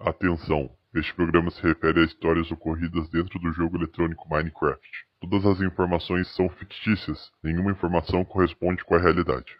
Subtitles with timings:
[0.00, 0.70] Atenção!
[0.94, 4.88] Este programa se refere a histórias ocorridas dentro do jogo eletrônico Minecraft.
[5.20, 9.56] Todas as informações são fictícias, nenhuma informação corresponde com a realidade.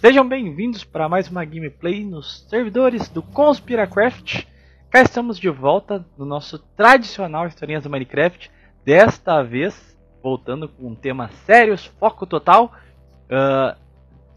[0.00, 4.46] Sejam bem-vindos para mais uma gameplay nos servidores do Conspiracraft.
[4.90, 8.50] Cá estamos de volta no nosso tradicional Historinhas do Minecraft.
[8.84, 12.74] Desta vez, voltando com um tema sérios, foco total.
[13.30, 13.80] Uh,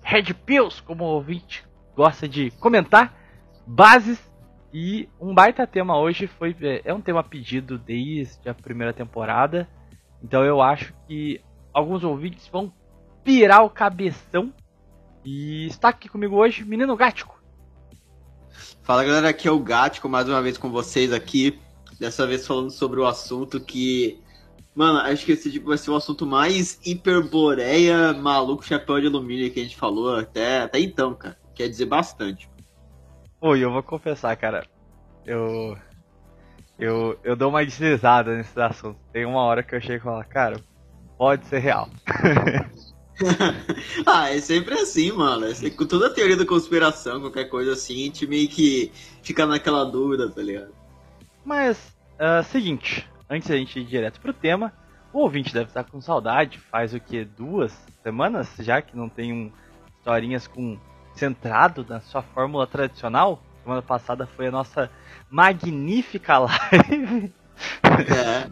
[0.03, 1.65] Red Pills, como o ouvinte
[1.95, 3.11] gosta de comentar.
[3.65, 4.34] Bases
[4.77, 6.53] e um baita tema hoje foi
[6.83, 9.69] é um tema pedido desde a primeira temporada.
[10.21, 11.39] Então eu acho que
[11.73, 12.73] alguns ouvintes vão
[13.23, 14.51] pirar o cabeção.
[15.23, 17.41] E está aqui comigo hoje, menino Gático.
[18.83, 21.57] Fala galera, aqui é o Gático, mais uma vez com vocês aqui.
[21.97, 24.19] Dessa vez falando sobre o assunto que.
[24.75, 29.49] Mano, acho que esse tipo vai ser o assunto mais hiperboreia, maluco, chapéu de alumínio
[29.49, 31.37] que a gente falou até, até então, cara.
[31.53, 32.53] Quer dizer bastante.
[33.47, 34.65] Oi, eu vou confessar, cara.
[35.23, 35.77] Eu.
[36.79, 38.99] Eu, eu dou uma deslizada nesse assunto.
[39.13, 40.59] Tem uma hora que eu chego e falo, cara,
[41.15, 41.87] pode ser real.
[44.03, 45.45] ah, é sempre assim, mano.
[45.45, 49.45] É com toda a teoria da conspiração, qualquer coisa assim, a gente meio que fica
[49.45, 50.73] naquela dúvida, tá ligado?
[51.45, 54.73] Mas, uh, seguinte, antes da gente ir direto pro tema,
[55.13, 56.57] o ouvinte deve estar com saudade.
[56.57, 57.23] Faz o que?
[57.23, 59.51] Duas semanas já que não tem um
[59.99, 60.79] historinhas com
[61.15, 63.41] centrado na sua fórmula tradicional.
[63.63, 64.91] Semana passada foi a nossa
[65.29, 67.33] magnífica live.
[67.83, 68.49] É.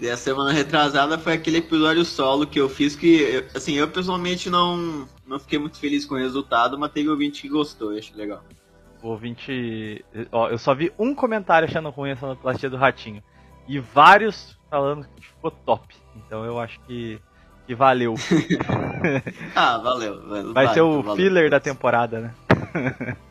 [0.00, 4.48] E a semana retrasada foi aquele episódio solo que eu fiz que, assim, eu pessoalmente
[4.48, 8.16] não, não fiquei muito feliz com o resultado, mas teve ouvinte que gostou, eu acho
[8.16, 8.44] legal.
[9.02, 10.04] O ouvinte.
[10.30, 13.22] Ó, eu só vi um comentário achando ruim essa sonoplastia do ratinho.
[13.66, 15.94] E vários falando que ficou top.
[16.16, 17.20] Então eu acho que
[17.68, 18.14] que valeu.
[19.54, 20.26] ah, valeu.
[20.26, 21.16] Vai, vai ser o valeu.
[21.16, 22.34] filler da temporada, né?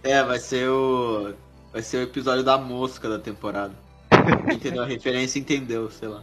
[0.03, 1.33] é, vai ser o.
[1.73, 3.73] Vai ser o episódio da mosca da temporada.
[4.53, 6.21] entendeu a referência, entendeu, sei lá.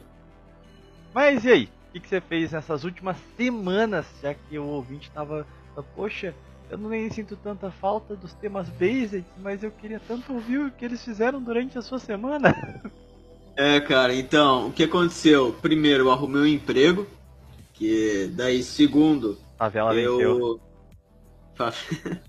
[1.13, 1.69] Mas e aí?
[1.91, 5.45] O que, você fez nessas últimas semanas, já que o ouvinte tava.
[5.97, 6.33] Poxa,
[6.71, 10.71] eu não nem sinto tanta falta dos temas basic, mas eu queria tanto ouvir o
[10.71, 12.55] que eles fizeram durante a sua semana.
[13.57, 15.53] É, cara, então, o que aconteceu?
[15.61, 17.07] Primeiro, eu arrumei um emprego,
[17.75, 19.37] que daí, segundo.
[19.59, 20.17] A vela eu...
[20.17, 20.61] venceu.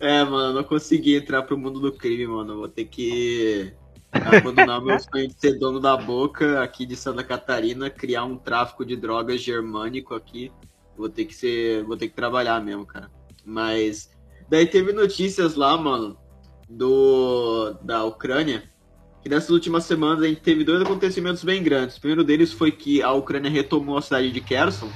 [0.00, 2.56] é, mano, não consegui entrar pro mundo do crime, mano.
[2.56, 3.74] Vou ter que
[4.10, 8.84] abandonar meu sonho de ser dono da boca aqui de Santa Catarina, criar um tráfico
[8.84, 10.50] de drogas germânico aqui.
[10.96, 11.84] Vou ter que ser.
[11.84, 13.10] Vou ter que trabalhar mesmo, cara.
[13.44, 14.16] Mas.
[14.48, 16.16] Daí teve notícias lá, mano,
[16.68, 17.74] do.
[17.82, 18.62] da Ucrânia
[19.28, 21.98] que nessas últimas semanas a gente teve dois acontecimentos bem grandes.
[21.98, 24.88] O primeiro deles foi que a Ucrânia retomou a cidade de Kherson,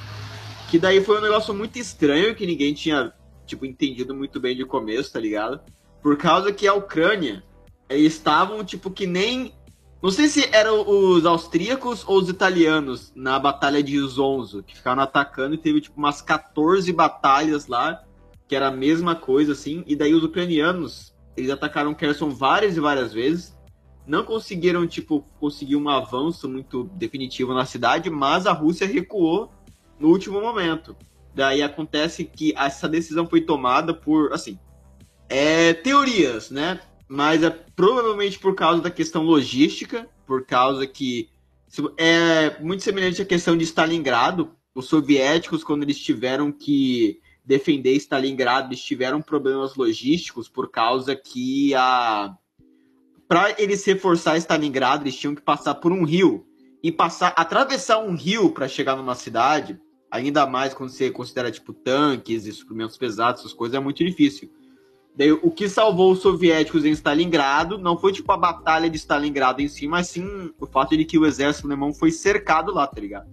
[0.70, 3.12] que daí foi um negócio muito estranho que ninguém tinha,
[3.46, 5.60] tipo, entendido muito bem de começo, tá ligado?
[6.02, 7.44] Por causa que a Ucrânia,
[7.90, 9.52] eles estavam, tipo, que nem...
[10.02, 15.02] Não sei se eram os austríacos ou os italianos na Batalha de Zonzo, que ficaram
[15.02, 18.02] atacando e teve, tipo, umas 14 batalhas lá,
[18.48, 22.80] que era a mesma coisa, assim, e daí os ucranianos, eles atacaram Kherson várias e
[22.80, 23.54] várias vezes,
[24.06, 29.50] não conseguiram, tipo, conseguir um avanço muito definitivo na cidade, mas a Rússia recuou
[29.98, 30.96] no último momento.
[31.34, 34.58] Daí acontece que essa decisão foi tomada por, assim,
[35.28, 36.80] é, teorias, né?
[37.08, 41.28] Mas é provavelmente por causa da questão logística, por causa que
[41.96, 44.52] é muito semelhante à questão de Stalingrado.
[44.74, 51.74] Os soviéticos, quando eles tiveram que defender Stalingrado, eles tiveram problemas logísticos por causa que
[51.74, 52.36] a
[53.32, 56.44] para eles reforçar Stalingrado, eles tinham que passar por um rio
[56.82, 61.72] e passar, atravessar um rio para chegar numa cidade, ainda mais quando você considera tipo
[61.72, 64.52] tanques e suprimentos pesados, essas coisas é muito difícil.
[65.16, 69.62] Daí, o que salvou os soviéticos em Stalingrado não foi tipo a batalha de Stalingrado
[69.62, 73.00] em si, mas sim o fato de que o exército alemão foi cercado lá, tá
[73.00, 73.30] ligado?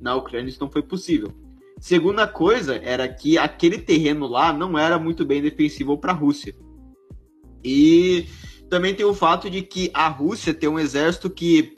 [0.00, 1.34] Na Ucrânia isso não foi possível.
[1.80, 6.54] Segunda coisa era que aquele terreno lá não era muito bem defensivo para a Rússia.
[7.64, 8.26] E
[8.70, 11.74] também tem o fato de que a Rússia tem um exército que.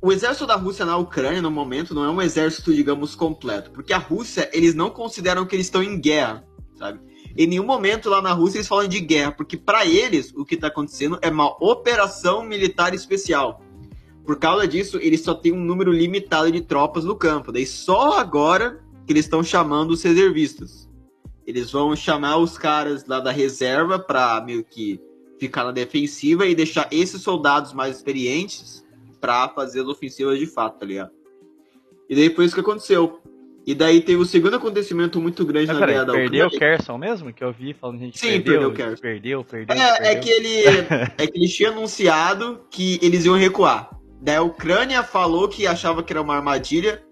[0.00, 3.70] O exército da Rússia na Ucrânia, no momento, não é um exército, digamos, completo.
[3.70, 6.44] Porque a Rússia, eles não consideram que eles estão em guerra,
[6.76, 7.00] sabe?
[7.36, 10.54] Em nenhum momento lá na Rússia eles falam de guerra, porque para eles o que
[10.56, 13.60] está acontecendo é uma operação militar especial.
[14.24, 17.50] Por causa disso, eles só têm um número limitado de tropas no campo.
[17.50, 20.88] Daí só agora que eles estão chamando os reservistas.
[21.46, 25.00] Eles vão chamar os caras lá da reserva para meio que
[25.38, 28.84] ficar na defensiva e deixar esses soldados mais experientes
[29.20, 31.10] para fazer as ofensivas de fato, tá ligado?
[32.08, 33.20] E daí foi isso que aconteceu.
[33.66, 36.76] E daí teve o segundo acontecimento muito grande Mas na guerra da perdeu o Ucrânia.
[36.76, 37.32] Kerson mesmo?
[37.34, 39.02] Que eu vi falando gente Sim, perdeu, perdeu o Kherson.
[39.02, 40.20] perdeu, perdeu, É, é perdeu.
[40.22, 40.56] que ele
[41.18, 43.90] é que eles tinham anunciado que eles iam recuar.
[44.22, 47.02] Daí a Ucrânia falou que achava que era uma armadilha.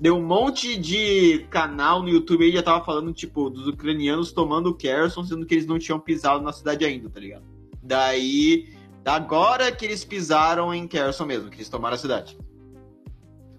[0.00, 4.68] Deu um monte de canal no YouTube aí já tava falando, tipo, dos ucranianos tomando
[4.70, 7.44] o Kherson, sendo que eles não tinham pisado na cidade ainda, tá ligado?
[7.86, 8.68] Daí,
[9.04, 12.36] agora que eles pisaram em Kherson mesmo, que eles tomaram a cidade.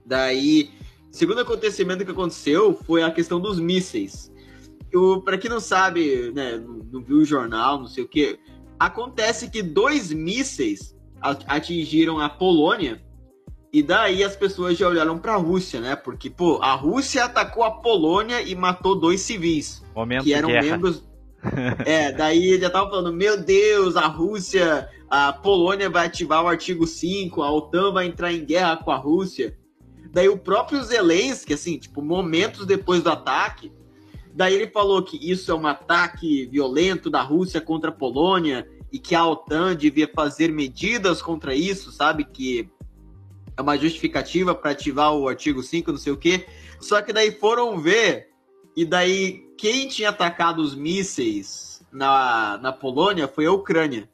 [0.06, 0.72] Daí,
[1.12, 4.32] segundo acontecimento que aconteceu foi a questão dos mísseis.
[4.94, 8.40] O, pra quem não sabe, né, não, viu o jornal, não sei o que,
[8.80, 13.02] acontece que dois mísseis a- atingiram a Polônia
[13.72, 15.96] e daí as pessoas já olharam pra Rússia, né?
[15.96, 20.64] Porque, pô, a Rússia atacou a Polônia e matou dois civis Momento que eram guerra.
[20.78, 21.04] membros.
[21.86, 26.48] É, daí ele já tava falando: Meu Deus, a Rússia, a Polônia vai ativar o
[26.48, 29.58] artigo 5, a OTAN vai entrar em guerra com a Rússia.
[30.12, 33.72] Daí o próprio Zelensky, assim, tipo, momentos depois do ataque,
[34.34, 39.00] daí ele falou que isso é um ataque violento da Rússia contra a Polônia e
[39.00, 42.24] que a OTAN devia fazer medidas contra isso, sabe?
[42.24, 42.70] Que
[43.56, 46.46] é uma justificativa para ativar o artigo 5, não sei o quê.
[46.80, 48.30] Só que daí foram ver
[48.76, 54.10] e daí, quem tinha atacado os mísseis na, na Polônia foi a Ucrânia.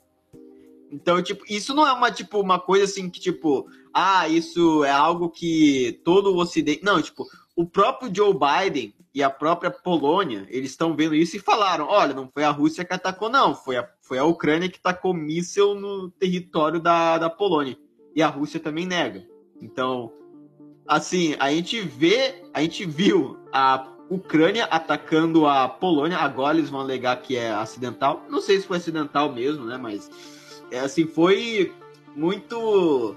[0.91, 4.91] Então, tipo, isso não é uma, tipo, uma coisa assim que, tipo, ah, isso é
[4.91, 6.83] algo que todo o Ocidente.
[6.83, 7.25] Não, tipo,
[7.55, 12.13] o próprio Joe Biden e a própria Polônia, eles estão vendo isso e falaram: olha,
[12.13, 15.75] não foi a Rússia que atacou, não, foi a, foi a Ucrânia que tacou míssil
[15.75, 17.77] no território da, da Polônia.
[18.15, 19.27] E a Rússia também nega.
[19.61, 20.11] Então,
[20.87, 26.81] assim, a gente vê, a gente viu a Ucrânia atacando a Polônia, agora eles vão
[26.81, 28.23] alegar que é acidental.
[28.29, 29.77] Não sei se foi acidental mesmo, né?
[29.77, 30.09] Mas
[30.71, 31.73] é, assim, foi
[32.15, 33.15] muito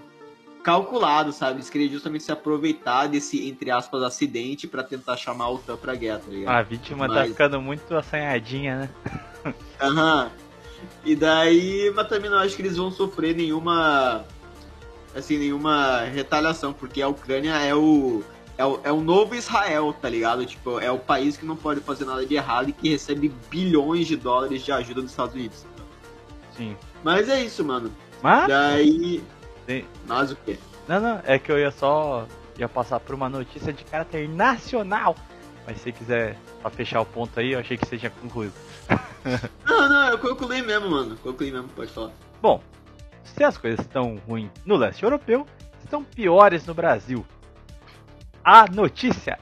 [0.63, 1.57] calculado, sabe?
[1.57, 5.95] Eles queriam justamente se aproveitar desse, entre aspas, acidente pra tentar chamar a OTAN pra
[5.95, 6.55] guerra, tá ligado?
[6.57, 8.91] A vítima tá Mas- ficando muito assanhadinha,
[9.45, 9.55] né?
[9.81, 10.31] Aham.
[11.05, 14.25] E daí, mas também não acho que eles vão sofrer nenhuma.
[15.15, 18.23] Assim, nenhuma retaliação, porque a Ucrânia é o.
[18.59, 20.47] É o, é o novo Israel, tá ligado?
[20.47, 24.07] Tipo, é o país que não pode fazer nada de errado e que recebe bilhões
[24.07, 25.67] de dólares de ajuda dos Estados Unidos.
[26.57, 26.77] Sim.
[27.05, 27.93] Mas é isso, mano.
[28.23, 29.23] Mas, Daí.
[29.67, 29.85] Sim.
[30.07, 30.59] Mas o quê?
[30.89, 32.27] não, não, é que eu ia só
[32.59, 35.15] ia passar por uma notícia de caráter nacional.
[35.67, 38.55] Mas se você quiser pra fechar o ponto aí, eu achei que você tinha concluído.
[39.67, 41.17] Não, não, eu concluí mesmo, mano.
[41.17, 42.13] Concluí mesmo, pode falar.
[42.41, 42.63] Bom,
[43.25, 45.45] se as coisas estão ruins no leste europeu,
[45.83, 47.27] estão piores no Brasil.
[48.49, 49.37] A notícia: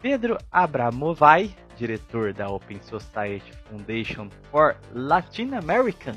[0.00, 6.14] Pedro Abramovay, diretor da Open Society Foundation for Latin American,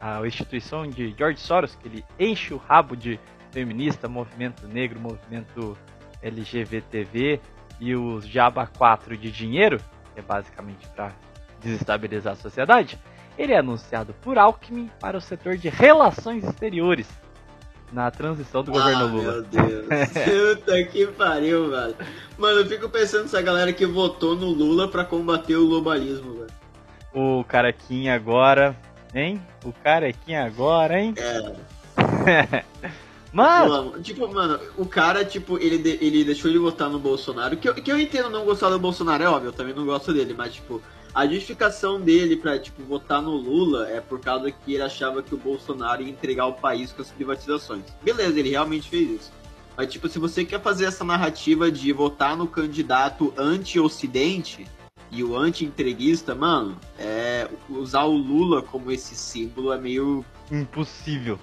[0.00, 3.20] a instituição de George Soros, que ele enche o rabo de
[3.52, 5.78] feminista, movimento negro, movimento
[6.20, 7.40] LGBTV
[7.78, 9.78] e os Jaba 4 de dinheiro,
[10.14, 11.12] que é basicamente para
[11.60, 12.98] desestabilizar a sociedade,
[13.38, 17.08] ele é anunciado por Alckmin para o setor de relações exteriores
[17.92, 19.32] na transição do governo ah, Lula.
[19.32, 19.86] Meu Deus.
[20.56, 21.94] Puta que pariu, mano.
[22.36, 26.58] Mano, eu fico pensando nessa galera que votou no Lula pra combater o globalismo, velho.
[27.14, 28.76] O carequinha agora,
[29.14, 29.40] hein?
[29.64, 31.14] O carequinha agora, hein?
[31.16, 32.64] É.
[33.32, 37.56] Mas, Pô, Tipo, mano, o cara, tipo, ele, de- ele deixou de votar no Bolsonaro.
[37.56, 40.12] Que eu, que eu entendo não gostar do Bolsonaro, é óbvio, eu também não gosto
[40.12, 40.80] dele, mas, tipo,
[41.18, 45.34] a justificação dele pra, tipo, votar no Lula é por causa que ele achava que
[45.34, 47.82] o Bolsonaro ia entregar o país com as privatizações.
[48.00, 49.32] Beleza, ele realmente fez isso.
[49.76, 54.64] Mas, tipo, se você quer fazer essa narrativa de votar no candidato anti-ocidente
[55.10, 61.36] e o anti-entreguista, mano, é, usar o Lula como esse símbolo é meio impossível.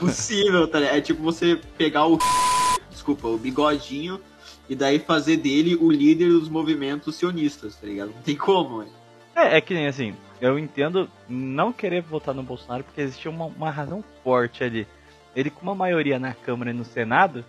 [0.00, 0.96] possível, tá ligado?
[0.96, 2.16] É tipo você pegar o.
[2.90, 4.18] Desculpa, o bigodinho
[4.66, 8.12] e daí fazer dele o líder dos movimentos sionistas, tá ligado?
[8.14, 8.99] Não tem como, velho.
[9.40, 13.46] É, é que nem assim, eu entendo não querer votar no Bolsonaro porque existia uma,
[13.46, 14.86] uma razão forte ali.
[15.34, 17.44] Ele com uma maioria na Câmara e no Senado,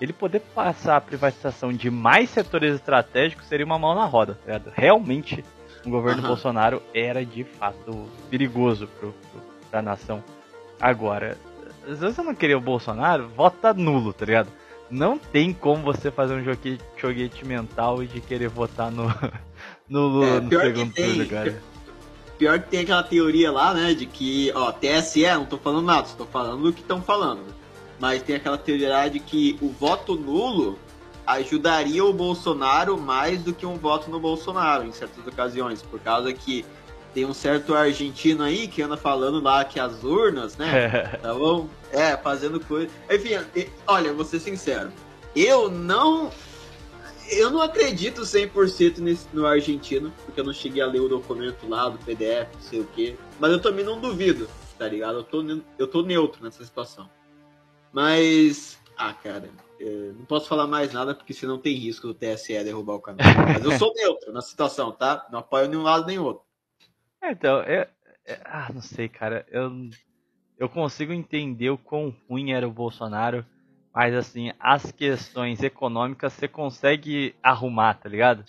[0.00, 4.52] ele poder passar a privatização de mais setores estratégicos seria uma mão na roda, tá
[4.52, 4.72] ligado?
[4.74, 5.44] Realmente,
[5.84, 6.28] o governo Aham.
[6.28, 10.22] Bolsonaro era de fato perigoso pro, pro, pra nação.
[10.80, 11.36] Agora,
[11.86, 14.48] se você não queria o Bolsonaro, vota nulo, tá ligado?
[14.90, 19.06] Não tem como você fazer um joguete, joguete mental e de querer votar no,
[19.88, 21.04] no É, no pior que segundo tem.
[21.10, 21.62] turno, cara.
[22.38, 26.06] Pior que tem aquela teoria lá, né, de que, ó, TSE, não tô falando nada,
[26.06, 27.42] só tô falando o que estão falando.
[28.00, 30.76] Mas tem aquela teoria lá de que o voto nulo
[31.26, 36.32] ajudaria o Bolsonaro mais do que um voto no Bolsonaro, em certas ocasiões, por causa
[36.32, 36.64] que
[37.14, 41.68] tem um certo argentino aí que anda falando lá que as urnas, né, Tá bom?
[41.92, 42.90] É, fazendo coisa.
[43.08, 43.38] Enfim,
[43.86, 44.90] olha, vou ser sincero.
[45.36, 46.30] Eu não.
[47.30, 51.68] Eu não acredito 100% nesse, no argentino, porque eu não cheguei a ler o documento
[51.68, 53.16] lá do PDF, não sei o quê.
[53.38, 55.18] Mas eu também não duvido, tá ligado?
[55.18, 55.42] Eu tô,
[55.78, 57.08] eu tô neutro nessa situação.
[57.92, 59.50] Mas, ah, cara,
[59.80, 63.26] é, não posso falar mais nada porque senão tem risco do TSE derrubar o canal.
[63.52, 65.26] Mas eu sou neutro na situação, tá?
[65.30, 66.44] Não apoio nenhum lado nem outro.
[67.22, 67.88] É, então, é,
[68.26, 69.46] é, ah, não sei, cara.
[69.50, 69.70] Eu,
[70.58, 73.44] eu consigo entender o quão ruim era o Bolsonaro,
[73.94, 78.44] mas assim, as questões econômicas você consegue arrumar, tá ligado?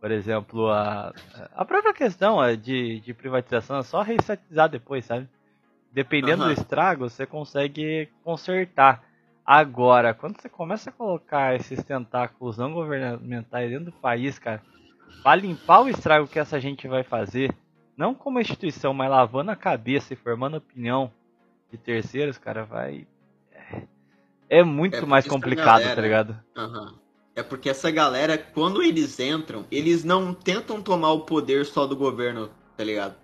[0.00, 1.12] Por exemplo, a,
[1.54, 5.28] a própria questão de, de privatização é só restatizar depois, sabe?
[5.92, 6.48] Dependendo uhum.
[6.48, 9.02] do estrago, você consegue consertar.
[9.44, 14.62] Agora, quando você começa a colocar esses tentáculos não governamentais dentro do país, cara,
[15.22, 17.54] para limpar o estrago que essa gente vai fazer,
[17.96, 21.10] não como instituição, mas lavando a cabeça e formando opinião
[21.70, 23.06] de terceiros, cara, vai.
[24.48, 26.40] É, muito é mais complicado, tá galera, tá ligado?
[26.56, 26.94] Uhum.
[27.34, 31.94] É porque essa galera, quando eles entram, eles não tentam tomar o poder só do
[31.94, 33.14] governo, tá ligado?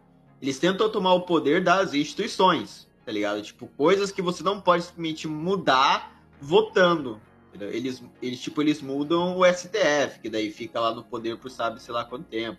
[0.41, 3.43] Eles tentam tomar o poder das instituições, tá ligado?
[3.43, 7.21] Tipo, coisas que você não pode simplesmente mudar votando.
[7.49, 7.71] Entendeu?
[7.71, 11.81] Eles, eles, tipo, eles mudam o STF, que daí fica lá no poder por sabe
[11.81, 12.59] sei lá quanto tempo.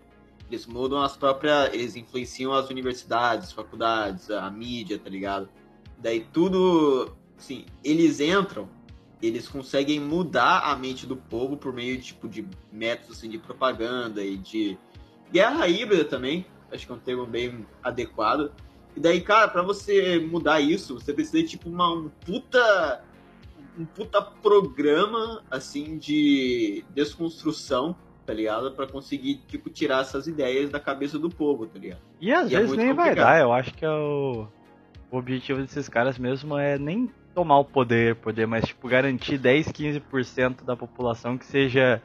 [0.49, 1.73] Eles mudam as próprias.
[1.73, 5.49] Eles influenciam as universidades, faculdades, a mídia, tá ligado?
[5.97, 7.15] Daí tudo.
[7.37, 8.69] Assim, eles entram,
[9.21, 14.23] eles conseguem mudar a mente do povo por meio tipo, de métodos assim, de propaganda
[14.23, 14.77] e de
[15.31, 16.45] guerra híbrida também.
[16.71, 18.51] Acho que é um termo bem adequado.
[18.95, 23.03] E daí, cara, para você mudar isso, você precisa de tipo uma, um puta
[23.77, 27.93] um puta programa, assim, de desconstrução,
[28.25, 28.71] tá ligado?
[28.71, 31.99] Pra conseguir, tipo, tirar essas ideias da cabeça do povo, tá ligado?
[32.21, 33.15] E às e é vezes é nem complicado.
[33.15, 34.47] vai dar, eu acho que é o...
[35.11, 39.67] o objetivo desses caras mesmo é nem tomar o poder, poder, mas, tipo, garantir 10,
[39.67, 42.01] 15% da população que seja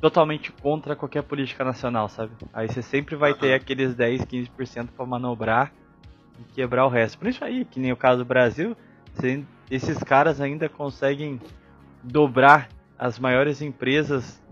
[0.00, 2.32] totalmente contra qualquer política nacional, sabe?
[2.52, 5.72] Aí você sempre vai ter aqueles 10, 15% para manobrar
[6.40, 7.16] e quebrar o resto.
[7.18, 8.76] Por isso aí, que nem o caso do Brasil,
[9.70, 11.40] esses caras ainda conseguem
[12.02, 14.42] dobrar as maiores empresas,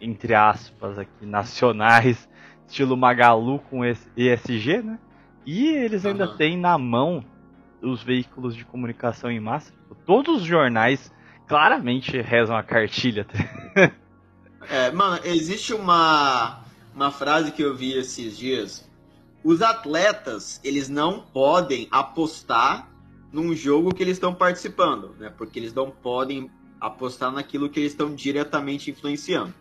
[0.00, 2.28] entre aspas, aqui, nacionais,
[2.68, 4.98] estilo Magalu com ESG, né?
[5.44, 6.36] E eles ainda uhum.
[6.36, 7.24] têm na mão
[7.82, 9.72] os veículos de comunicação em massa.
[10.06, 11.12] Todos os jornais
[11.46, 13.26] claramente rezam a cartilha.
[14.70, 16.60] é, mano, existe uma,
[16.94, 18.88] uma frase que eu vi esses dias.
[19.44, 22.88] Os atletas, eles não podem apostar
[23.32, 25.32] num jogo que eles estão participando, né?
[25.36, 29.54] Porque eles não podem apostar naquilo que eles estão diretamente influenciando.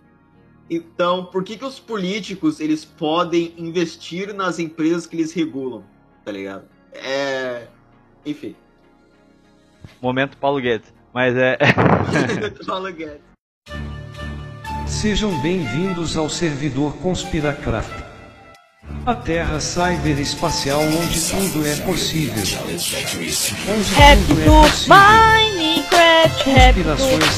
[0.69, 5.83] Então, por que, que os políticos eles podem investir nas empresas que eles regulam?
[6.23, 6.65] Tá ligado?
[6.93, 7.67] É.
[8.25, 8.55] Enfim.
[10.01, 10.93] Momento Paulo Guedes.
[11.13, 11.57] Mas é.
[12.65, 13.21] Paulo Guedes.
[14.87, 18.03] Sejam bem-vindos ao servidor Conspiracraft.
[19.05, 22.43] A Terra cyberespacial onde tudo é possível.
[22.67, 24.95] Onde happy tudo é possível.
[24.95, 26.83] Minecraft, happy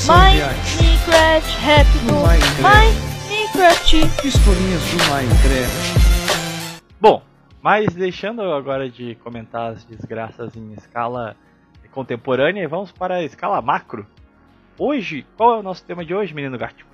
[0.08, 2.00] Minecraft, happy
[2.62, 4.28] Minecraft.
[4.28, 6.13] Historinhas do Minecraft.
[7.64, 11.36] Mas deixando agora de comentar as desgraças em escala
[11.92, 14.06] contemporânea, vamos para a escala macro.
[14.78, 16.94] Hoje, qual é o nosso tema de hoje, menino gato?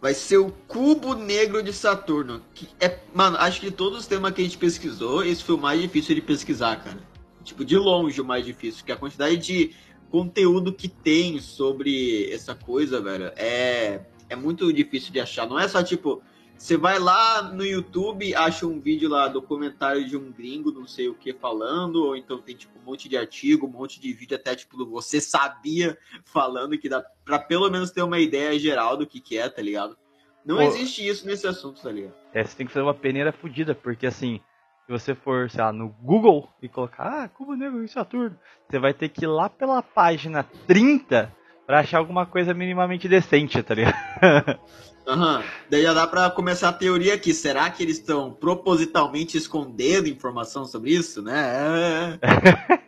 [0.00, 2.42] vai ser o cubo negro de Saturno.
[2.54, 5.54] Que é, mano, acho que de todos os temas que a gente pesquisou, esse foi
[5.54, 6.98] o mais difícil de pesquisar, cara.
[7.44, 9.74] Tipo, de longe o mais difícil, porque a quantidade de
[10.10, 15.46] conteúdo que tem sobre essa coisa, velho, é, é muito difícil de achar.
[15.46, 16.22] Não é só tipo,
[16.60, 21.08] você vai lá no YouTube, acha um vídeo lá, documentário de um gringo, não sei
[21.08, 24.36] o que, falando, ou então tem tipo um monte de artigo, um monte de vídeo,
[24.36, 29.06] até tipo, você sabia falando que dá pra pelo menos ter uma ideia geral do
[29.06, 29.96] que, que é, tá ligado?
[30.44, 32.12] Não Pô, existe isso nesse assunto, tá ligado?
[32.34, 34.38] É, você tem que fazer uma peneira fodida, porque assim,
[34.84, 38.38] se você for, sei lá, no Google e colocar, ah, Cubo Negro em Saturno,
[38.68, 41.34] você vai ter que ir lá pela página 30
[41.66, 43.94] pra achar alguma coisa minimamente decente, tá ligado?
[45.06, 45.42] Uhum.
[45.68, 47.34] Daí já dá pra começar a teoria aqui.
[47.34, 52.18] Será que eles estão propositalmente escondendo informação sobre isso, né?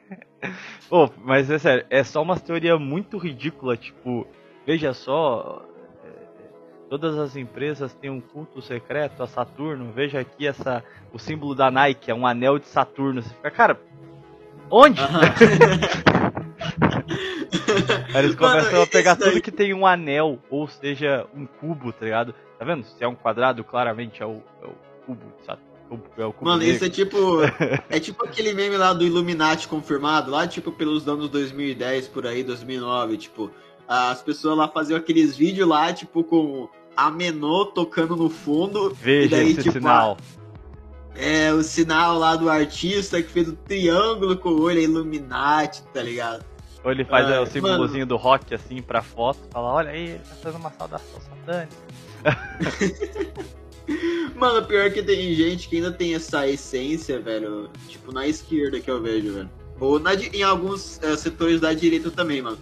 [0.88, 4.26] Pô, mas é sério, é só uma teoria muito ridícula, tipo,
[4.66, 5.62] veja só,
[6.04, 6.09] é,
[6.90, 9.92] todas as empresas têm um culto secreto a Saturno.
[9.92, 13.23] Veja aqui essa o símbolo da Nike, é um anel de Saturno.
[13.23, 13.81] Você fica, cara,
[14.71, 15.00] onde?
[18.14, 21.92] Aí eles começam Mano, a pegar tudo que tem um anel, ou seja, um cubo,
[21.92, 22.34] tá ligado?
[22.58, 22.84] Tá vendo?
[22.84, 24.74] Se é um quadrado, claramente é o, é o
[25.06, 25.60] cubo, sabe?
[26.16, 26.74] É o cubo Mano, negro.
[26.74, 27.16] isso é tipo.
[27.90, 32.42] é tipo aquele meme lá do Illuminati confirmado, lá tipo pelos anos 2010 por aí,
[32.42, 33.50] 2009, tipo.
[33.86, 38.94] As pessoas lá faziam aqueles vídeos lá, tipo, com a menor tocando no fundo.
[38.94, 40.16] Veja e daí, esse tipo, sinal.
[41.14, 45.82] É, o sinal lá do artista que fez o triângulo com o olho é Illuminati,
[45.92, 46.44] tá ligado?
[46.84, 50.18] Ou ele faz é, o símbolozinho do rock assim pra foto, fala, olha aí, ele
[50.18, 51.76] tá fazendo uma saudação satânica.
[54.34, 57.70] Mano, pior que tem gente que ainda tem essa essência, velho.
[57.88, 59.50] Tipo, na esquerda que eu vejo, velho.
[59.78, 62.58] Ou na em alguns eh, setores da direita também, mano.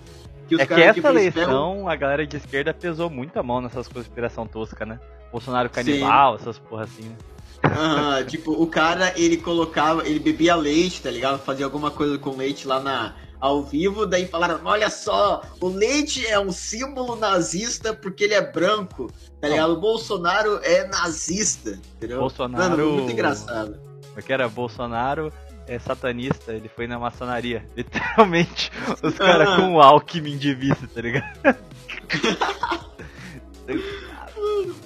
[0.51, 3.87] os É que essa eles eleição, a galera de esquerda pesou muito a mão nessas
[3.87, 4.99] conspiração tosca, né?
[5.31, 7.17] Bolsonaro canibal, essas porra assim, né?
[7.63, 11.39] Aham, tipo, o cara, ele colocava, ele bebia leite, tá ligado?
[11.39, 16.27] Fazia alguma coisa com leite lá na, ao vivo, daí falaram, olha só, o leite
[16.27, 19.73] é um símbolo nazista porque ele é branco, tá ligado?
[19.73, 22.21] O Bolsonaro é nazista, entendeu?
[22.21, 23.81] Bolsonaro- Mano, muito engraçado.
[24.13, 25.33] Porque era Bolsonaro
[25.67, 27.65] é satanista, ele foi na maçonaria.
[27.77, 28.71] Literalmente,
[29.03, 29.57] os caras Ah.
[29.57, 31.39] com o Alckmin de vice, tá ligado?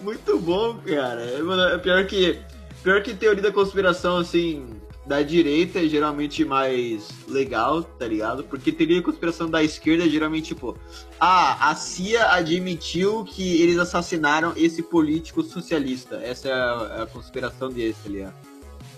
[0.03, 1.23] Muito bom, cara.
[1.23, 2.39] É, é pior que,
[2.83, 4.67] pior que teoria da conspiração, assim,
[5.07, 8.45] da direita é geralmente mais legal, tá ligado?
[8.45, 10.77] Porque teoria da conspiração da esquerda é geralmente, tipo,
[11.21, 16.17] ah, a CIA admitiu que eles assassinaram esse político socialista.
[16.17, 18.35] Essa é a, a conspiração deles, tá ligado?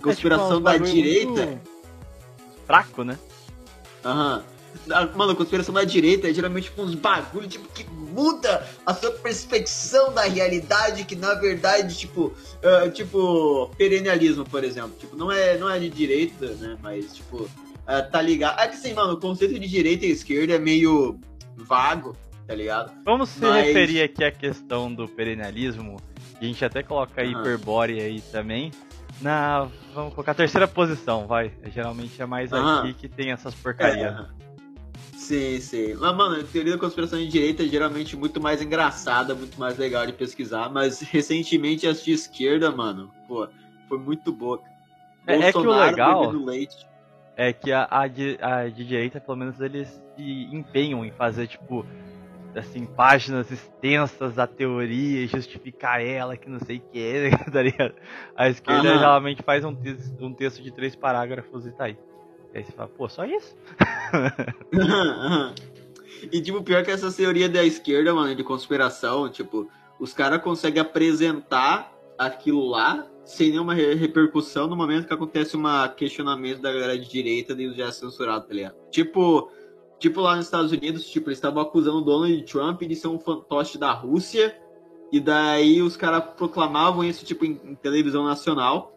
[0.01, 1.61] Conspiração É, tipo, um da direita.
[2.67, 3.19] Fraco, né?
[4.05, 4.45] Aham.
[4.91, 8.95] Ah, Mano, a conspiração da direita é geralmente tipo, uns bagulho tipo, que muda a
[8.95, 14.93] sua perspecção da realidade, que na verdade, tipo, ah, tipo, perennialismo, por exemplo.
[14.99, 16.77] Tipo, não é, não é de direita, né?
[16.83, 17.49] Mas, tipo,
[17.87, 18.61] ah, tá ligado.
[18.61, 21.19] É que assim, mano, o conceito de direita e esquerda é meio
[21.57, 22.17] vago,
[22.47, 22.93] tá ligado?
[23.05, 25.97] Vamos se Mas- referir aqui à questão do perennialismo,
[26.41, 27.31] a gente até coloca Aham.
[27.31, 28.71] hiperbore aí também.
[29.21, 29.69] Na.
[29.95, 31.51] Vamos colocar a terceira posição, vai.
[31.75, 32.81] Geralmente é mais Aham.
[32.81, 34.13] aqui que tem essas porcarias.
[34.15, 34.46] É.
[35.15, 35.95] Sim, sim.
[35.95, 39.77] Mas, mano, a teoria da conspiração de direita é geralmente muito mais engraçada, muito mais
[39.79, 40.69] legal de pesquisar.
[40.71, 43.49] Mas recentemente as de esquerda, mano, pô,
[43.89, 44.63] foi muito boa.
[45.27, 46.33] É- é que o legal-.
[47.39, 51.47] É que a, a, de, a de direita, pelo menos, eles se empenham em fazer,
[51.47, 51.85] tipo,
[52.55, 57.95] assim, páginas extensas da teoria e justificar ela, que não sei o que, tá ligado?
[58.35, 58.99] A esquerda Aham.
[58.99, 61.97] geralmente faz um, tex- um texto de três parágrafos e tá aí.
[62.57, 63.55] Aí você fala, pô, só isso?
[66.33, 69.69] e, tipo, pior que essa teoria da esquerda, mano, de conspiração, tipo,
[70.01, 75.63] os caras conseguem apresentar aquilo lá sem nenhuma re- repercussão no momento que acontece um
[75.95, 78.77] questionamento da galera de direita e já é censurado, tá ligado?
[78.91, 79.51] Tipo,
[79.99, 83.19] tipo lá nos Estados Unidos, tipo, eles estavam acusando o Donald Trump de ser um
[83.19, 84.57] fantoche da Rússia,
[85.13, 88.96] e daí os caras proclamavam isso, tipo, em, em televisão nacional,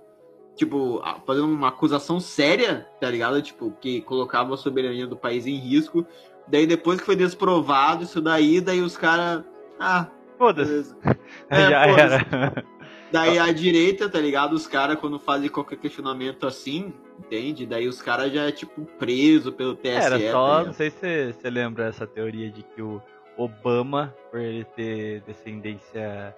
[0.60, 3.42] tipo, fazendo uma acusação séria, tá ligado?
[3.42, 6.06] Tipo, que colocava a soberania do país em risco.
[6.48, 9.44] Daí depois que foi desprovado isso daí, daí os caras.
[9.80, 10.94] Ah, Foda-se.
[11.50, 12.26] É, já foda-se.
[12.32, 12.66] era.
[13.12, 14.54] Daí a direita, tá ligado?
[14.54, 17.66] Os caras, quando fazem qualquer questionamento assim, entende?
[17.66, 19.90] Daí os caras já é, tipo, preso pelo TSE.
[19.90, 23.02] Era tá só, não sei se você- lembra essa teoria de que o
[23.38, 26.36] Obama, por ele ter descendência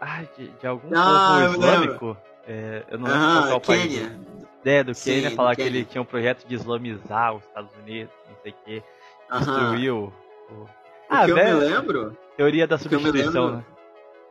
[0.00, 3.56] ah, de, de algum Ah, povo islâmico, é, eu não lembro qual que é Ah,
[3.56, 3.92] o país.
[3.92, 4.20] Quênia.
[4.64, 5.78] É, do Sim, Quênia, falar que Quênia.
[5.78, 8.82] ele tinha um projeto de islamizar os Estados Unidos, não sei o
[9.30, 9.44] Aham.
[9.44, 10.12] destruiu.
[10.50, 10.54] O...
[10.54, 10.68] O
[11.10, 12.16] Ah, que eu velho, me lembro.
[12.36, 13.64] teoria da eu substituição, né?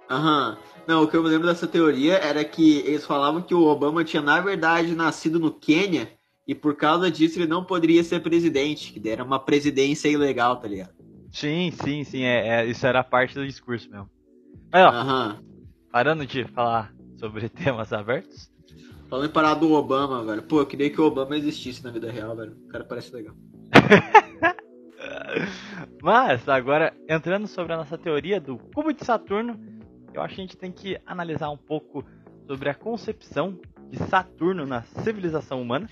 [0.09, 0.57] Aham.
[0.87, 4.03] Não, o que eu me lembro dessa teoria era que eles falavam que o Obama
[4.03, 6.11] tinha, na verdade, nascido no Quênia
[6.47, 10.67] e por causa disso ele não poderia ser presidente, que era uma presidência ilegal, tá
[10.67, 10.93] ligado?
[11.31, 14.09] Sim, sim, sim, é, é, isso era parte do discurso mesmo.
[14.71, 15.39] Mas ó, Aham.
[15.91, 18.51] parando de falar sobre temas abertos,
[19.13, 20.41] Falando em parar do Obama, velho.
[20.41, 22.57] Pô, eu queria que o Obama existisse na vida real, velho.
[22.65, 23.35] O cara parece legal.
[26.01, 29.55] Mas, agora, entrando sobre a nossa teoria do cubo de Saturno,
[30.15, 32.03] eu acho que a gente tem que analisar um pouco
[32.47, 35.87] sobre a concepção de Saturno na civilização humana.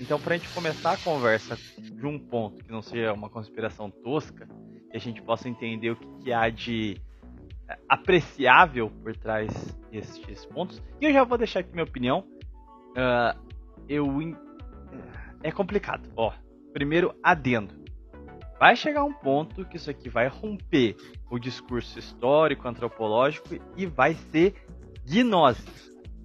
[0.00, 3.90] Então, para a gente começar a conversa de um ponto que não seja uma conspiração
[3.90, 4.48] tosca,
[4.90, 6.98] que a gente possa entender o que, que há de
[7.88, 9.50] apreciável por trás
[9.90, 10.82] destes pontos.
[11.00, 12.24] E eu já vou deixar aqui minha opinião.
[12.96, 13.36] Ah,
[13.88, 14.36] eu en-
[15.42, 16.08] é complicado.
[16.16, 16.32] Ó,
[16.72, 17.82] primeiro adendo
[18.58, 20.96] vai chegar um ponto que isso aqui vai romper
[21.30, 24.54] o discurso histórico, antropológico e vai ser
[25.04, 25.66] gnose.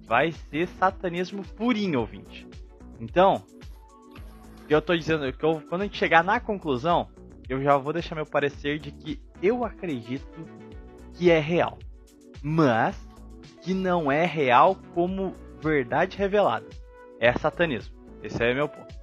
[0.06, 2.46] Vai ser satanismo purinho, ouvinte.
[2.98, 3.44] Então,
[4.68, 7.08] eu tô dizendo que eu- quando a gente chegar na conclusão,
[7.48, 10.44] eu já vou deixar meu parecer de que eu acredito
[11.20, 11.78] que é real,
[12.42, 12.96] mas
[13.60, 16.66] que não é real como verdade revelada.
[17.20, 17.94] É satanismo.
[18.22, 18.94] Esse é meu ponto.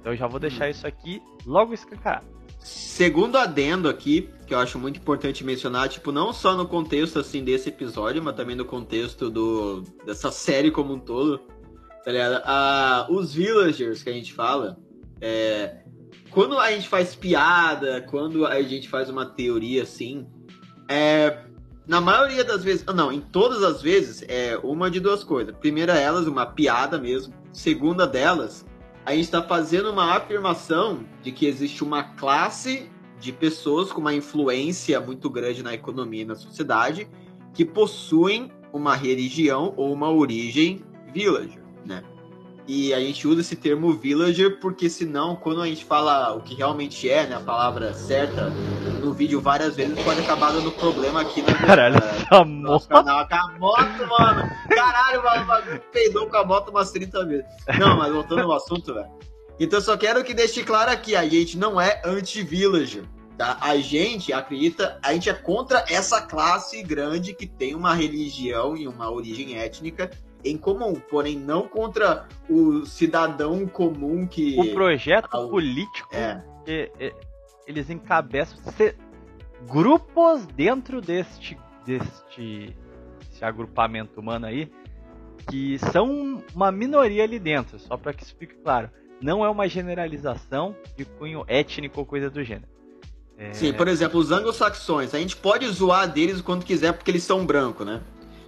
[0.00, 2.24] Então eu já vou deixar isso aqui logo escancarado.
[2.58, 7.44] segundo adendo aqui, que eu acho muito importante mencionar, tipo, não só no contexto assim
[7.44, 11.38] desse episódio, mas também no contexto do dessa série como um todo,
[12.02, 12.40] tá ligado?
[12.46, 14.78] Ah, os villagers que a gente fala,
[15.20, 15.82] é,
[16.30, 20.26] quando a gente faz piada, quando a gente faz uma teoria assim,
[20.92, 21.38] é,
[21.86, 25.56] na maioria das vezes, não, em todas as vezes, é uma de duas coisas.
[25.56, 27.32] Primeira delas, uma piada mesmo.
[27.50, 28.66] Segunda delas,
[29.06, 34.12] a gente está fazendo uma afirmação de que existe uma classe de pessoas com uma
[34.12, 37.08] influência muito grande na economia e na sociedade
[37.54, 42.02] que possuem uma religião ou uma origem villager, né?
[42.74, 46.54] E a gente usa esse termo villager porque senão, quando a gente fala o que
[46.54, 48.48] realmente é, né, a palavra certa,
[48.98, 51.96] no vídeo várias vezes pode acabar dando problema aqui Caralho,
[52.30, 53.04] no nosso moto.
[53.04, 53.28] canal.
[53.28, 54.50] Com a moto, mano!
[54.70, 57.44] Caralho, o bagulho peidou com a moto umas 30 vezes.
[57.78, 59.10] Não, mas voltando ao assunto, velho.
[59.60, 63.04] Então só quero que deixe claro aqui, a gente não é anti-villager.
[63.36, 63.58] Tá?
[63.60, 68.88] A gente acredita, a gente é contra essa classe grande que tem uma religião e
[68.88, 70.10] uma origem étnica
[70.44, 74.58] em comum, porém não contra o cidadão comum que.
[74.58, 77.12] O projeto Ah, o- político É, que é,
[77.66, 78.94] eles encabeçam se-
[79.70, 82.76] grupos dentro deste, deste,
[83.40, 84.70] agrupamento humano aí
[85.50, 88.88] que são uma minoria ali dentro, só para que isso fique claro.
[89.20, 92.68] Não é uma generalização de cunho étnico ou coisa do gênero.
[93.36, 97.10] É, Sim, por exemplo, os anglo-saxões, a gente pode zoar deles o quanto quiser porque
[97.10, 98.00] eles são brancos, né?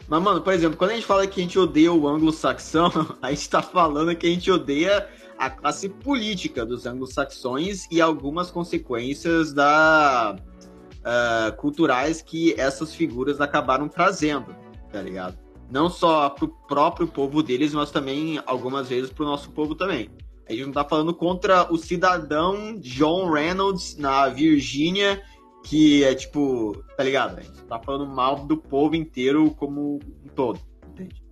[0.09, 2.91] Mas, mano, por exemplo, quando a gente fala que a gente odeia o anglo-saxão,
[3.23, 8.51] a gente tá falando que a gente odeia a classe política dos anglo-saxões e algumas
[8.51, 10.37] consequências da,
[11.05, 14.57] ah, culturais que essas figuras acabaram trazendo,
[14.91, 15.39] tá ligado?
[15.71, 20.09] Não só pro próprio povo deles, mas também algumas vezes pro nosso povo também.
[20.49, 25.23] A gente não tá falando contra o cidadão John Reynolds na Virgínia,
[25.65, 27.39] que é tipo, tá ligado?
[27.39, 31.25] A gente tá falando mal do povo inteiro como um todo, entende?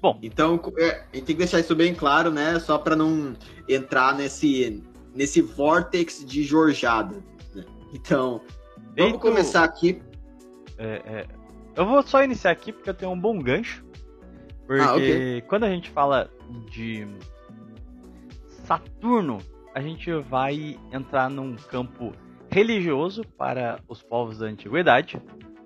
[0.00, 0.18] Bom.
[0.22, 2.58] Então, é, a gente tem que deixar isso bem claro, né?
[2.58, 3.34] Só pra não
[3.68, 4.82] entrar nesse,
[5.14, 7.22] nesse vortex de jorjada.
[7.54, 7.64] né?
[7.92, 8.40] Então,
[8.96, 10.00] vamos começar aqui.
[10.78, 11.26] É, é,
[11.76, 13.84] eu vou só iniciar aqui porque eu tenho um bom gancho.
[14.66, 15.40] Porque Ah, ok.
[15.42, 16.30] quando a gente fala
[16.70, 17.06] de
[18.64, 19.38] Saturno,
[19.74, 22.12] a gente vai entrar num campo
[22.56, 25.20] religioso para os povos da antiguidade.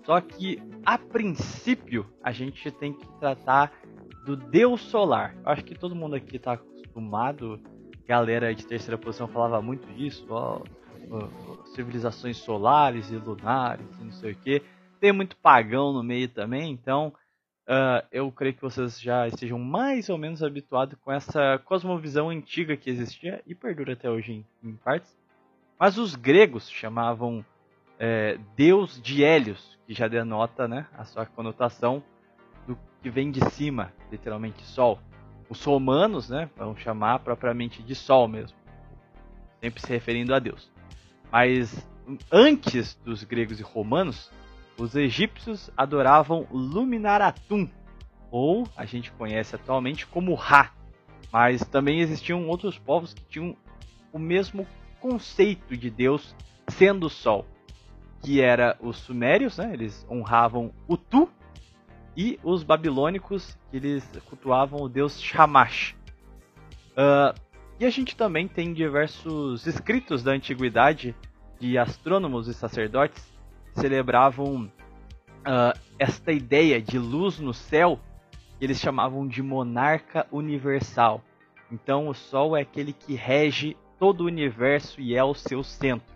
[0.05, 3.73] Só que, a princípio, a gente tem que tratar
[4.27, 5.37] do deus solar.
[5.45, 7.61] Acho que todo mundo aqui está acostumado.
[8.09, 10.27] Galera de terceira posição falava muito disso.
[10.31, 10.63] Ó,
[11.13, 14.61] ó, civilizações solares e lunares e não sei o que.
[14.99, 17.15] Tem muito pagão no meio também, então
[17.69, 22.77] ah, eu creio que vocês já estejam mais ou menos habituados com essa cosmovisão antiga
[22.77, 25.20] que existia e perdura até hoje em, em partes.
[25.81, 27.43] Mas os gregos chamavam
[27.99, 32.03] é, Deus de Hélios, que já denota né, a sua conotação
[32.67, 35.01] do que vem de cima, literalmente Sol.
[35.49, 38.59] Os romanos né, vão chamar propriamente de Sol mesmo,
[39.59, 40.71] sempre se referindo a Deus.
[41.33, 41.89] Mas
[42.31, 44.31] antes dos gregos e romanos,
[44.77, 47.71] os egípcios adoravam Luminaratum,
[48.31, 50.75] ou a gente conhece atualmente como Ra.
[51.33, 53.57] Mas também existiam outros povos que tinham
[54.13, 54.67] o mesmo
[55.01, 56.35] conceito de Deus
[56.69, 57.47] sendo o Sol,
[58.23, 59.71] que era os sumérios, né?
[59.73, 61.29] Eles honravam Utu
[62.17, 65.97] e os babilônicos, que eles cultuavam o deus Shamash.
[66.97, 67.35] Ah,
[67.79, 71.15] e a gente também tem diversos escritos da antiguidade
[71.59, 73.27] de astrônomos e sacerdotes
[73.75, 74.71] celebravam
[75.45, 77.99] ah, esta ideia de luz no céu
[78.59, 81.23] que eles chamavam de monarca universal.
[81.73, 86.13] Então o Sol é aquele que rege todo o universo e é o seu centro.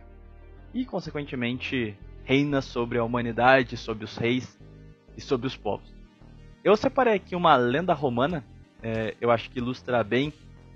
[0.72, 4.58] E consequentemente reina sobre a humanidade, sobre os reis
[5.16, 5.94] e sobre os povos.
[6.64, 8.44] Eu separei aqui uma lenda romana,
[8.82, 10.32] eh, eu acho que ilustra bem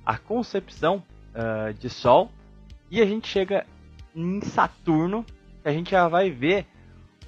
[0.06, 1.02] a concepção
[1.34, 2.30] ah, de Sol.
[2.90, 3.66] E a gente chega
[4.14, 5.24] em Saturno,
[5.62, 6.66] que a gente já vai ver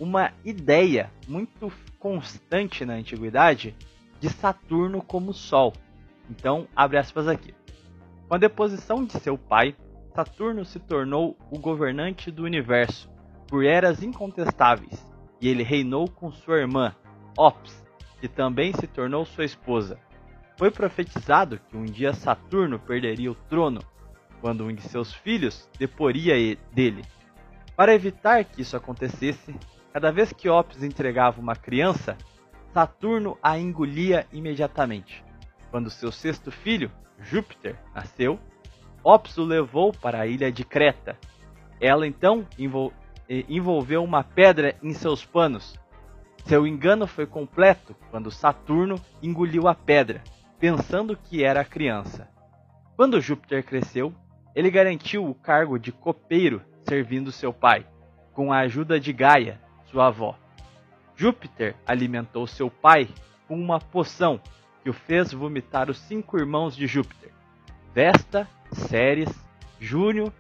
[0.01, 3.75] uma ideia muito constante na antiguidade
[4.19, 5.73] de Saturno como Sol.
[6.29, 7.55] Então, abre aspas aqui.
[8.31, 9.75] Com a deposição de seu pai,
[10.15, 13.11] Saturno se tornou o governante do universo
[13.49, 15.05] por eras incontestáveis,
[15.41, 16.95] e ele reinou com sua irmã,
[17.37, 17.85] Ops,
[18.21, 19.99] que também se tornou sua esposa.
[20.57, 23.81] Foi profetizado que um dia Saturno perderia o trono,
[24.41, 27.03] quando um de seus filhos deporia dele.
[27.75, 29.53] Para evitar que isso acontecesse,
[29.93, 32.17] cada vez que Ops entregava uma criança,
[32.73, 35.29] Saturno a engolia imediatamente.
[35.71, 38.39] Quando seu sexto filho, Júpiter, nasceu,
[39.03, 41.19] Ops o levou para a ilha de Creta.
[41.81, 42.93] Ela então envol
[43.49, 45.79] envolveu uma pedra em seus panos.
[46.45, 50.21] Seu engano foi completo quando Saturno engoliu a pedra,
[50.59, 52.29] pensando que era criança.
[52.97, 54.13] Quando Júpiter cresceu,
[54.53, 57.87] ele garantiu o cargo de copeiro servindo seu pai,
[58.33, 60.37] com a ajuda de Gaia, sua avó.
[61.15, 63.09] Júpiter alimentou seu pai
[63.47, 64.41] com uma poção
[64.83, 67.31] que o fez vomitar os cinco irmãos de Júpiter:
[67.95, 69.31] Vesta, Ceres,
[69.81, 70.33] Júnior,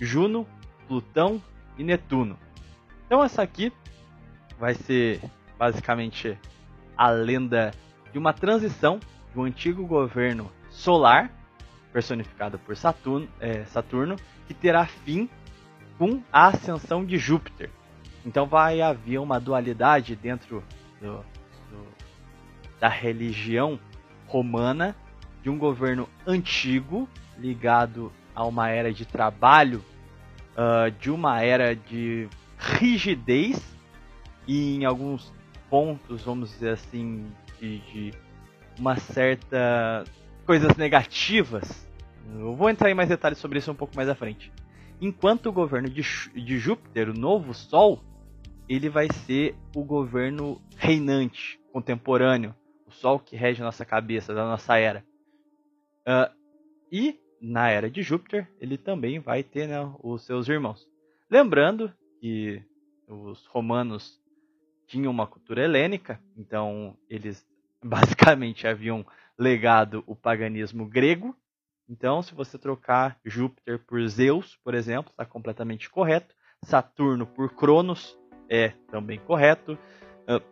[0.00, 0.46] Juno,
[0.86, 1.42] Plutão
[1.76, 2.38] e Netuno.
[3.06, 3.72] Então essa aqui
[4.58, 5.20] vai ser
[5.58, 6.38] basicamente
[6.96, 7.72] a lenda
[8.12, 8.98] de uma transição
[9.38, 11.30] um antigo governo solar,
[11.92, 15.28] personificado por Saturno, é, Saturno que terá fim
[15.96, 17.70] com a ascensão de Júpiter.
[18.24, 20.62] Então vai haver uma dualidade dentro
[21.00, 21.24] do, do,
[22.80, 23.78] da religião
[24.26, 24.94] romana
[25.42, 29.82] de um governo antigo ligado a uma era de trabalho,
[30.54, 33.60] uh, de uma era de rigidez
[34.46, 35.32] e em alguns
[35.70, 37.26] pontos, vamos dizer assim,
[37.60, 38.14] de, de
[38.78, 40.04] uma certa
[40.46, 41.86] coisas negativas.
[42.34, 44.52] Eu vou entrar em mais detalhes sobre isso um pouco mais à frente.
[45.00, 48.02] Enquanto o governo de, de Júpiter, o novo Sol,
[48.68, 52.54] ele vai ser o governo reinante, contemporâneo,
[53.00, 55.04] Sol que rege nossa cabeça, da nossa era.
[56.00, 56.34] Uh,
[56.90, 60.86] e na era de Júpiter, ele também vai ter né, os seus irmãos.
[61.30, 62.62] Lembrando que
[63.06, 64.20] os romanos
[64.86, 67.46] tinham uma cultura helênica, então eles
[67.82, 69.06] basicamente haviam
[69.38, 71.36] legado o paganismo grego.
[71.88, 76.34] Então, se você trocar Júpiter por Zeus, por exemplo, está completamente correto.
[76.64, 79.78] Saturno por Cronos é também correto.
[80.28, 80.42] Uh,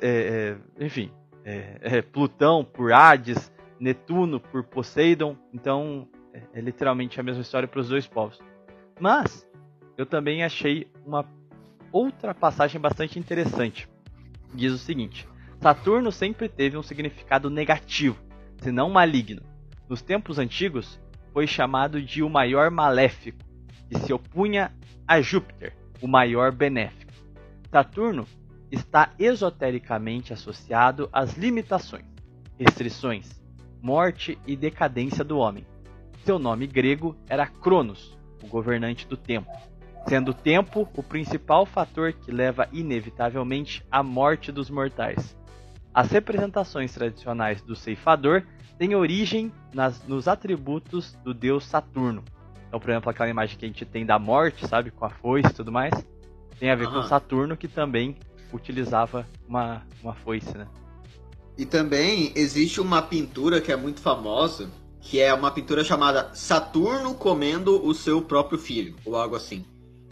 [0.00, 1.10] é, é, enfim,
[1.44, 5.36] é, é, Plutão por Hades, Netuno por Poseidon.
[5.52, 8.40] Então, é, é literalmente a mesma história para os dois povos.
[8.98, 9.46] Mas
[9.96, 11.24] eu também achei uma
[11.92, 13.88] outra passagem bastante interessante.
[14.52, 15.28] Diz o seguinte:
[15.60, 18.18] Saturno sempre teve um significado negativo,
[18.58, 19.42] se não maligno.
[19.88, 21.00] Nos tempos antigos,
[21.32, 23.38] foi chamado de o maior maléfico,
[23.90, 24.72] e se opunha
[25.06, 27.12] a Júpiter, o maior benéfico.
[27.70, 28.26] Saturno
[28.74, 32.04] está esotericamente associado às limitações,
[32.58, 33.42] restrições,
[33.80, 35.66] morte e decadência do homem.
[36.24, 39.50] Seu nome grego era Cronos, o governante do tempo
[40.06, 45.36] sendo o tempo o principal fator que leva inevitavelmente à morte dos mortais.
[45.92, 48.42] As representações tradicionais do ceifador
[48.78, 52.22] têm origem nas, nos atributos do deus Saturno.
[52.68, 55.48] Então, por exemplo, aquela imagem que a gente tem da morte, sabe, com a foice
[55.48, 55.92] e tudo mais,
[56.58, 56.94] tem a ver uhum.
[56.94, 58.16] com Saturno, que também
[58.52, 60.66] utilizava uma, uma foice, né?
[61.56, 64.68] E também existe uma pintura que é muito famosa,
[65.00, 69.64] que é uma pintura chamada Saturno comendo o seu próprio filho, ou algo assim.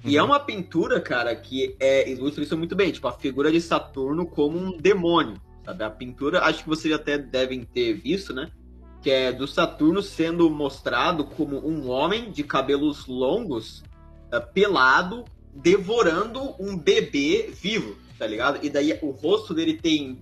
[0.05, 0.29] E é uhum.
[0.29, 4.59] uma pintura, cara, que é, ilustra isso muito bem, tipo, a figura de Saturno como
[4.59, 5.85] um demônio, sabe?
[5.85, 8.51] A pintura, acho que vocês até devem ter visto, né?
[9.01, 13.83] Que é do Saturno sendo mostrado como um homem de cabelos longos,
[14.33, 18.65] uh, pelado, devorando um bebê vivo, tá ligado?
[18.65, 20.13] E daí o rosto dele tem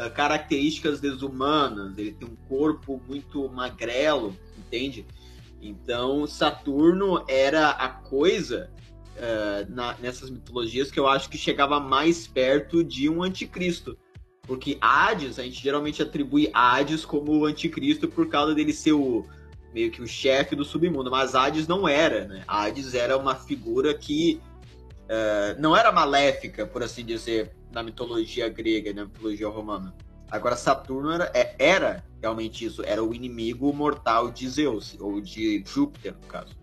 [0.00, 5.04] uh, características desumanas, ele tem um corpo muito magrelo, entende?
[5.60, 8.70] Então, Saturno era a coisa
[9.16, 13.98] uh, na, nessas mitologias que eu acho que chegava mais perto de um anticristo.
[14.42, 19.26] Porque Hades, a gente geralmente atribui Hades como o anticristo por causa dele ser o
[19.74, 22.44] meio que o chefe do submundo, mas Hades não era, né?
[22.46, 24.40] Hades era uma figura que
[25.08, 29.94] uh, não era maléfica, por assim dizer, na mitologia grega, na mitologia romana.
[30.30, 35.62] Agora Saturno era, é, era realmente isso, era o inimigo mortal de Zeus, ou de
[35.66, 36.54] Júpiter, no caso.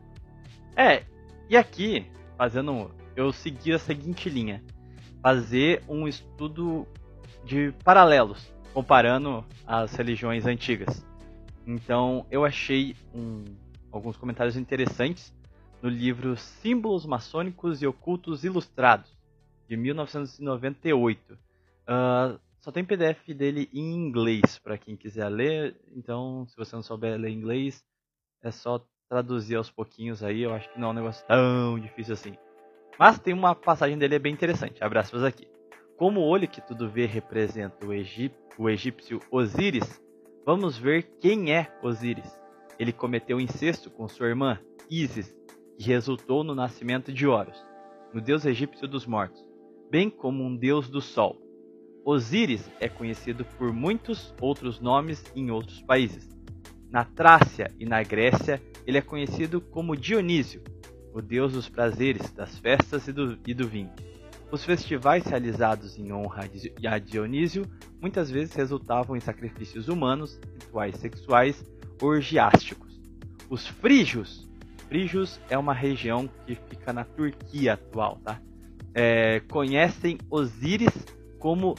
[0.76, 1.04] É,
[1.50, 2.06] e aqui
[2.38, 2.92] fazendo.
[3.16, 4.64] Eu segui a seguinte linha:
[5.22, 6.86] fazer um estudo
[7.44, 11.06] de paralelos, comparando as religiões antigas.
[11.66, 13.44] Então eu achei um,
[13.92, 15.34] alguns comentários interessantes
[15.82, 19.16] no livro Símbolos Maçônicos e Ocultos Ilustrados,
[19.68, 21.34] de 1998.
[21.34, 21.38] Uh,
[21.88, 26.82] ah, só tem PDF dele em inglês para quem quiser ler, então se você não
[26.82, 27.86] souber ler inglês,
[28.42, 32.14] é só traduzir aos pouquinhos aí, eu acho que não é um negócio tão difícil
[32.14, 32.36] assim.
[32.98, 35.48] Mas tem uma passagem dele bem interessante, abre aspas aqui.
[35.98, 40.02] Como o olho que tudo vê representa o, egip o egípcio Osíris,
[40.46, 42.40] vamos ver quem é Osíris.
[42.80, 44.60] Ele cometeu incesto com sua irmã,
[44.90, 45.36] Isis,
[45.78, 47.64] que resultou no nascimento de Horus,
[48.14, 49.44] no deus egípcio dos mortos,
[49.90, 51.42] bem como um deus do sol.
[52.04, 56.30] Osíris é conhecido por muitos outros nomes em outros países.
[56.90, 60.62] Na Trácia e na Grécia, ele é conhecido como Dionísio,
[61.14, 63.92] o deus dos prazeres, das festas e do, e do vinho.
[64.52, 66.50] Os festivais realizados em honra
[66.88, 67.66] a Dionísio
[68.00, 71.66] muitas vezes resultavam em sacrifícios humanos, rituais sexuais
[72.02, 73.02] orgiásticos.
[73.50, 74.48] Os frígios,
[74.96, 78.40] frígios é uma região que fica na Turquia atual, tá?
[78.94, 81.06] É, conhecem Osíris
[81.38, 81.76] como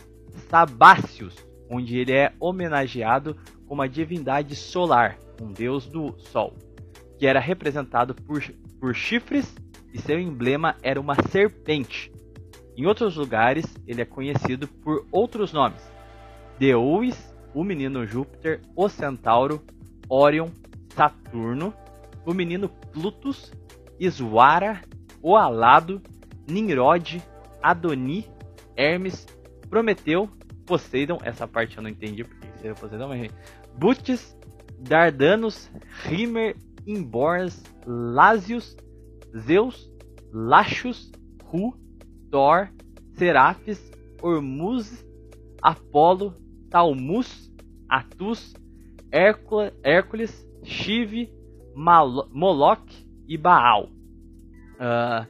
[0.50, 1.34] Sabácios,
[1.70, 3.34] onde ele é homenageado
[3.66, 6.52] como a divindade solar, um deus do sol,
[7.18, 8.42] que era representado por,
[8.78, 9.56] por chifres
[9.94, 12.12] e seu emblema era uma serpente.
[12.76, 15.82] Em outros lugares, ele é conhecido por outros nomes:
[16.58, 17.16] Deus,
[17.54, 19.64] o menino Júpiter, o Centauro,
[20.06, 20.50] Órion,
[20.94, 21.72] Saturno,
[22.26, 23.52] o menino Plutus,
[23.98, 24.82] Iswara,
[25.22, 26.02] o Alado,
[26.46, 27.22] Nimrod,
[27.62, 28.26] Adoni,
[28.76, 29.26] Hermes,
[29.70, 30.28] Prometeu,
[30.66, 33.30] Poseidon, essa parte eu não entendi porque seria Poseidon, mas
[33.78, 34.36] Butes,
[34.78, 35.70] Dardanos,
[36.04, 38.76] Rimer, Imborns, Lásios,
[39.38, 39.90] Zeus,
[40.32, 41.12] Lachus,
[41.44, 41.74] Ru,
[42.30, 42.68] Thor,
[43.14, 43.80] Serafis,
[44.20, 45.04] Ormuz,
[45.62, 46.34] Apolo,
[46.70, 47.52] Talmus,
[47.88, 48.54] Atus,
[49.10, 51.28] Hércules, Shiv,
[51.76, 53.90] Moloch e Baal.
[54.76, 55.26] Uh,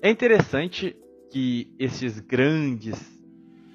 [0.00, 0.96] é interessante
[1.30, 3.20] que esses grandes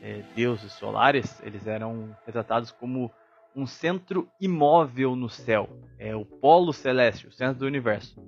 [0.02, 3.12] é, deuses solares eles eram retratados como
[3.56, 8.20] um centro imóvel no céu, é o polo celeste, o centro do universo.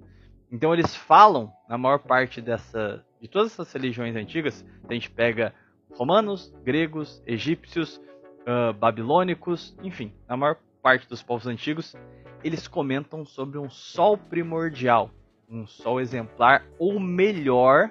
[0.52, 5.54] Então eles falam na maior parte dessa de todas essas religiões antigas, a gente pega
[5.96, 11.96] romanos, gregos, egípcios, uh, babilônicos, enfim, na maior parte dos povos antigos,
[12.44, 15.12] eles comentam sobre um sol primordial,
[15.50, 17.90] um sol exemplar ou melhor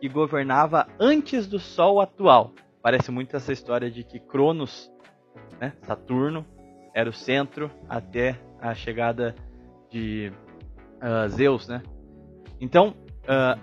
[0.00, 2.52] que governava antes do sol atual.
[2.82, 4.90] Parece muito essa história de que Cronos,
[5.60, 6.46] né, Saturno,
[6.94, 9.34] era o centro até a chegada
[9.90, 10.32] de
[10.96, 11.82] uh, Zeus, né?
[12.60, 13.58] Então, uh,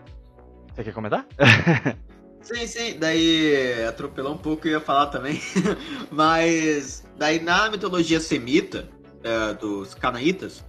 [0.74, 1.26] você quer comentar?
[2.42, 3.00] sim, sim.
[3.00, 5.40] Daí atropelar um pouco eu ia falar também.
[6.12, 8.88] Mas daí na mitologia semita
[9.26, 10.64] é, dos canaítas,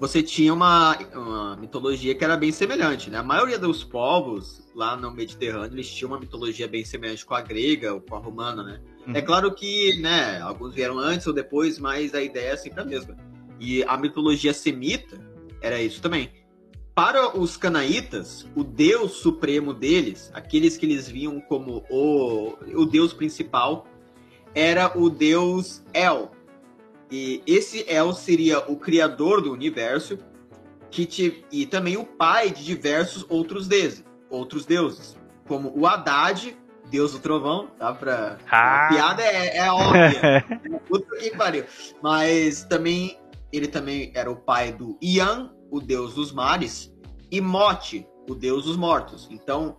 [0.00, 3.18] você tinha uma, uma mitologia que era bem semelhante, né?
[3.18, 7.40] A maioria dos povos lá no Mediterrâneo, eles tinham uma mitologia bem semelhante com a
[7.40, 8.80] grega ou com a romana, né?
[9.06, 9.14] Uhum.
[9.14, 12.84] É claro que, né, alguns vieram antes ou depois, mas a ideia é sempre a
[12.84, 13.16] mesma.
[13.60, 15.20] E a mitologia semita
[15.60, 16.30] era isso também.
[16.94, 23.12] Para os canaítas, o deus supremo deles, aqueles que eles viam como o, o deus
[23.12, 23.86] principal,
[24.54, 26.30] era o deus El.
[27.10, 30.18] E esse El seria o criador do universo
[30.90, 35.16] que te, e também o pai de diversos outros deuses, outros deuses,
[35.46, 36.56] como o Haddad,
[36.90, 37.92] deus do trovão, tá?
[37.92, 38.38] Pra...
[38.50, 38.86] Ah.
[38.86, 40.44] A piada é, é óbvia.
[40.88, 41.64] Puta que pariu.
[42.02, 43.18] Mas também
[43.52, 46.92] ele também era o pai do Ian, o deus dos mares,
[47.30, 49.28] e Mote, o deus dos mortos.
[49.30, 49.78] Então,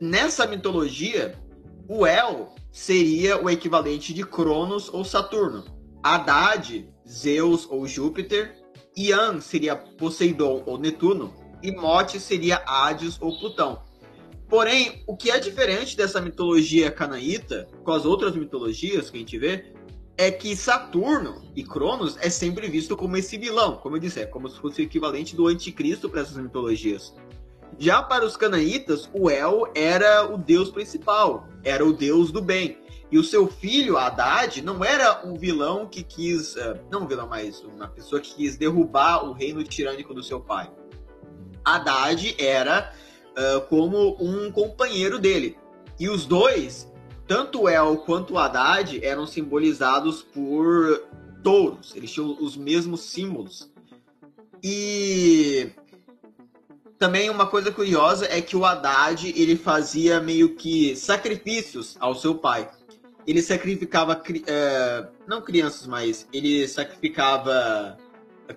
[0.00, 1.34] nessa mitologia,
[1.88, 5.64] o El seria o equivalente de Cronos ou Saturno.
[6.02, 8.56] Haddad, Zeus ou Júpiter.
[8.96, 11.32] Ian seria Poseidon ou Netuno.
[11.62, 13.82] E Mote seria Hades ou Plutão.
[14.48, 19.38] Porém, o que é diferente dessa mitologia canaíta com as outras mitologias que a gente
[19.38, 19.72] vê
[20.16, 24.26] é que Saturno e Cronos é sempre visto como esse vilão, como eu disse, é
[24.26, 27.14] como se fosse o equivalente do anticristo para essas mitologias.
[27.78, 32.81] Já para os canaítas, o El era o deus principal, era o deus do bem.
[33.12, 36.56] E o seu filho, Haddad, não era um vilão que quis.
[36.56, 40.40] Eh, não um vilão, mas uma pessoa que quis derrubar o reino tirânico do seu
[40.40, 40.72] pai.
[41.62, 42.90] Haddad era
[43.36, 45.58] uh, como um companheiro dele.
[46.00, 46.90] E os dois
[47.26, 51.02] tanto El quanto Haddad eram simbolizados por
[51.42, 53.70] touros, eles tinham os mesmos símbolos.
[54.62, 55.70] E
[56.98, 62.34] também uma coisa curiosa é que o Haddad ele fazia meio que sacrifícios ao seu
[62.34, 62.70] pai.
[63.26, 67.96] Ele sacrificava, é, não crianças, mas ele sacrificava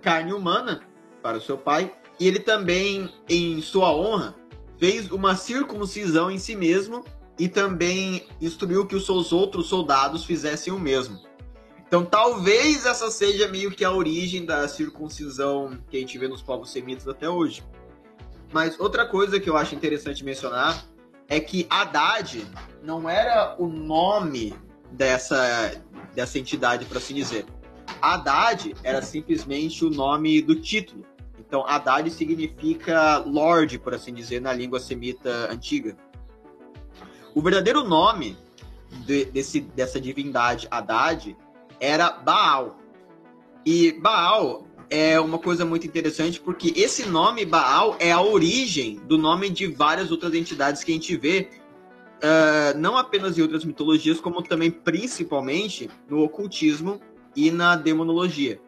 [0.01, 0.81] carne humana
[1.21, 1.93] para o seu pai.
[2.19, 4.35] E ele também, em sua honra,
[4.77, 7.03] fez uma circuncisão em si mesmo
[7.37, 11.19] e também instruiu que os seus outros soldados fizessem o mesmo.
[11.87, 16.41] Então talvez essa seja meio que a origem da circuncisão que a gente vê nos
[16.41, 17.63] povos semitas até hoje.
[18.51, 20.85] Mas outra coisa que eu acho interessante mencionar
[21.27, 22.45] é que Haddad
[22.83, 24.53] não era o nome
[24.91, 25.81] dessa,
[26.13, 27.45] dessa entidade, para assim dizer.
[28.01, 31.05] Haddad era simplesmente o nome do título.
[31.39, 35.95] Então, Haddad significa Lorde, por assim dizer, na língua semita antiga.
[37.33, 38.37] O verdadeiro nome
[39.05, 41.35] de, desse, dessa divindade Haddad
[41.79, 42.77] era Baal.
[43.65, 49.17] E Baal é uma coisa muito interessante porque esse nome Baal é a origem do
[49.17, 51.49] nome de várias outras entidades que a gente vê,
[52.17, 56.99] uh, não apenas em outras mitologias, como também principalmente no ocultismo
[57.35, 58.59] e na demonologia.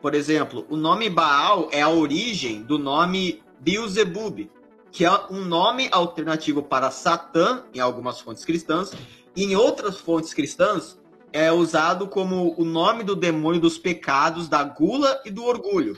[0.00, 4.48] Por exemplo, o nome Baal é a origem do nome Beelzebub,
[4.90, 8.92] que é um nome alternativo para Satã em algumas fontes cristãs,
[9.34, 10.98] e em outras fontes cristãs
[11.32, 15.96] é usado como o nome do demônio dos pecados, da gula e do orgulho,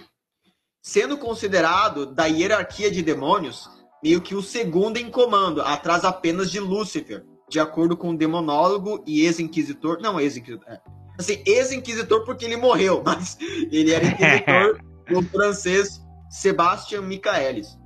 [0.83, 3.69] sendo considerado da hierarquia de demônios
[4.03, 9.05] meio que o segundo em comando, atrás apenas de Lúcifer, de acordo com o demonólogo
[9.07, 10.81] e ex-inquisitor, não ex-inquisitor, é,
[11.19, 16.01] assim, ex-inquisitor porque ele morreu, mas ele era inquisitor no francês
[16.31, 17.79] Sebastian Michaelis.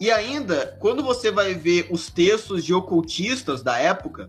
[0.00, 4.28] E ainda, quando você vai ver os textos de ocultistas da época,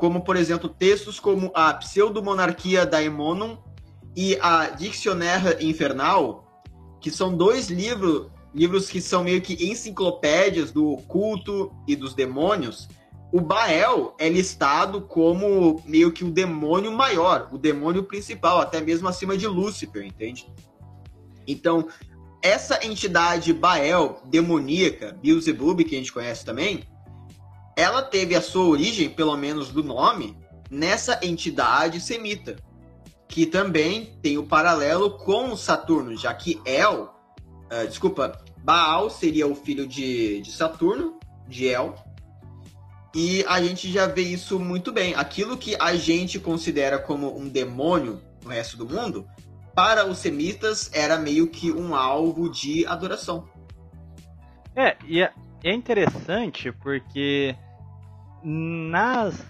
[0.00, 3.58] como por exemplo textos como a Pseudo-Monarquia Daemonum
[4.16, 6.64] e a Dictionnaire Infernal,
[7.02, 12.88] que são dois livros, livros que são meio que enciclopédias do culto e dos demônios,
[13.30, 19.06] o Baal é listado como meio que o demônio maior, o demônio principal, até mesmo
[19.06, 20.50] acima de Lúcifer, entende?
[21.46, 21.86] Então,
[22.42, 26.84] essa entidade Baal demoníaca, Beelzebub, que a gente conhece também,
[27.80, 30.36] ela teve a sua origem, pelo menos do nome,
[30.70, 32.56] nessa entidade semita,
[33.26, 37.04] que também tem o paralelo com Saturno, já que El,
[37.72, 41.18] uh, desculpa, Baal seria o filho de, de Saturno,
[41.48, 41.94] de El,
[43.14, 45.14] e a gente já vê isso muito bem.
[45.14, 49.26] Aquilo que a gente considera como um demônio no resto do mundo,
[49.74, 53.48] para os semitas era meio que um alvo de adoração.
[54.76, 55.32] É, e é,
[55.64, 57.56] é interessante porque
[58.42, 59.46] nas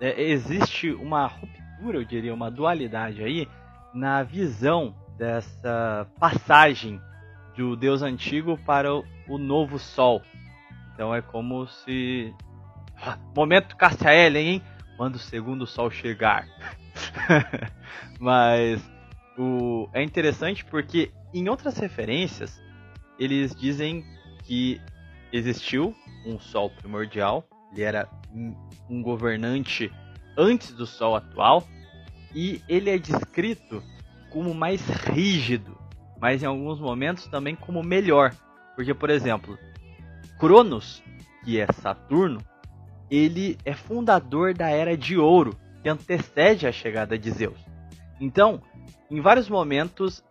[0.00, 3.48] é, existe uma ruptura, eu diria, uma dualidade aí
[3.92, 7.00] na visão dessa passagem
[7.56, 10.22] do Deus antigo para o, o novo Sol.
[10.94, 12.32] Então é como se
[13.00, 14.62] ah, momento Cássia hein?
[14.96, 16.46] Quando o segundo Sol chegar.
[18.18, 18.80] Mas
[19.36, 22.60] o é interessante porque em outras referências
[23.18, 24.04] eles dizem
[24.44, 24.80] que
[25.32, 27.44] existiu um Sol primordial
[27.78, 28.08] ele era
[28.90, 29.92] um governante
[30.36, 31.66] antes do Sol atual
[32.34, 33.82] e ele é descrito
[34.30, 35.78] como mais rígido,
[36.20, 38.34] mas em alguns momentos também como melhor,
[38.74, 39.56] porque por exemplo,
[40.38, 41.02] Cronos,
[41.44, 42.40] que é Saturno,
[43.10, 47.58] ele é fundador da Era de Ouro, que antecede a chegada de Zeus.
[48.20, 48.60] Então,
[49.10, 50.22] em vários momentos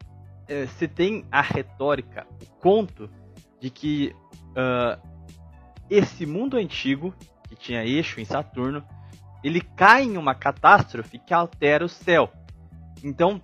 [0.48, 3.10] eh, se tem a retórica, o conto
[3.60, 4.14] de que
[4.52, 5.02] uh,
[5.90, 7.14] esse mundo antigo,
[7.48, 8.84] que tinha eixo em Saturno,
[9.44, 12.32] ele cai em uma catástrofe que altera o céu.
[13.04, 13.42] Então,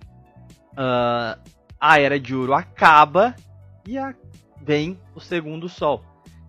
[0.72, 1.40] uh,
[1.80, 3.34] a Era de Ouro acaba
[3.86, 4.14] e a,
[4.60, 6.04] vem o segundo Sol.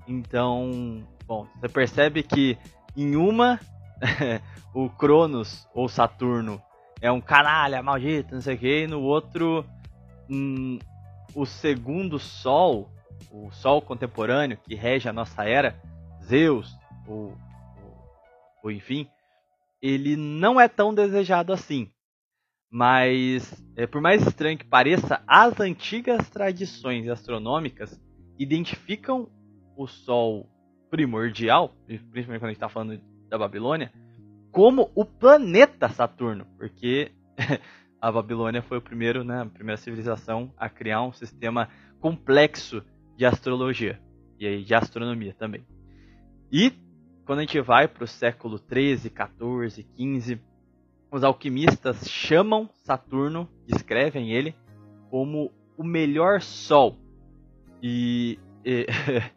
[0.07, 2.57] Então, bom, você percebe que
[2.95, 3.59] em uma,
[4.73, 6.61] o Cronos ou Saturno
[7.01, 9.65] é um canalha, maldito, não sei o que, e no outro,
[10.29, 10.79] hum,
[11.33, 12.89] o segundo Sol
[13.31, 15.75] o Sol contemporâneo que rege a nossa era,
[16.23, 16.77] Zeus,
[17.07, 17.35] ou,
[18.65, 19.07] ou enfim,
[19.79, 21.87] ele não é tão desejado assim.
[22.71, 28.01] Mas, é, por mais estranho que pareça, as antigas tradições astronômicas
[28.39, 29.29] identificam
[29.77, 30.49] o Sol
[30.89, 32.99] primordial, principalmente quando a gente está falando
[33.29, 33.93] da Babilônia,
[34.51, 37.11] como o planeta Saturno, porque
[38.01, 42.83] a Babilônia foi o primeiro, né, a primeira civilização a criar um sistema complexo
[43.15, 44.01] de astrologia
[44.39, 45.65] e de astronomia também.
[46.51, 46.73] E
[47.25, 50.41] quando a gente vai para o século 13, 14, 15,
[51.11, 54.55] os alquimistas chamam Saturno, descrevem ele
[55.09, 56.97] como o melhor sol.
[57.81, 58.85] E, e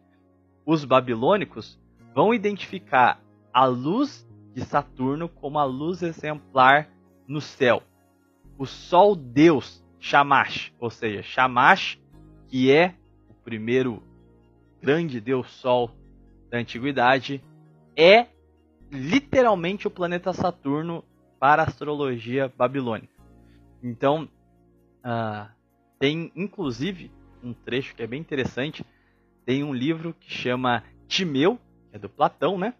[0.65, 1.79] os babilônicos
[2.13, 3.21] vão identificar
[3.53, 6.89] a luz de Saturno como a luz exemplar
[7.27, 7.81] no céu.
[8.57, 11.99] O sol Deus, Shamash, ou seja, Shamash,
[12.47, 12.95] que é
[13.49, 14.03] primeiro
[14.79, 15.89] grande deus Sol
[16.51, 17.43] da antiguidade,
[17.99, 18.27] é
[18.89, 21.03] literalmente o planeta Saturno
[21.37, 23.13] para a astrologia babilônica.
[23.83, 24.29] Então,
[25.03, 25.49] uh,
[25.99, 27.11] tem inclusive
[27.43, 28.85] um trecho que é bem interessante.
[29.45, 32.73] Tem um livro que chama Timeu, que é do Platão, né?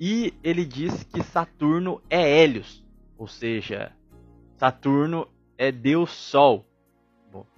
[0.00, 2.84] E ele diz que Saturno é Hélios,
[3.16, 3.92] ou seja,
[4.56, 6.64] Saturno é Deus Sol,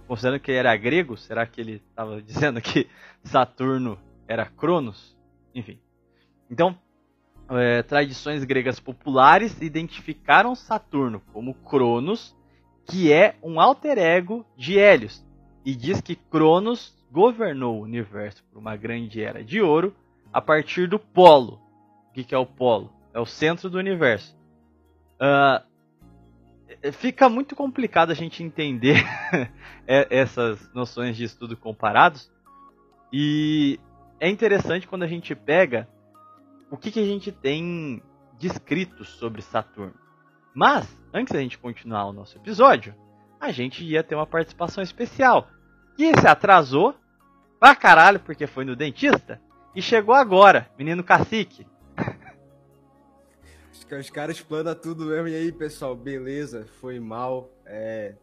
[0.06, 2.86] considerando que ele era grego, será que ele estava dizendo que
[3.24, 3.98] Saturno
[4.28, 5.16] era Cronos?
[5.54, 5.78] Enfim.
[6.50, 6.76] Então,
[7.50, 12.36] é, tradições gregas populares identificaram Saturno como Cronos,
[12.86, 15.24] que é um alter ego de Hélios,
[15.64, 19.94] e diz que Cronos governou o universo por uma grande era de ouro
[20.32, 21.60] a partir do polo.
[22.08, 22.92] O que, que é o polo?
[23.12, 24.36] É o centro do universo.
[25.20, 25.62] Uh,
[26.92, 29.04] fica muito complicado a gente entender
[29.86, 32.30] essas noções de estudo comparados.
[33.12, 33.78] E
[34.20, 35.88] é interessante quando a gente pega
[36.70, 38.02] o que, que a gente tem
[38.38, 39.94] descrito sobre Saturno.
[40.54, 42.94] Mas, antes da gente continuar o nosso episódio,
[43.40, 45.48] a gente ia ter uma participação especial.
[45.96, 46.94] Que se atrasou
[47.58, 49.40] pra caralho porque foi no dentista
[49.74, 51.66] e chegou agora, menino cacique.
[53.98, 55.26] Os caras explanam tudo mesmo.
[55.28, 56.64] E aí, pessoal, beleza?
[56.80, 57.50] Foi mal.
[57.66, 58.14] É.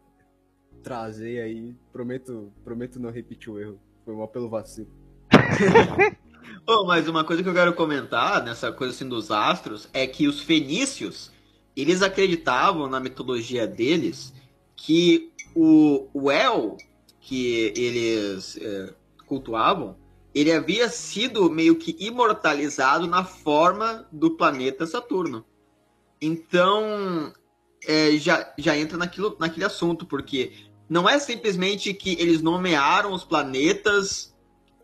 [0.82, 1.76] Trazer aí.
[1.92, 3.80] Prometo, prometo não repetir o erro.
[4.06, 4.88] Foi mal pelo vacilo.
[6.68, 10.28] oh, mas uma coisa que eu quero comentar nessa coisa assim dos astros é que
[10.28, 11.32] os fenícios
[11.76, 14.34] eles acreditavam na mitologia deles
[14.76, 16.78] que o, o El
[17.20, 18.94] que eles é,
[19.26, 19.96] cultuavam
[20.40, 25.44] ele havia sido meio que imortalizado na forma do planeta Saturno.
[26.22, 27.34] Então,
[27.88, 30.52] é, já, já entra naquilo, naquele assunto, porque
[30.88, 34.36] não é simplesmente que eles nomearam os planetas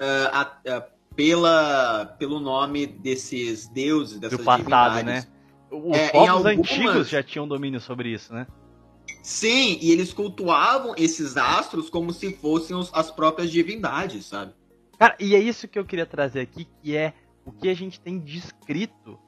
[0.02, 5.26] uh, a, a, pela, pelo nome desses deuses, dessas Do passado, né?
[5.72, 6.58] Os é, povos algumas...
[6.58, 8.48] antigos já tinham domínio sobre isso, né?
[9.22, 14.54] Sim, e eles cultuavam esses astros como se fossem os, as próprias divindades, sabe?
[15.00, 17.14] Cara, e é isso que eu queria trazer aqui, que é
[17.46, 19.20] o que a gente tem descrito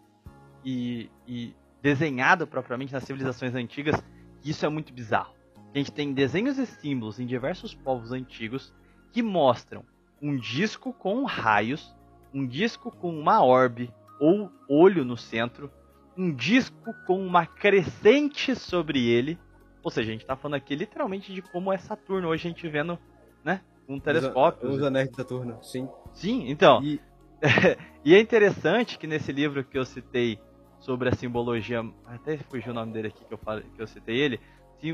[0.64, 4.02] e, e desenhado propriamente nas civilizações antigas,
[4.44, 5.34] isso é muito bizarro.
[5.74, 8.74] A gente tem desenhos e símbolos em diversos povos antigos
[9.12, 9.84] que mostram
[10.22, 11.96] um disco com raios,
[12.34, 15.72] um disco com uma orbe ou olho no centro,
[16.18, 19.38] um disco com uma crescente sobre ele.
[19.84, 22.68] Ou seja, a gente está falando aqui literalmente de como é Saturno hoje a gente
[22.68, 22.98] vendo,
[23.44, 24.70] né, um telescópio.
[24.70, 25.88] Os anéis de Saturno, sim.
[26.14, 26.84] Sim, então.
[26.84, 27.00] E...
[28.04, 30.40] e é interessante que nesse livro que eu citei,
[30.86, 34.16] sobre a simbologia, até fugiu o nome dele aqui que eu, falei, que eu citei
[34.16, 34.40] ele,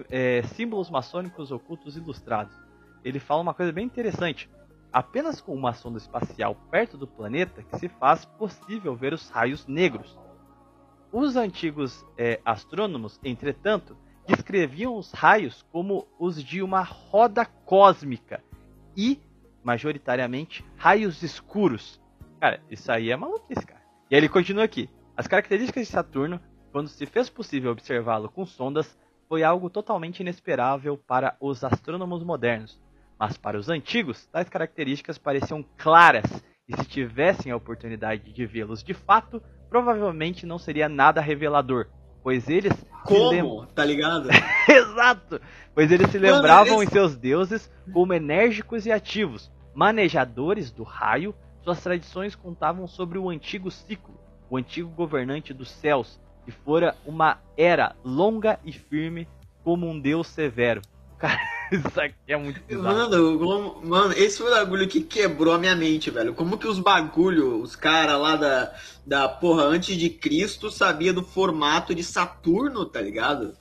[0.09, 2.55] é, símbolos maçônicos ocultos ilustrados.
[3.03, 4.49] Ele fala uma coisa bem interessante.
[4.91, 9.65] Apenas com uma sonda espacial perto do planeta que se faz possível ver os raios
[9.65, 10.19] negros.
[11.11, 13.95] Os antigos é, astrônomos, entretanto,
[14.27, 18.43] descreviam os raios como os de uma roda cósmica
[18.95, 19.19] e,
[19.63, 22.01] majoritariamente, raios escuros.
[22.39, 23.81] Cara, isso aí é maluquice, cara.
[24.09, 24.89] E ele continua aqui.
[25.15, 26.39] As características de Saturno,
[26.71, 28.97] quando se fez possível observá-lo com sondas,
[29.29, 32.81] foi algo totalmente inesperável para os astrônomos modernos.
[33.21, 36.25] Mas para os antigos, tais características pareciam claras,
[36.67, 41.85] e se tivessem a oportunidade de vê-los de fato, provavelmente não seria nada revelador,
[42.23, 42.73] pois eles
[43.05, 43.67] como?
[43.75, 44.27] Tá ligado?
[44.67, 45.39] Exato!
[45.75, 51.35] Pois eles se lembravam Mano, em seus deuses como enérgicos e ativos, manejadores do raio.
[51.61, 54.19] Suas tradições contavam sobre o antigo ciclo,
[54.49, 59.27] o antigo governante dos céus, que fora uma era longa e firme
[59.63, 60.81] como um deus severo.
[61.19, 63.09] Cara, isso aqui é muito bizarro.
[63.09, 66.33] Mano, mano, esse foi o bagulho que quebrou a minha mente, velho.
[66.33, 71.23] Como que os bagulho, os caras lá da, da porra antes de Cristo sabia do
[71.23, 73.55] formato de Saturno, tá ligado?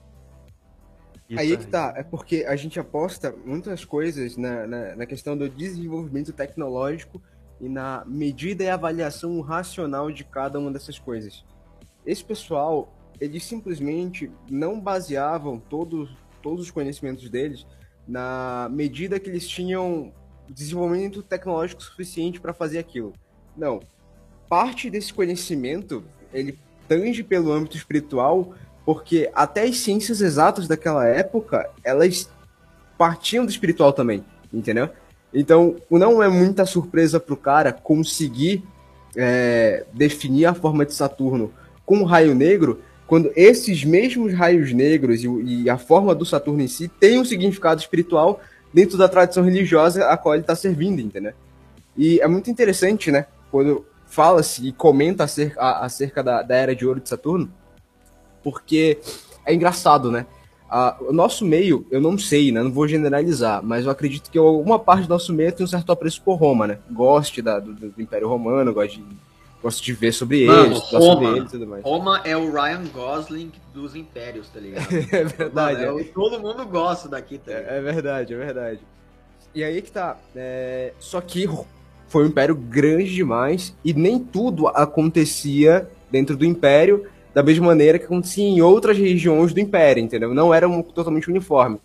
[1.28, 5.06] Isso aí é que tá, é porque a gente aposta muitas coisas na, na, na
[5.06, 7.22] questão do desenvolvimento tecnológico
[7.60, 11.44] e na medida e avaliação racional de cada uma dessas coisas.
[12.04, 16.10] Esse pessoal, eles simplesmente não baseavam todos,
[16.42, 17.64] todos os conhecimentos deles
[18.10, 20.12] na medida que eles tinham
[20.48, 23.12] desenvolvimento tecnológico suficiente para fazer aquilo.
[23.56, 23.80] Não.
[24.48, 26.02] Parte desse conhecimento,
[26.34, 26.58] ele
[26.88, 28.52] tange pelo âmbito espiritual,
[28.84, 32.28] porque até as ciências exatas daquela época, elas
[32.98, 34.90] partiam do espiritual também, entendeu?
[35.32, 38.64] Então, não é muita surpresa para o cara conseguir
[39.16, 41.52] é, definir a forma de Saturno
[41.86, 46.62] com um raio negro, quando esses mesmos raios negros e, e, a forma do Saturno
[46.62, 48.40] em si tem um significado espiritual
[48.72, 51.32] dentro da tradição religiosa a qual ele está servindo, entendeu?
[51.96, 53.26] E é muito interessante, né?
[53.50, 57.52] Quando fala-se e comenta acerca, acerca da, da Era de Ouro de Saturno,
[58.44, 59.00] porque
[59.44, 60.24] é engraçado, né?
[61.00, 62.62] o nosso meio, eu não sei, né?
[62.62, 65.90] Não vou generalizar, mas eu acredito que alguma parte do nosso meio tem um certo
[65.90, 66.78] apreço por Roma, né?
[66.88, 69.16] Goste da, do, do, Império Romano, goste de,
[69.62, 71.84] gosto de ver sobre Mano, eles, Roma, sobre e tudo mais.
[71.84, 74.86] Roma é o Ryan Gosling dos impérios, tá ligado?
[74.92, 75.86] é verdade.
[75.86, 77.72] Mano, é, todo mundo gosta daqui, tá ligado?
[77.72, 78.80] É, é verdade, é verdade.
[79.54, 80.16] E aí que tá.
[80.34, 80.92] É...
[80.98, 81.48] Só que
[82.08, 87.98] foi um império grande demais e nem tudo acontecia dentro do império da mesma maneira
[87.98, 90.34] que acontecia em outras regiões do Império, entendeu?
[90.34, 91.78] Não era um, totalmente uniforme.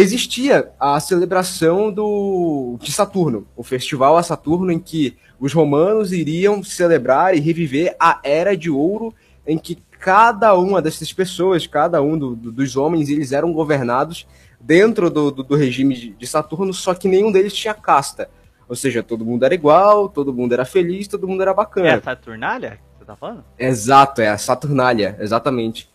[0.00, 6.62] Existia a celebração do de Saturno, o festival a Saturno em que os romanos iriam
[6.62, 9.12] celebrar e reviver a era de ouro
[9.46, 14.26] em que cada uma dessas pessoas, cada um do, do, dos homens, eles eram governados
[14.60, 18.30] dentro do, do regime de, de Saturno, só que nenhum deles tinha casta.
[18.68, 21.88] Ou seja, todo mundo era igual, todo mundo era feliz, todo mundo era bacana.
[21.88, 23.44] É a Saturnália que você tá falando?
[23.58, 25.88] Exato, é a Saturnália, exatamente.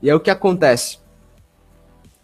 [0.00, 0.98] E é o que acontece.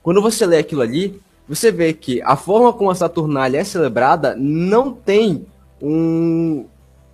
[0.03, 1.19] Quando você lê aquilo ali,
[1.49, 5.47] você vê que a forma como a Saturnália é celebrada não tem
[5.81, 6.67] um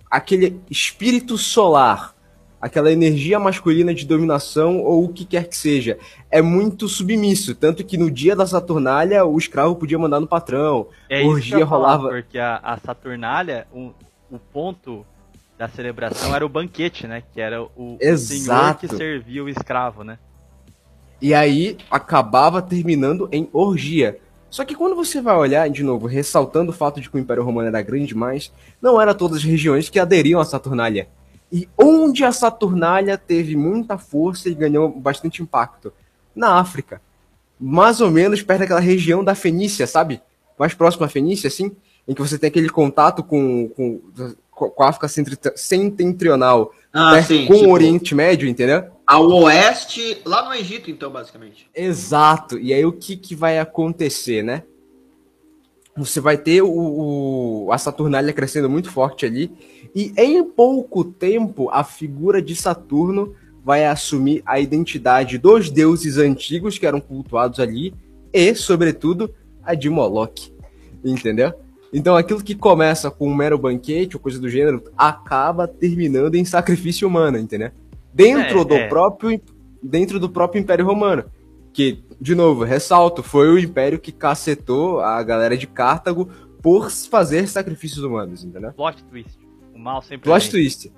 [0.09, 2.13] aquele espírito solar,
[2.61, 5.97] aquela energia masculina de dominação ou o que quer que seja.
[6.29, 10.87] É muito submisso, tanto que no dia da Saturnália o escravo podia mandar no patrão,
[11.09, 12.09] É orgia isso ia falar, rolava.
[12.09, 13.91] porque a, a Saturnália, o,
[14.29, 15.05] o ponto
[15.57, 17.23] da celebração era o banquete, né?
[17.33, 20.17] Que era o, o senhor que servia o escravo, né?
[21.21, 24.17] E aí acabava terminando em orgia.
[24.49, 27.43] Só que quando você vai olhar, de novo, ressaltando o fato de que o Império
[27.43, 28.51] Romano era grande demais,
[28.81, 31.07] não era todas as regiões que aderiam à Saturnália.
[31.51, 35.93] E onde a Saturnália teve muita força e ganhou bastante impacto?
[36.35, 37.01] Na África.
[37.59, 40.21] Mais ou menos perto daquela região da Fenícia, sabe?
[40.57, 41.71] Mais próximo à Fenícia, assim,
[42.07, 44.01] em que você tem aquele contato com, com,
[44.49, 47.45] com a África centri- setentrional, Ah, sim.
[47.45, 48.85] com tipo, o Oriente Médio, entendeu?
[49.11, 51.69] Ao oeste, lá no Egito, então, basicamente.
[51.75, 52.57] Exato.
[52.57, 54.63] E aí o que, que vai acontecer, né?
[55.97, 56.69] Você vai ter o,
[57.65, 59.51] o- a Saturnália crescendo muito forte ali.
[59.93, 66.77] E em pouco tempo, a figura de Saturno vai assumir a identidade dos deuses antigos
[66.77, 67.93] que eram cultuados ali.
[68.31, 70.53] E, sobretudo, a de Moloch.
[71.03, 71.53] Entendeu?
[71.91, 76.45] Então aquilo que começa com um mero banquete ou coisa do gênero, acaba terminando em
[76.45, 77.71] sacrifício humano, entendeu?
[78.13, 78.87] Dentro É, do é.
[78.87, 79.41] próprio
[79.83, 81.25] dentro do próprio Império Romano.
[81.73, 86.29] Que, de novo, ressalto, foi o império que cacetou a galera de Cartago
[86.61, 88.73] por fazer sacrifícios humanos, entendeu?
[88.73, 89.39] Plot twist.
[89.73, 90.51] O mal sempre Plot vem.
[90.51, 90.91] twist.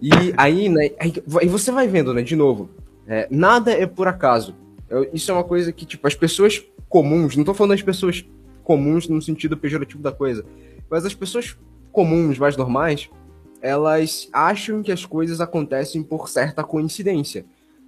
[0.00, 1.12] E aí, né, aí
[1.48, 2.70] você vai vendo, né, de novo,
[3.06, 4.54] é, nada é por acaso.
[4.88, 8.24] Eu- isso é uma coisa que, tipo, as pessoas comuns, não tô falando das pessoas
[8.64, 10.44] comuns no sentido pejorativo da coisa,
[10.88, 11.56] mas as pessoas
[11.92, 13.10] comuns, mais normais,
[13.62, 17.44] elas acham que as coisas acontecem por certa coincidência.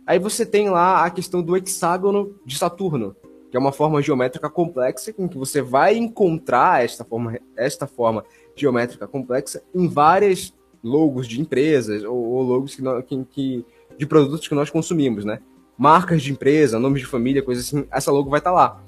[0.07, 3.14] Aí você tem lá a questão do hexágono de Saturno,
[3.51, 8.25] que é uma forma geométrica complexa em que você vai encontrar esta forma, esta forma
[8.57, 10.53] geométrica complexa em várias
[10.83, 13.64] logos de empresas ou, ou logos que, nó- que- que-
[13.97, 15.39] de produtos que nós consumimos, né?
[15.79, 18.83] Marcas de empresa, nomes de família, coisas assim, essa logo vai estar lá.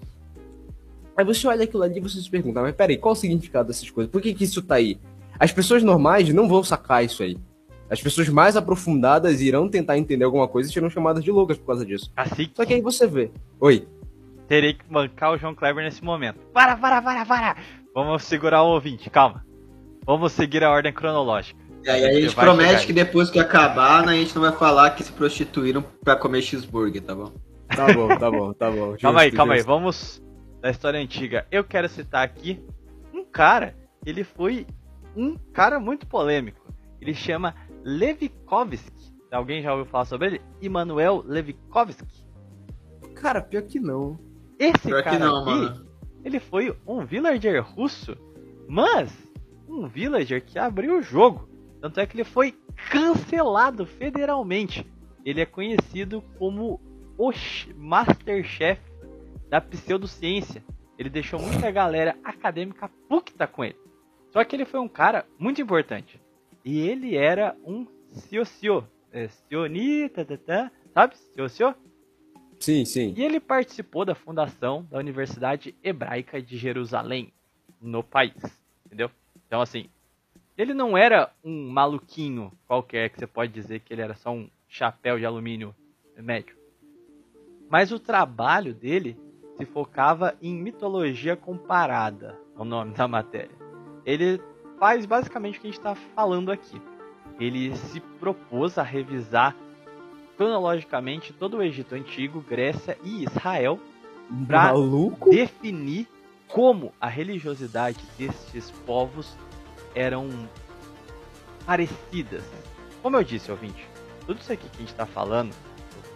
[1.16, 3.88] Aí você olha aquilo ali e você se pergunta, mas peraí, qual o significado dessas
[3.88, 4.10] coisas?
[4.10, 4.98] Por que, que isso tá aí?
[5.38, 7.36] As pessoas normais não vão sacar isso aí.
[7.90, 11.66] As pessoas mais aprofundadas irão tentar entender alguma coisa e serão chamadas de loucas por
[11.66, 12.10] causa disso.
[12.16, 13.30] Assim Só que aí você vê.
[13.60, 13.86] Oi.
[14.48, 16.38] terei que bancar o João Kleber nesse momento.
[16.52, 17.56] Para, para, para, para!
[17.94, 19.44] Vamos segurar o ouvinte, calma.
[20.06, 21.62] Vamos seguir a ordem cronológica.
[21.84, 23.04] E aí a gente vai promete chegar que aí.
[23.04, 27.02] depois que acabar, né, a gente não vai falar que se prostituíram pra comer cheeseburger,
[27.02, 27.32] tá bom?
[27.68, 28.96] Tá bom, tá bom, tá bom.
[29.00, 29.68] Calma aí, Justo, calma aí, justo.
[29.68, 30.22] vamos
[30.60, 31.46] da história antiga.
[31.50, 32.60] Eu quero citar aqui
[33.12, 33.74] um cara,
[34.04, 34.66] ele foi
[35.16, 36.72] um cara muito polêmico.
[37.00, 39.14] Ele chama Levikovsky.
[39.30, 40.42] Alguém já ouviu falar sobre ele?
[40.62, 42.24] Immanuel Levikovsky.
[43.14, 44.18] Cara, pior que não.
[44.58, 45.86] Esse Pior que cara não, aqui, mano.
[46.24, 48.16] ele foi um villager russo,
[48.68, 49.12] mas
[49.68, 51.48] um villager que abriu o jogo.
[51.80, 52.52] Tanto é que ele foi
[52.90, 54.86] cancelado federalmente.
[55.24, 56.80] Ele é conhecido como
[57.18, 58.80] o ch- Masterchef
[59.48, 60.62] da pseudociência.
[60.98, 63.76] Ele deixou muita galera acadêmica puta com ele.
[64.34, 66.20] Só que ele foi um cara muito importante.
[66.64, 68.84] E ele era um siocio.
[69.12, 71.16] É, sionita, tá, tá, sabe?
[71.16, 71.72] Siocio?
[72.58, 73.14] Sim, sim.
[73.16, 77.32] E ele participou da fundação da Universidade Hebraica de Jerusalém,
[77.80, 78.34] no país,
[78.84, 79.08] entendeu?
[79.46, 79.88] Então, assim,
[80.58, 84.48] ele não era um maluquinho qualquer que você pode dizer que ele era só um
[84.66, 85.72] chapéu de alumínio
[86.16, 86.56] médio.
[87.70, 89.16] Mas o trabalho dele
[89.56, 93.63] se focava em mitologia comparada, é o nome da matéria.
[94.04, 94.40] Ele
[94.78, 96.80] faz basicamente o que a gente está falando aqui.
[97.38, 99.56] Ele se propôs a revisar
[100.36, 103.78] cronologicamente todo o Egito Antigo, Grécia e Israel,
[104.28, 105.30] Maluco?
[105.30, 106.08] definir
[106.48, 109.36] como a religiosidade destes povos
[109.94, 110.28] eram
[111.66, 112.44] parecidas.
[113.02, 113.88] Como eu disse, ouvinte,
[114.26, 115.54] tudo isso aqui que a gente está falando,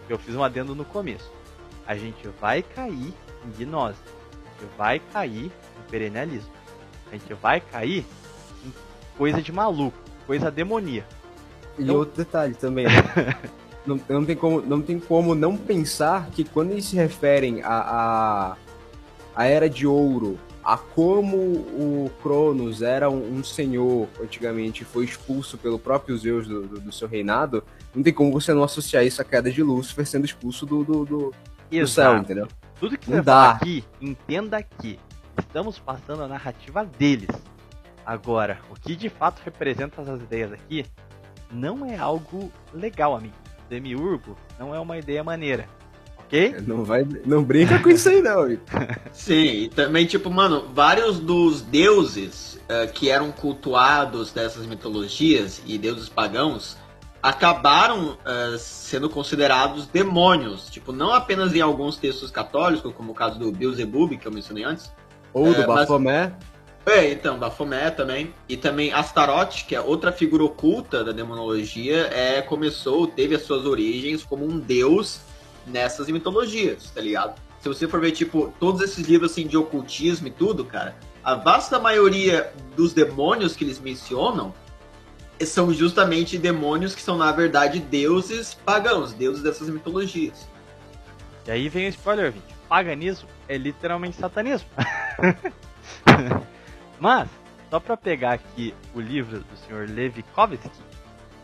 [0.07, 1.31] eu fiz um adendo no começo.
[1.85, 3.13] A gente vai cair
[3.45, 6.51] em gnose, a gente vai cair em perennialismo,
[7.11, 8.05] a gente vai cair
[8.65, 8.73] em
[9.17, 11.07] coisa de maluco, coisa demoníaca.
[11.77, 12.91] E Então- outro detalhe também, né?
[13.85, 17.67] não, não, tem como, não tem como não pensar que quando eles se referem a,
[17.69, 18.57] a,
[19.35, 25.57] a Era de Ouro, a como o Cronos era um, um senhor antigamente foi expulso
[25.57, 27.63] pelo próprio Zeus do, do, do, seu reinado,
[27.95, 31.05] não tem como você não associar isso à queda de Lúcifer sendo expulso do, do,
[31.05, 31.33] do,
[31.71, 32.47] do céu, entendeu?
[32.79, 33.51] Tudo que Não você dá.
[33.51, 34.99] aqui, entenda que
[35.39, 37.29] estamos passando a narrativa deles.
[38.05, 40.85] Agora, o que de fato representa essas ideias aqui
[41.51, 43.35] não é algo legal, amigo.
[43.69, 45.67] Demiurgo não é uma ideia maneira.
[46.17, 46.55] Ok?
[46.65, 48.61] Não vai, não brinca com isso aí não, amigo.
[49.11, 55.77] Sim, e também, tipo, mano, vários dos deuses eh, que eram cultuados dessas mitologias e
[55.77, 56.77] deuses pagãos
[57.21, 60.69] acabaram eh, sendo considerados demônios.
[60.69, 64.63] Tipo, não apenas em alguns textos católicos, como o caso do Beelzebub, que eu mencionei
[64.63, 64.91] antes.
[65.33, 65.87] Ou do É, mas-.
[66.85, 68.33] É, então, Baphomet também.
[68.47, 73.65] E também Astaroth, que é outra figura oculta da demonologia, é, começou, teve as suas
[73.65, 75.19] origens como um deus
[75.67, 77.39] nessas mitologias, tá ligado?
[77.61, 81.35] Se você for ver, tipo, todos esses livros assim, de ocultismo e tudo, cara, a
[81.35, 84.53] vasta maioria dos demônios que eles mencionam
[85.45, 90.47] são justamente demônios que são, na verdade, deuses pagãos, deuses dessas mitologias.
[91.45, 92.58] E aí vem o spoiler, gente.
[92.69, 94.69] Paganismo é literalmente satanismo.
[96.99, 97.27] Mas,
[97.69, 99.89] só pra pegar aqui o livro do Sr.
[99.89, 100.69] Levikovsky,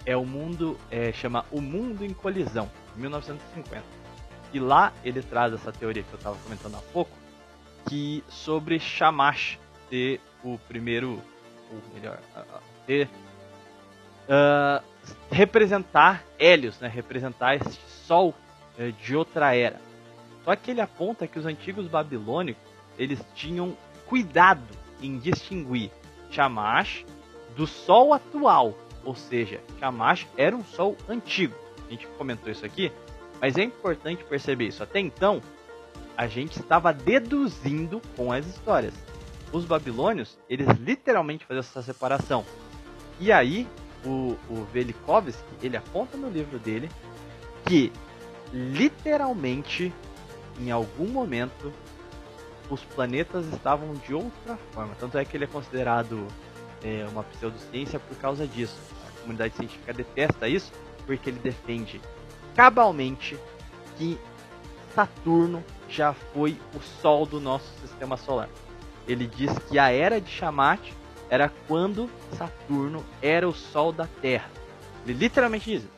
[0.06, 3.84] é o mundo, é, chama O Mundo em Colisão, 1950.
[4.54, 7.12] E lá ele traz essa teoria que eu estava comentando há pouco,
[7.90, 9.60] que sobre Shamash
[9.90, 11.22] ser o primeiro,
[11.72, 12.20] ou melhor,
[12.86, 13.10] ter
[14.28, 14.82] ah,
[15.30, 18.34] representar Hélios, né, representar esse sol
[18.78, 19.80] eh, de outra era.
[20.46, 22.62] Só que ele aponta que os antigos babilônicos
[22.98, 23.76] eles tinham
[24.06, 24.64] cuidado
[25.02, 25.92] em distinguir
[26.32, 27.06] Shamash
[27.58, 31.56] do sol atual, ou seja, Shamash era um sol antigo.
[31.88, 32.92] A gente comentou isso aqui,
[33.42, 34.84] mas é importante perceber isso.
[34.84, 35.42] Até então,
[36.16, 38.94] a gente estava deduzindo com as histórias.
[39.52, 42.46] Os babilônios, eles literalmente faziam essa separação.
[43.20, 43.68] E aí,
[44.06, 46.90] o, o Velikovsky, ele aponta no livro dele
[47.66, 47.92] que
[48.54, 49.94] literalmente,
[50.60, 51.72] em algum momento,
[52.70, 54.96] os planetas estavam de outra forma.
[55.00, 56.28] Tanto é que ele é considerado
[56.84, 58.78] é, uma pseudociência por causa disso.
[59.08, 60.72] A comunidade científica detesta isso
[61.06, 62.02] porque ele defende
[62.56, 63.38] cabalmente
[63.98, 64.18] que
[64.94, 68.50] Saturno já foi o Sol do nosso sistema solar.
[69.08, 70.94] Ele diz que a era de Shamat
[71.30, 74.50] era quando Saturno era o Sol da Terra.
[75.06, 75.92] Ele literalmente diz isso.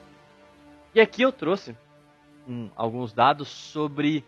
[0.93, 1.77] E aqui eu trouxe
[2.47, 4.25] um, alguns dados sobre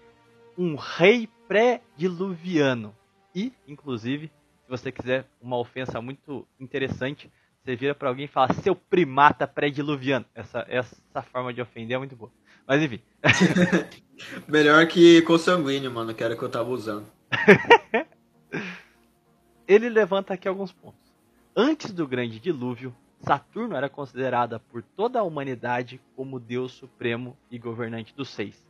[0.60, 2.94] um rei pré-diluviano.
[3.34, 7.32] E, inclusive, se você quiser uma ofensa muito interessante,
[7.64, 10.26] você vira para alguém e fala seu primata pré-diluviano.
[10.36, 12.30] Essa, essa forma de ofender é muito boa.
[12.68, 13.00] Mas enfim.
[14.50, 17.06] Melhor que consanguíneo, mano, que era o que eu tava usando.
[19.66, 21.00] Ele levanta aqui alguns pontos.
[21.56, 27.58] Antes do grande dilúvio, Saturno era considerada por toda a humanidade como Deus supremo e
[27.58, 28.69] governante dos seis.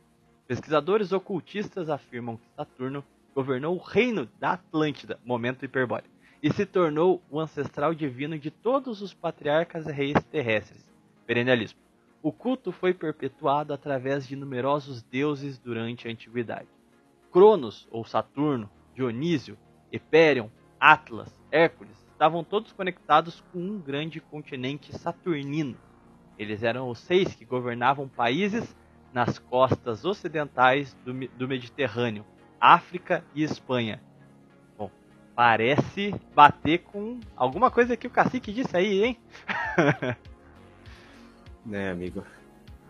[0.50, 6.10] Pesquisadores ocultistas afirmam que Saturno governou o reino da Atlântida, momento hiperbole,
[6.42, 10.84] e se tornou o ancestral divino de todos os patriarcas e reis terrestres.
[11.24, 11.78] Perennialismo.
[12.20, 16.66] O culto foi perpetuado através de numerosos deuses durante a antiguidade.
[17.30, 19.56] Cronos, ou Saturno, Dionísio,
[19.92, 20.48] Hiperion,
[20.80, 25.76] Atlas, Hércules, estavam todos conectados com um grande continente saturnino.
[26.36, 28.76] Eles eram os seis que governavam países
[29.12, 32.24] nas costas ocidentais do, do Mediterrâneo,
[32.60, 34.00] África e Espanha.
[34.78, 34.90] Bom,
[35.34, 39.18] parece bater com alguma coisa que o cacique disse aí, hein?
[41.64, 42.24] né, amigo?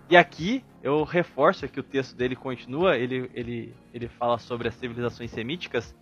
[0.09, 4.75] E aqui eu reforço que o texto dele continua, ele, ele, ele fala sobre as
[4.75, 5.95] civilizações semíticas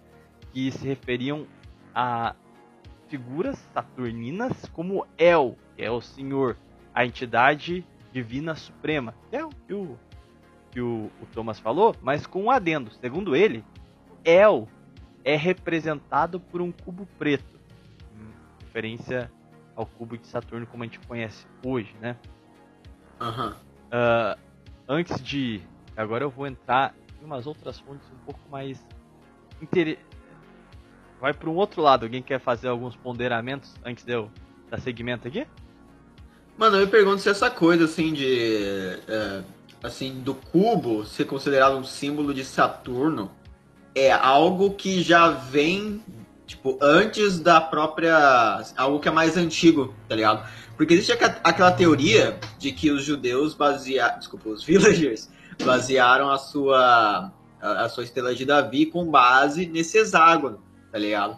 [0.51, 1.47] que se referiam
[1.95, 2.35] a
[3.09, 6.57] figuras saturninas como El, que é o Senhor,
[6.95, 9.99] a entidade divina suprema, que é o que o,
[10.71, 12.91] que o, o Thomas falou, mas com um adendo.
[13.01, 13.65] Segundo ele,
[14.25, 14.69] El
[15.25, 17.59] é representado por um cubo preto,
[18.15, 19.31] em referência
[19.75, 22.17] ao cubo de Saturno como a gente conhece hoje, né?
[23.21, 23.57] Aham.
[23.93, 24.39] Uh,
[24.89, 25.61] antes de.
[25.97, 28.85] Agora eu vou entrar em umas outras fontes um pouco mais.
[29.61, 29.99] Inter...
[31.21, 32.05] Vai para um outro lado.
[32.05, 34.31] Alguém quer fazer alguns ponderamentos antes de eu
[34.71, 35.47] dar segmento aqui?
[36.57, 38.99] Mano, eu me pergunto se essa coisa assim de.
[39.09, 39.43] é,
[39.83, 43.31] assim, do cubo ser considerado um símbolo de Saturno
[43.95, 46.03] é algo que já vem,
[46.47, 48.63] tipo, antes da própria.
[48.77, 50.49] algo que é mais antigo, tá ligado?
[50.77, 54.19] Porque existe aquela teoria de que os judeus basearam.
[54.19, 55.29] Desculpa, os villagers
[55.65, 60.61] basearam a sua a, sua estrela de Davi com base nesse hexágono,
[60.91, 61.37] tá ligado?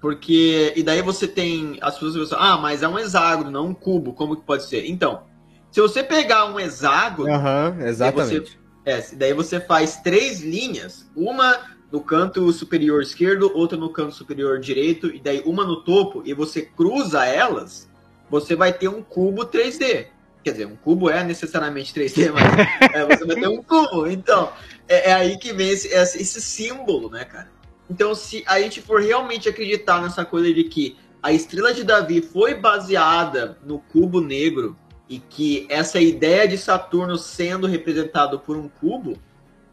[0.00, 4.14] Porque, e daí você tem as pessoas ah, mas é um hexágono, não um cubo,
[4.14, 4.86] como que pode ser?
[4.86, 5.22] Então,
[5.70, 8.58] se você pegar um hexágono, Aham, exatamente.
[8.84, 11.58] Daí você, é, daí você faz três linhas, uma
[11.90, 16.32] no canto superior esquerdo, outra no canto superior direito, e daí uma no topo, e
[16.32, 17.88] você cruza elas,
[18.28, 20.06] você vai ter um cubo 3D.
[20.42, 22.44] Quer dizer, um cubo é necessariamente 3D, mas
[22.94, 24.06] é, você vai ter um cubo.
[24.06, 24.52] Então,
[24.88, 27.50] é, é aí que vem esse, esse símbolo, né, cara?
[27.90, 32.22] Então, se a gente for realmente acreditar nessa coisa de que a estrela de Davi
[32.22, 34.76] foi baseada no cubo negro
[35.10, 39.18] e que essa ideia de Saturno sendo representado por um cubo,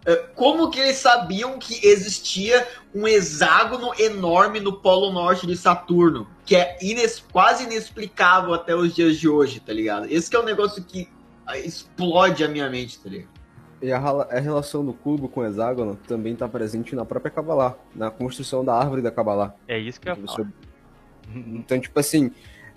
[0.04, 6.28] é, como que eles sabiam que existia um hexágono enorme no polo norte de Saturno,
[6.44, 10.08] que é ines- quase inexplicável até os dias de hoje, tá ligado?
[10.10, 11.08] Esse que é um negócio que
[11.46, 13.30] ah, explode a minha mente, tá ligado?
[13.80, 17.78] E a, a relação do cubo com o hexágono também está presente na própria Kabbalah,
[17.94, 19.54] na construção da árvore da Kabbalah.
[19.68, 20.50] É isso que eu ia Você- falar.
[21.36, 22.32] Então, tipo assim,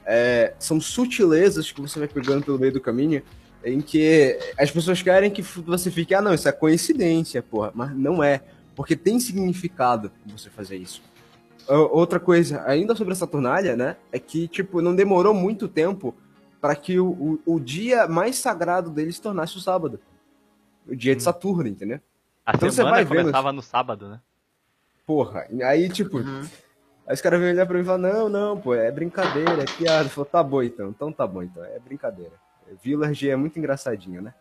[0.06, 3.22] é, são sutilezas que você vai pegando pelo meio do caminho
[3.64, 7.70] em que as pessoas querem que você fique, ah, não, isso é coincidência, porra.
[7.74, 8.42] Mas não é,
[8.74, 11.02] porque tem significado você fazer isso.
[11.68, 16.14] Outra coisa, ainda sobre a Saturnália, né, é que, tipo, não demorou muito tempo
[16.60, 20.00] para que o, o, o dia mais sagrado dele se tornasse o sábado.
[20.88, 22.00] O dia de Saturno, entendeu?
[22.44, 24.20] A Então você semana vai vendo- começava no sábado, né?
[25.06, 26.18] Porra, aí, tipo,
[27.10, 29.64] Aí os caras vêm olhar pra mim e falam, não, não, pô, é brincadeira, é
[29.64, 30.08] piada.
[30.16, 32.34] Eu tá bom então, então tá bom então, é brincadeira.
[32.80, 34.32] Village é muito engraçadinho, né?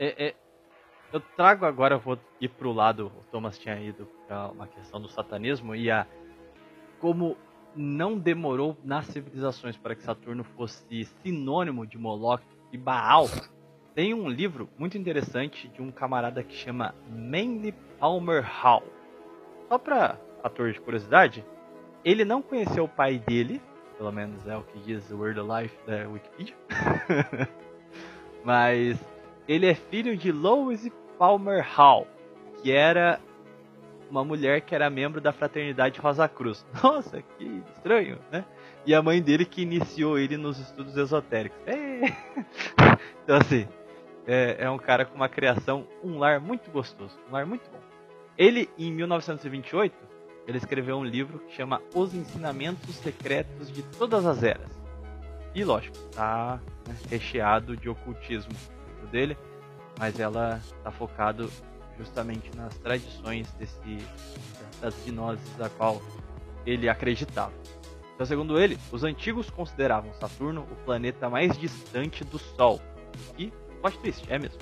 [0.00, 0.34] É, é,
[1.12, 5.00] eu trago agora, eu vou ir pro lado, o Thomas tinha ido pra uma questão
[5.00, 6.08] do satanismo e a
[6.98, 7.36] como
[7.76, 13.26] não demorou nas civilizações para que Saturno fosse sinônimo de Moloch e Baal.
[13.94, 17.70] Tem um livro muito interessante de um camarada que chama Manly
[18.00, 18.82] Palmer Hall.
[19.68, 21.44] Só pra fator de curiosidade,
[22.04, 23.60] ele não conheceu o pai dele,
[23.96, 26.54] pelo menos é o que diz o Word of Life da Wikipedia.
[28.44, 28.98] Mas
[29.48, 32.06] ele é filho de Lois Palmer Hall,
[32.62, 33.20] que era
[34.10, 36.64] uma mulher que era membro da fraternidade Rosa Cruz.
[36.82, 38.44] Nossa, que estranho, né?
[38.86, 41.58] E a mãe dele que iniciou ele nos estudos esotéricos.
[41.66, 42.00] É.
[43.22, 43.68] Então assim,
[44.26, 47.78] é, é um cara com uma criação, um lar muito gostoso, um lar muito bom.
[48.38, 49.94] Ele, em 1928,
[50.48, 54.70] ele escreveu um livro que chama Os Ensinamentos Secretos de Todas as Eras.
[55.54, 58.52] E lógico, tá né, recheado de ocultismo
[59.10, 59.36] dele,
[59.98, 61.50] mas ela tá focado
[61.98, 63.98] justamente nas tradições desse
[64.80, 66.00] das gnoses a qual
[66.64, 67.52] ele acreditava.
[68.14, 72.80] Então, segundo ele, os antigos consideravam Saturno o planeta mais distante do Sol.
[73.38, 74.58] E, plot twist, é mesmo.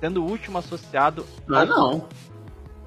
[0.00, 2.06] Sendo o último associado Ah, não.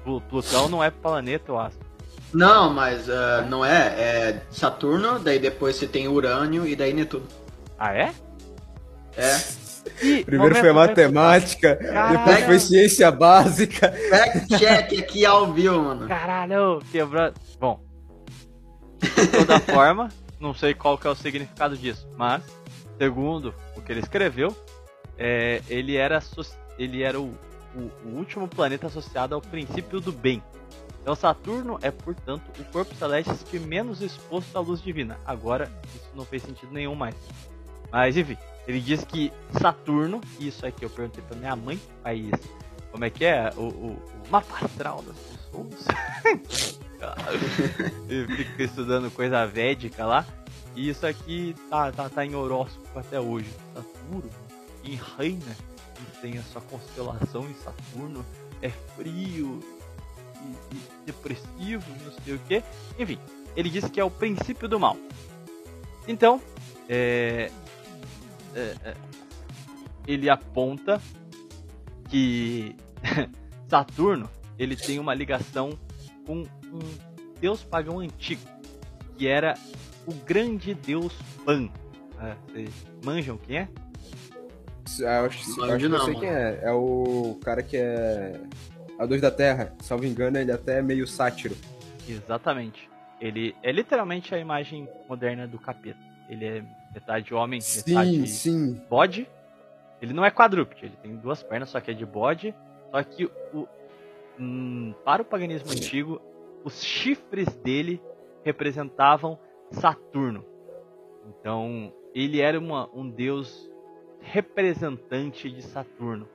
[0.04, 1.89] Plu- Plutão não é planeta ou astro.
[2.32, 3.86] Não, mas ah, não é.
[3.98, 7.26] É Saturno, daí depois você tem Urânio e daí Netuno.
[7.78, 8.12] Ah, é?
[9.16, 9.36] É.
[10.02, 12.18] Ih, Primeiro momento, foi matemática, Caralho.
[12.18, 13.90] depois foi ciência básica.
[14.10, 16.06] Fact check aqui ao vivo, mano.
[16.06, 17.34] Caralho, quebrando.
[17.58, 17.80] Bom,
[18.98, 20.08] de toda forma,
[20.38, 22.42] não sei qual que é o significado disso, mas
[22.98, 24.54] segundo o que ele escreveu,
[25.18, 26.22] é, ele era
[26.78, 27.34] ele era o,
[27.74, 30.42] o- o último planeta associado ao princípio do bem.
[31.00, 35.18] Então Saturno é, portanto, o corpo celeste menos exposto à luz divina.
[35.24, 37.14] Agora isso não fez sentido nenhum mais.
[37.90, 38.36] Mas enfim,
[38.66, 42.32] ele diz que Saturno, isso aqui eu perguntei pra minha mãe, país,
[42.90, 46.80] como é que é o, o, o mapa astral das pessoas.
[48.10, 50.26] Eu fico estudando coisa védica lá.
[50.76, 53.48] E isso aqui tá, tá, tá em horóscopo até hoje.
[53.74, 54.30] Saturno,
[54.84, 55.56] em reina,
[55.94, 58.24] que tem a sua constelação em Saturno,
[58.60, 59.60] é frio
[60.72, 62.62] e, e depressivo, não sei o que.
[62.98, 63.18] Enfim,
[63.56, 64.96] ele diz que é o princípio do mal.
[66.06, 66.40] Então,
[66.88, 67.50] é,
[68.54, 68.94] é, é,
[70.06, 71.00] ele aponta
[72.08, 72.74] que
[73.68, 74.28] Saturno
[74.58, 75.78] ele tem uma ligação
[76.26, 76.80] com um
[77.40, 78.42] deus pagão antigo,
[79.16, 79.54] que era
[80.06, 81.14] o grande deus
[81.44, 81.68] Pan.
[82.18, 82.70] Ah, vocês
[83.04, 83.68] manjam quem é?
[85.06, 86.20] Ah, Eu acho, eu acho que eu não, sei mano.
[86.20, 86.60] quem é.
[86.62, 88.40] É o cara que é
[89.00, 89.72] a Deus da Terra.
[89.80, 91.56] Salvo engano, ele até é meio sátiro.
[92.08, 92.88] Exatamente.
[93.20, 95.98] Ele é literalmente a imagem moderna do capeta.
[96.28, 98.74] Ele é metade homem, Sim, metade sim.
[98.88, 99.28] bode.
[100.00, 102.54] Ele não é quadrúpede, ele tem duas pernas, só que é de bode.
[102.90, 103.66] Só que o,
[104.38, 106.20] hum, para o paganismo antigo,
[106.64, 108.00] os chifres dele
[108.44, 109.38] representavam
[109.70, 110.44] Saturno.
[111.28, 113.70] Então, ele era uma- um deus
[114.20, 116.26] representante de Saturno.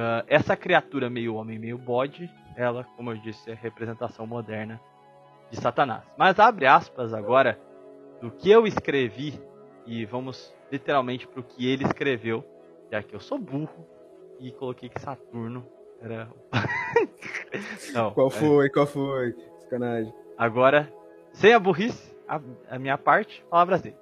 [0.00, 4.80] Uh, essa criatura meio homem, meio bode, ela, como eu disse, é a representação moderna
[5.50, 6.04] de Satanás.
[6.16, 7.60] Mas abre aspas agora
[8.18, 9.38] do que eu escrevi
[9.84, 12.42] e vamos literalmente para o que ele escreveu,
[12.90, 13.86] já que eu sou burro
[14.38, 15.66] e coloquei que Saturno
[16.00, 16.30] era.
[17.92, 18.30] Não, qual é.
[18.30, 18.66] foi?
[18.66, 18.70] É...
[18.70, 19.34] Qual foi?
[19.58, 20.14] Sacanagem.
[20.38, 20.90] Agora,
[21.30, 22.40] sem a burrice, a,
[22.70, 23.98] a minha parte, palavras dele.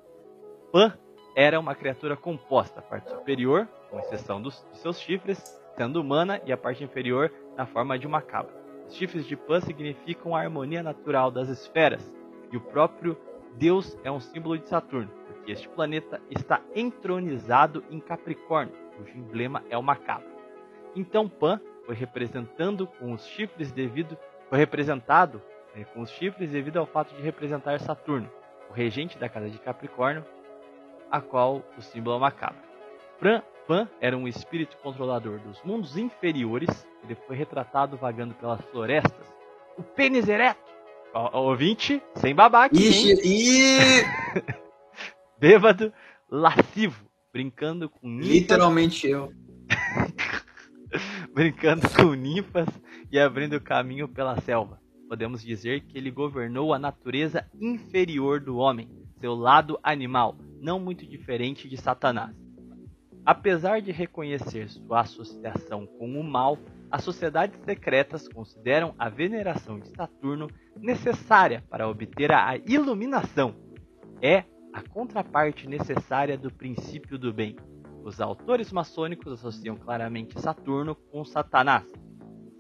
[0.71, 0.97] Pan
[1.35, 5.43] era uma criatura composta, a parte superior, com exceção dos, de seus chifres,
[5.79, 8.53] sendo humana, e a parte inferior na forma de uma cabra.
[8.87, 12.13] Os chifres de Pan significam a harmonia natural das esferas,
[12.51, 13.17] e o próprio
[13.55, 19.63] Deus é um símbolo de Saturno, porque este planeta está entronizado em Capricórnio, cujo emblema
[19.71, 20.29] é uma cabra.
[20.97, 24.19] Então Pan foi representando com os chifres devido
[24.49, 25.43] foi representado
[25.75, 28.31] é, com os chifres devido ao fato de representar Saturno,
[28.71, 30.25] o regente da casa de Capricórnio,
[31.11, 32.63] a qual o símbolo é uma cabra.
[33.69, 39.31] Pan era um espírito controlador dos mundos inferiores, ele foi retratado vagando pelas florestas.
[39.77, 40.59] O pênis ereto,
[41.15, 42.75] o, ouvinte, sem babaca.
[42.75, 44.07] Ixi,
[45.39, 45.93] Bêbado,
[46.31, 48.29] lascivo, brincando com ninfas.
[48.29, 49.31] Literalmente eu.
[51.35, 52.69] brincando com ninfas
[53.13, 54.81] e abrindo caminho pela selva.
[55.11, 58.89] Podemos dizer que ele governou a natureza inferior do homem,
[59.21, 62.48] seu lado animal, não muito diferente de Satanás.
[63.29, 66.57] Apesar de reconhecer sua associação com o mal,
[66.91, 70.49] as sociedades secretas consideram a veneração de Saturno
[70.81, 73.55] necessária para obter a iluminação.
[74.23, 77.55] É a contraparte necessária do princípio do bem.
[78.03, 81.85] Os autores maçônicos associam claramente Saturno com Satanás.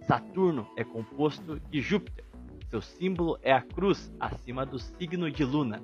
[0.06, 2.26] Saturno é composto de Júpiter.
[2.68, 5.82] Seu símbolo é a cruz acima do signo de Luna.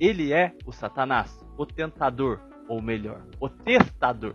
[0.00, 4.34] Ele é o Satanás, o tentador, ou melhor, o testador.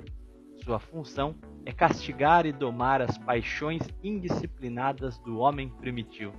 [0.63, 6.33] Sua função é castigar e domar as paixões indisciplinadas do homem primitivo.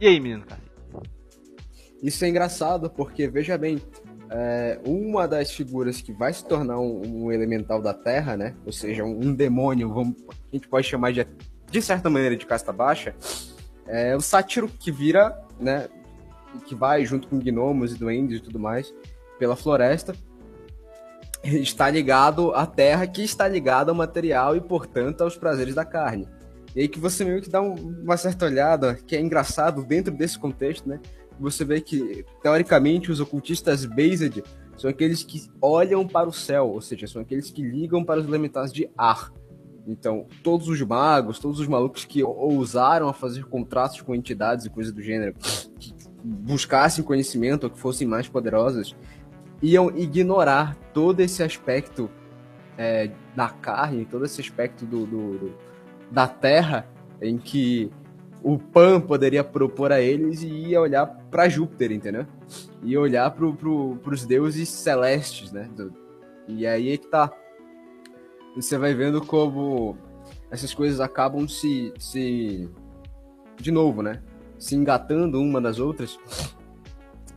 [0.00, 0.66] E aí, menino cacete?
[2.02, 3.80] Isso é engraçado, porque veja bem,
[4.30, 8.54] é, uma das figuras que vai se tornar um, um elemental da Terra, né?
[8.64, 11.26] Ou seja, um, um, demônio, vamos, a gente pode chamar de,
[11.70, 13.14] de certa maneira de casta baixa,
[13.86, 15.88] é o sátiro que vira, né?
[16.66, 18.92] Que vai junto com gnomos e duendes e tudo mais
[19.38, 20.14] pela floresta
[21.48, 26.28] está ligado à terra, que está ligada ao material e, portanto, aos prazeres da carne.
[26.74, 30.38] E aí que você meio que dá uma certa olhada, que é engraçado dentro desse
[30.38, 31.00] contexto, né?
[31.40, 34.42] Você vê que, teoricamente, os ocultistas based
[34.76, 38.26] são aqueles que olham para o céu, ou seja, são aqueles que ligam para os
[38.26, 39.32] elementais de ar.
[39.86, 44.70] Então, todos os magos, todos os malucos que ousaram a fazer contratos com entidades e
[44.70, 45.34] coisas do gênero,
[45.78, 48.96] que buscassem conhecimento ou que fossem mais poderosas,
[49.62, 52.10] iam ignorar todo esse aspecto
[52.76, 55.54] é, da carne, todo esse aspecto do, do, do,
[56.10, 56.86] da terra,
[57.20, 57.90] em que
[58.42, 62.26] o Pan poderia propor a eles e ia olhar para Júpiter, entendeu?
[62.82, 65.68] Ia olhar para pro, os deuses celestes, né?
[66.46, 67.32] E aí é que tá.
[68.54, 69.96] Você vai vendo como
[70.50, 72.70] essas coisas acabam se, se.
[73.56, 74.22] De novo, né?
[74.58, 76.18] Se engatando uma das outras.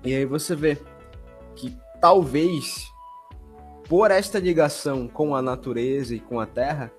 [0.04, 0.78] E aí você vê
[1.56, 2.91] que talvez
[3.88, 6.91] por esta ligação com a natureza e com a terra,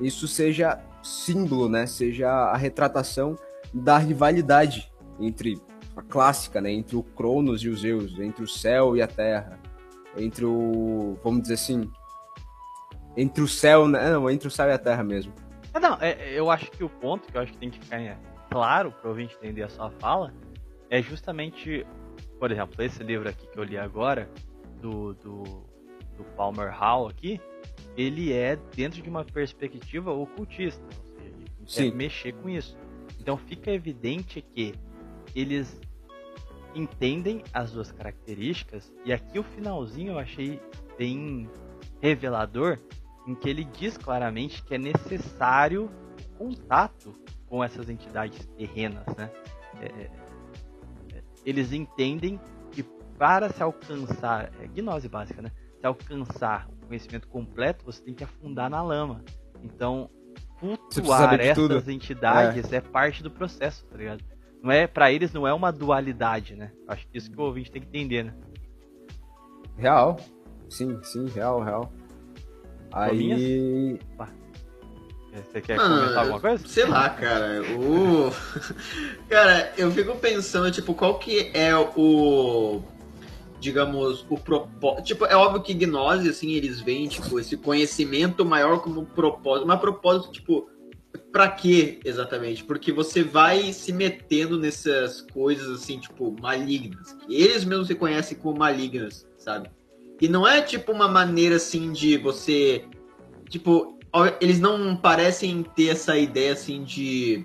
[0.00, 1.86] isso seja símbolo, né?
[1.86, 3.36] Seja a retratação
[3.72, 5.60] da rivalidade entre
[5.96, 6.70] a clássica, né?
[6.70, 9.58] Entre o Cronos e os Zeus, entre o céu e a terra,
[10.16, 11.90] entre o, vamos dizer assim,
[13.16, 14.10] entre o céu, né?
[14.10, 15.32] Não, entre o céu e a terra mesmo.
[15.80, 18.18] Não, é, eu acho que o ponto que eu acho que tem que ficar
[18.50, 20.32] claro para o ouvinte entender a sua fala
[20.88, 21.84] é justamente
[22.44, 24.28] por exemplo, esse livro aqui que eu li agora,
[24.78, 25.44] do, do,
[26.14, 27.40] do Palmer Hall aqui,
[27.96, 30.84] ele é dentro de uma perspectiva ocultista,
[31.58, 31.96] ou seja, Sim.
[31.96, 32.76] mexer com isso.
[33.18, 34.74] Então fica evidente que
[35.34, 35.80] eles
[36.74, 40.60] entendem as duas características, e aqui o finalzinho eu achei
[40.98, 41.48] bem
[42.02, 42.78] revelador,
[43.26, 45.90] em que ele diz claramente que é necessário
[46.36, 47.14] contato
[47.46, 49.30] com essas entidades terrenas, né?
[49.80, 50.23] É,
[51.44, 52.40] eles entendem
[52.70, 52.82] que
[53.18, 55.50] para se alcançar, é gnose básica, né?
[55.80, 59.22] Se alcançar o conhecimento completo, você tem que afundar na lama.
[59.62, 60.10] Então,
[60.58, 62.76] cultuar essas entidades é.
[62.76, 62.80] é.
[62.80, 64.24] parte do processo, tá ligado?
[64.62, 66.72] Não é, para eles não é uma dualidade, né?
[66.88, 68.34] Acho que isso que o ouvinte tem que entender, né?
[69.76, 70.16] Real.
[70.70, 71.92] Sim, sim, real, real.
[72.90, 73.98] Aí.
[75.34, 76.68] Você quer comentar alguma coisa?
[76.68, 77.62] Sei lá, cara.
[77.76, 78.30] O...
[79.28, 82.80] cara, eu fico pensando, tipo, qual que é o.
[83.58, 85.04] digamos, o propósito.
[85.04, 89.66] Tipo, é óbvio que gnose, assim, eles veem, tipo, esse conhecimento maior como propósito.
[89.66, 90.70] Mas propósito, tipo,
[91.32, 92.62] pra quê exatamente?
[92.62, 97.16] Porque você vai se metendo nessas coisas, assim, tipo, malignas.
[97.28, 99.68] Eles mesmos se conhecem como malignas, sabe?
[100.20, 102.84] E não é, tipo, uma maneira, assim, de você.
[103.48, 103.98] Tipo,
[104.40, 107.44] eles não parecem ter essa ideia, assim, de.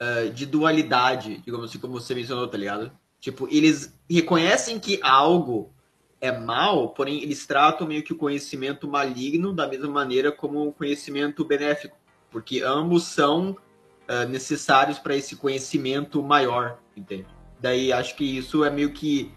[0.00, 2.90] Uh, de dualidade, digamos assim, como você mencionou, tá ligado?
[3.20, 5.72] Tipo, eles reconhecem que algo
[6.20, 10.72] é mal, porém eles tratam meio que o conhecimento maligno da mesma maneira como o
[10.72, 11.96] conhecimento benéfico,
[12.30, 17.26] porque ambos são uh, necessários para esse conhecimento maior, entende?
[17.60, 19.32] Daí acho que isso é meio que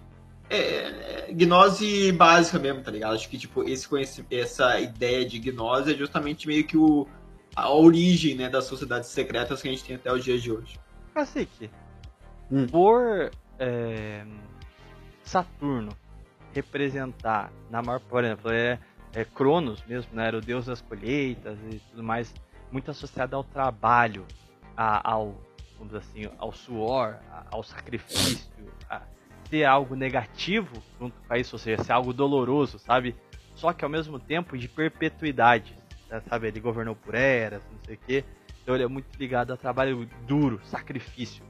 [0.50, 3.16] é, é, gnose básica mesmo, tá ligado?
[3.16, 3.88] Acho que tipo esse
[4.32, 7.08] essa ideia de gnose é justamente meio que o,
[7.56, 10.80] a origem né, das sociedades secretas que a gente tem até os dias de hoje.
[11.14, 11.70] Cacique,
[12.52, 12.68] hum.
[12.68, 14.26] por é,
[15.24, 15.96] Saturno
[16.54, 18.80] representar, na maior, por exemplo, é,
[19.14, 22.34] é Cronos mesmo, né, era o deus das colheitas e tudo mais,
[22.72, 24.26] muito associado ao trabalho,
[24.76, 25.36] a, ao,
[25.78, 28.48] vamos assim, ao suor, a, ao sacrifício,
[28.90, 29.02] a
[29.56, 33.16] ter algo negativo junto com isso, ou seja, ser algo doloroso, sabe?
[33.54, 35.80] Só que ao mesmo tempo de perpetuidade,
[36.10, 36.48] né, sabe?
[36.48, 38.26] Ele governou por eras, não sei o quê.
[38.62, 41.42] Então ele é muito ligado ao trabalho duro, sacrifício.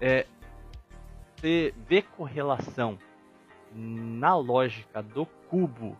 [0.00, 0.24] É,
[1.36, 2.98] você vê correlação
[3.74, 5.98] na lógica do cubo,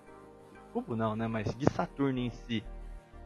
[0.72, 2.64] cubo não, né, mas de Saturno em si,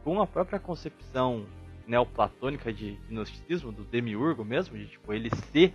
[0.03, 1.45] com a própria concepção
[1.87, 5.73] neoplatônica de gnosticismo, do demiurgo mesmo, de tipo, ele ser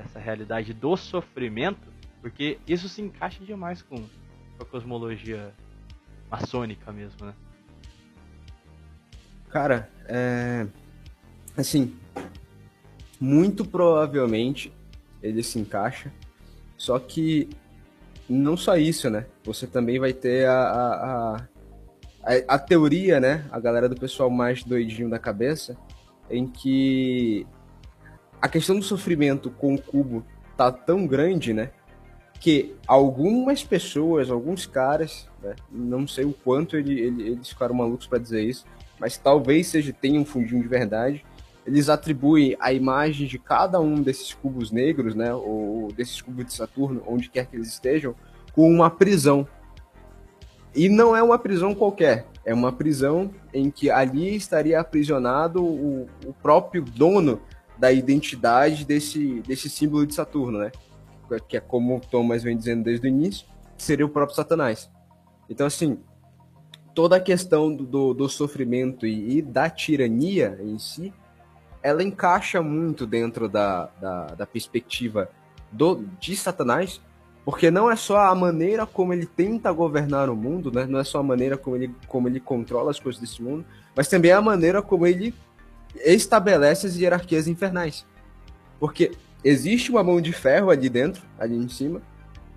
[0.00, 4.04] essa realidade do sofrimento, porque isso se encaixa demais com
[4.58, 5.54] a cosmologia
[6.30, 7.34] maçônica mesmo, né?
[9.48, 10.66] Cara, é...
[11.56, 11.96] assim,
[13.20, 14.72] muito provavelmente
[15.22, 16.12] ele se encaixa.
[16.76, 17.48] Só que
[18.28, 19.26] não só isso, né?
[19.44, 21.46] Você também vai ter a, a, a,
[22.48, 23.44] a, teoria, né?
[23.50, 25.76] A galera do pessoal mais doidinho da cabeça,
[26.30, 27.46] em que
[28.40, 30.24] a questão do sofrimento com o cubo
[30.56, 31.70] tá tão grande, né?
[32.40, 38.06] Que algumas pessoas, alguns caras, né, não sei o quanto ele, ele, eles ficaram malucos
[38.06, 38.64] para dizer isso,
[38.98, 41.24] mas talvez seja tenha um fundinho de verdade,
[41.66, 46.54] eles atribuem a imagem de cada um desses cubos negros, né, ou desses cubos de
[46.54, 48.14] Saturno, onde quer que eles estejam,
[48.52, 49.46] com uma prisão.
[50.74, 56.08] E não é uma prisão qualquer, é uma prisão em que ali estaria aprisionado o,
[56.26, 57.40] o próprio dono
[57.80, 60.70] da identidade desse, desse símbolo de Saturno, né?
[61.48, 63.46] Que é como o Thomas vem dizendo desde o início,
[63.78, 64.90] seria o próprio Satanás.
[65.48, 65.98] Então, assim,
[66.94, 71.12] toda a questão do, do, do sofrimento e, e, da tirania em si
[71.82, 75.30] ela encaixa muito dentro da, da, da perspectiva
[75.72, 77.00] do, de Satanás,
[77.44, 80.84] porque não é só a maneira como ele tenta governar o mundo, né?
[80.84, 83.64] não é só a maneira como ele, como ele controla as coisas desse mundo,
[83.96, 85.34] mas também a maneira como ele
[85.96, 88.06] estabelece as hierarquias infernais.
[88.78, 89.12] Porque
[89.44, 92.02] existe uma mão de ferro ali dentro, ali em cima,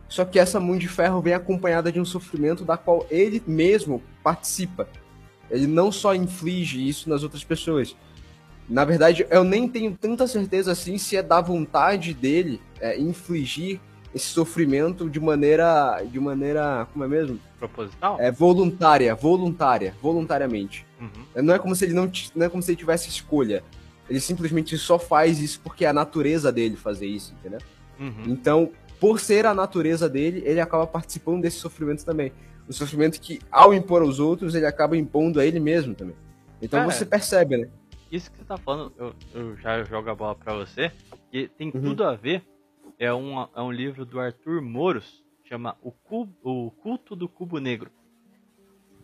[0.08, 4.02] só que essa mão de ferro vem acompanhada de um sofrimento da qual ele mesmo
[4.24, 4.88] participa.
[5.50, 7.96] Ele não só inflige isso nas outras pessoas,
[8.68, 13.80] na verdade, eu nem tenho tanta certeza assim se é da vontade dele é, infligir
[14.14, 16.04] esse sofrimento de maneira.
[16.10, 16.88] de maneira.
[16.92, 17.40] como é mesmo?
[17.60, 18.18] Proposital?
[18.20, 20.86] É voluntária, voluntária, voluntariamente.
[21.00, 21.44] Uhum.
[21.44, 23.64] Não é como se ele não, não é como se ele tivesse escolha.
[24.10, 27.60] Ele simplesmente só faz isso porque é a natureza dele fazer isso, entendeu?
[28.00, 28.24] Uhum.
[28.28, 32.32] Então, por ser a natureza dele, ele acaba participando desse sofrimento também.
[32.68, 36.16] O sofrimento que, ao impor aos outros, ele acaba impondo a ele mesmo também.
[36.62, 36.86] Então é.
[36.86, 37.68] você percebe, né?
[38.16, 40.92] isso que você tá falando, eu, eu já jogo a bola para você,
[41.32, 41.82] e tem uhum.
[41.82, 42.44] tudo a ver.
[43.04, 47.60] É um, é um livro do Arthur Moros, chama o, Cubo, o Culto do Cubo
[47.60, 47.92] Negro.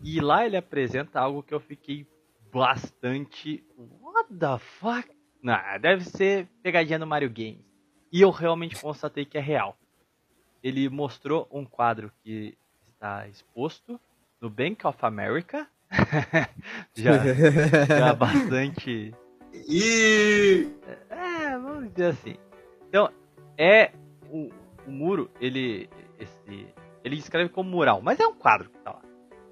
[0.02, 2.06] E lá ele apresenta algo que eu fiquei
[2.50, 3.62] bastante.
[3.76, 5.06] What the fuck?
[5.42, 7.62] Não, deve ser pegadinha no Mario Games.
[8.10, 9.76] E eu realmente constatei que é real.
[10.62, 12.56] Ele mostrou um quadro que
[12.88, 14.00] está exposto
[14.40, 15.68] no Bank of America,
[16.96, 17.18] já,
[17.86, 19.14] já bastante.
[19.52, 20.72] E.
[21.10, 22.36] É, vamos dizer assim.
[22.88, 23.10] Então,
[23.60, 23.92] é.
[24.30, 24.48] O,
[24.86, 25.90] o muro, ele.
[26.18, 26.74] Esse,
[27.04, 29.02] ele escreve como mural, mas é um quadro que tá lá.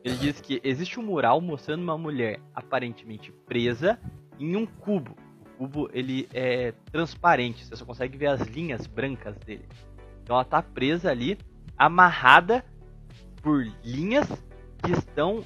[0.04, 3.98] Ele diz que existe um mural mostrando uma mulher aparentemente presa
[4.38, 5.16] em um cubo.
[5.40, 9.66] O cubo ele é transparente, você só consegue ver as linhas brancas dele.
[10.22, 11.38] Então ela tá presa ali,
[11.76, 12.64] amarrada
[13.42, 14.26] por linhas
[14.82, 15.44] que estão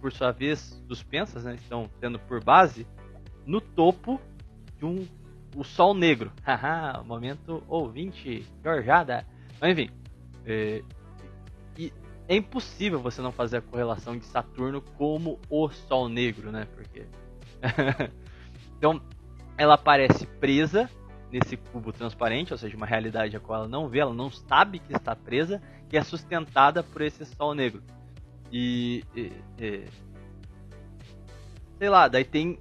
[0.00, 2.86] por sua vez, suspensas, né, estão tendo por base
[3.46, 4.20] no topo
[4.78, 5.06] de um
[5.54, 6.32] o Sol Negro.
[6.44, 9.26] Haha, momento ouvinte, Jorjada.
[9.60, 9.90] Mas enfim,
[10.44, 10.82] é,
[12.28, 16.66] é impossível você não fazer a correlação de Saturno como o Sol Negro, né?
[16.74, 17.06] Porque.
[18.78, 19.00] então,
[19.56, 20.88] ela aparece presa
[21.30, 24.78] nesse cubo transparente, ou seja, uma realidade a qual ela não vê, ela não sabe
[24.78, 27.82] que está presa, que é sustentada por esse Sol Negro.
[28.50, 29.84] E, e, e.
[31.78, 32.58] sei lá, daí tem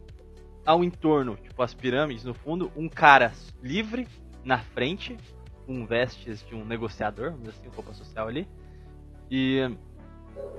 [0.65, 3.31] ao entorno, tipo as pirâmides no fundo, um cara
[3.61, 4.07] livre
[4.43, 5.17] na frente,
[5.65, 8.47] com vestes de um negociador, vamos dizer assim, roupa social ali.
[9.29, 9.61] E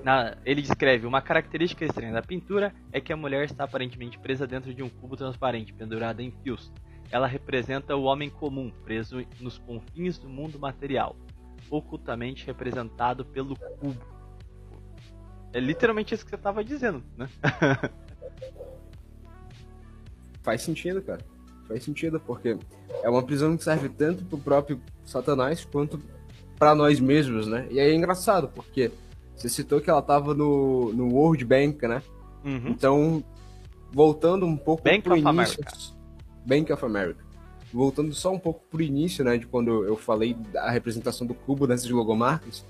[0.02, 4.46] na, ele descreve uma característica estranha da pintura é que a mulher está aparentemente presa
[4.46, 6.72] dentro de um cubo transparente, pendurada em fios.
[7.10, 11.14] Ela representa o homem comum, preso nos confins do mundo material,
[11.70, 14.12] ocultamente representado pelo cubo.
[15.52, 17.28] É literalmente isso que você estava dizendo, né?
[20.42, 21.20] Faz sentido, cara.
[21.68, 22.56] Faz sentido, porque
[23.02, 26.00] é uma prisão que serve tanto pro próprio Satanás quanto
[26.58, 27.66] para nós mesmos, né?
[27.70, 28.90] E aí é engraçado, porque
[29.34, 32.02] você citou que ela tava no, no World Bank, né?
[32.44, 32.68] Uhum.
[32.68, 33.24] Então,
[33.92, 35.60] voltando um pouco Bank pro of início.
[35.60, 35.72] America.
[36.46, 37.24] Bank of America.
[37.72, 39.38] Voltando só um pouco pro início, né?
[39.38, 42.64] De quando eu falei da representação do cubo nessas logomarcas.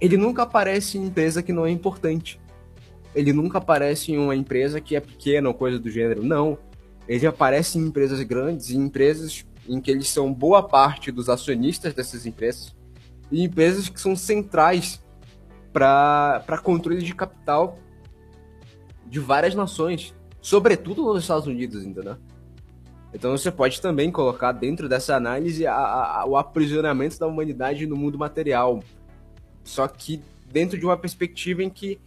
[0.00, 2.40] Ele nunca aparece em empresa que não é importante.
[3.14, 6.22] Ele nunca aparece em uma empresa que é pequena ou coisa do gênero.
[6.22, 6.58] Não.
[7.06, 11.94] Ele aparece em empresas grandes, em empresas em que eles são boa parte dos acionistas
[11.94, 12.74] dessas empresas,
[13.30, 15.02] e empresas que são centrais
[15.72, 17.78] para controle de capital
[19.06, 22.16] de várias nações, sobretudo nos Estados Unidos, entendeu?
[23.14, 27.96] Então você pode também colocar dentro dessa análise a, a, o aprisionamento da humanidade no
[27.96, 28.82] mundo material,
[29.62, 32.00] só que dentro de uma perspectiva em que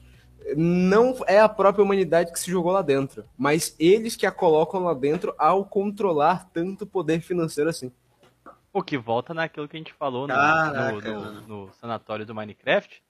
[0.56, 4.84] não é a própria humanidade que se jogou lá dentro, mas eles que a colocam
[4.84, 7.92] lá dentro ao controlar tanto poder financeiro assim.
[8.72, 12.36] O que volta naquilo que a gente falou no, Caraca, no, no, no sanatório do
[12.36, 13.02] Minecraft,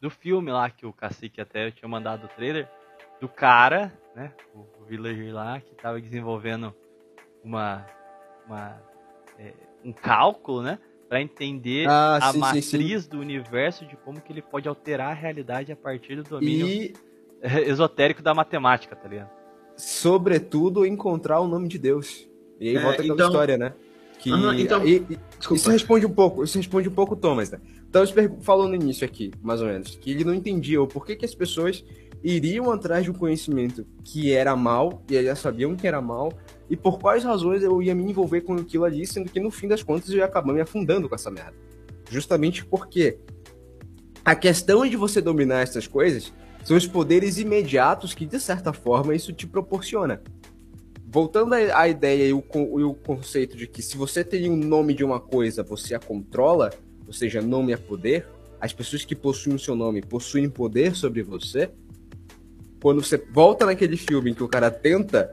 [0.00, 2.68] do filme lá que o Cacique até tinha mandado o trailer,
[3.20, 6.74] do cara, né, o, o villager lá, que estava desenvolvendo
[7.42, 7.86] uma,
[8.46, 8.78] uma
[9.38, 10.78] é, um cálculo, né,
[11.14, 15.12] para entender Ah, a sim, sim, matriz do universo de como que ele pode alterar
[15.12, 16.92] a realidade a partir do domínio E,
[17.70, 19.30] esotérico da matemática, tá ligado?
[19.76, 22.28] sobretudo, encontrar o nome de Deus.
[22.60, 23.72] E aí É, volta aquela então- história, né?
[24.18, 24.30] Que
[24.60, 25.18] então- e- e-.
[25.54, 27.60] Isso responde um pouco, isso responde um pouco o Thomas, né?
[27.88, 28.02] Então,
[28.40, 31.34] falou no início aqui, mais ou menos, que ele não entendia o porquê que as
[31.34, 31.84] pessoas
[32.24, 36.32] iriam atrás de um conhecimento que era mal, e eles já sabiam que era mal,
[36.74, 39.68] e por quais razões eu ia me envolver com aquilo ali, sendo que no fim
[39.68, 41.54] das contas eu ia acabar me afundando com essa merda.
[42.10, 43.16] Justamente porque
[44.24, 46.32] a questão de você dominar essas coisas
[46.64, 50.20] são os poderes imediatos que, de certa forma, isso te proporciona.
[51.06, 54.94] Voltando à ideia e o, e o conceito de que se você tem o nome
[54.94, 56.72] de uma coisa, você a controla,
[57.06, 58.26] ou seja, nome é poder,
[58.60, 61.70] as pessoas que possuem o seu nome possuem poder sobre você.
[62.82, 65.32] Quando você volta naquele filme em que o cara tenta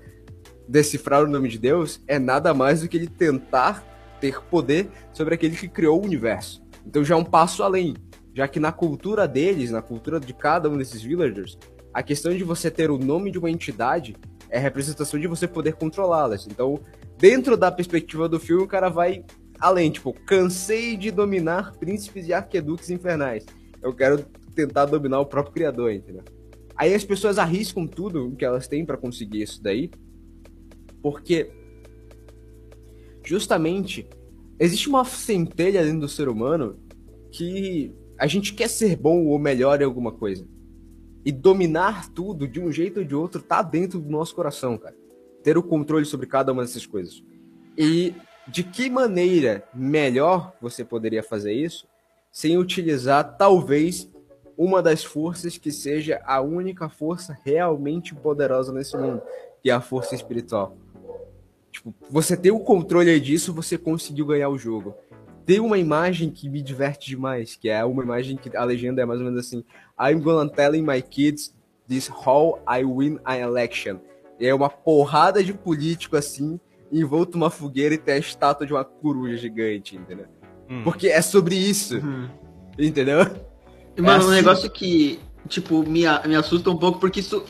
[0.72, 3.84] decifrar o nome de Deus, é nada mais do que ele tentar
[4.22, 6.64] ter poder sobre aquele que criou o universo.
[6.88, 7.93] Então já é um passo além,
[8.34, 11.57] já que na cultura deles, na cultura de cada um desses villagers,
[11.93, 14.15] a questão de você ter o nome de uma entidade
[14.49, 16.48] é representação de você poder controlá-las.
[16.48, 16.80] Então,
[17.18, 19.26] dentro da perspectiva do filme, o cara vai
[19.60, 23.45] além, tipo, cansei de dominar príncipes e arqueduques infernais.
[23.81, 24.26] Eu quero
[24.56, 26.23] tentar dominar o próprio criador, entendeu?
[26.77, 29.91] Aí as pessoas arriscam tudo que elas têm pra conseguir isso daí,
[31.01, 31.51] porque
[33.23, 34.07] justamente
[34.59, 36.79] existe uma centelha dentro do ser humano
[37.31, 40.45] que a gente quer ser bom ou melhor em alguma coisa.
[41.25, 44.95] E dominar tudo de um jeito ou de outro tá dentro do nosso coração, cara.
[45.43, 47.23] Ter o controle sobre cada uma dessas coisas.
[47.77, 48.13] E
[48.47, 51.87] de que maneira melhor você poderia fazer isso
[52.31, 54.09] sem utilizar talvez
[54.57, 59.21] uma das forças que seja a única força realmente poderosa nesse mundo,
[59.61, 60.77] que é a força espiritual.
[61.83, 64.93] Tipo, você ter o controle disso, você conseguiu ganhar o jogo.
[65.45, 69.05] Tem uma imagem que me diverte demais, que é uma imagem que a legenda é
[69.05, 69.63] mais ou menos assim:
[69.99, 71.53] I'm gonna tell my kids
[71.87, 73.97] this how I win an election.
[74.39, 76.59] E é uma porrada de político assim,
[76.91, 80.27] envolto uma fogueira e tem a estátua de uma coruja gigante, entendeu?
[80.69, 80.83] Hum.
[80.83, 82.29] Porque é sobre isso, Uhum.
[82.77, 83.17] entendeu?
[83.19, 83.43] Mano,
[83.97, 84.29] É um assim.
[84.31, 87.43] negócio que, tipo, me, me assusta um pouco, porque isso,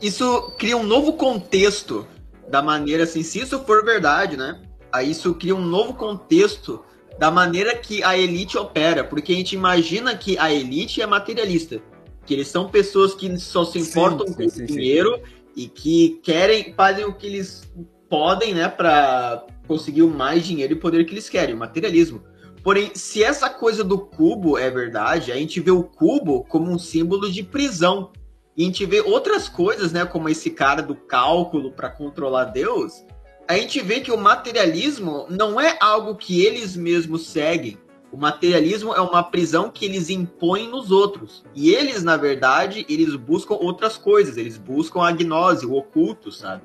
[0.00, 2.06] isso cria um novo contexto
[2.52, 4.60] da maneira, assim, se isso for verdade, né?
[4.92, 6.84] Aí isso cria um novo contexto
[7.18, 11.80] da maneira que a elite opera, porque a gente imagina que a elite é materialista,
[12.26, 14.66] que eles são pessoas que só se Sim, importam sim, com sim, sim.
[14.66, 15.18] dinheiro
[15.56, 17.72] e que querem, fazem o que eles
[18.06, 22.22] podem, né, pra conseguir o mais dinheiro e poder que eles querem, o materialismo.
[22.62, 26.78] Porém, se essa coisa do cubo é verdade, a gente vê o cubo como um
[26.78, 28.12] símbolo de prisão.
[28.56, 33.04] E a gente vê outras coisas, né, como esse cara do cálculo para controlar Deus.
[33.48, 37.78] A gente vê que o materialismo não é algo que eles mesmos seguem.
[38.12, 41.42] O materialismo é uma prisão que eles impõem nos outros.
[41.54, 44.36] E eles, na verdade, eles buscam outras coisas.
[44.36, 46.62] Eles buscam a gnose, o oculto, sabe?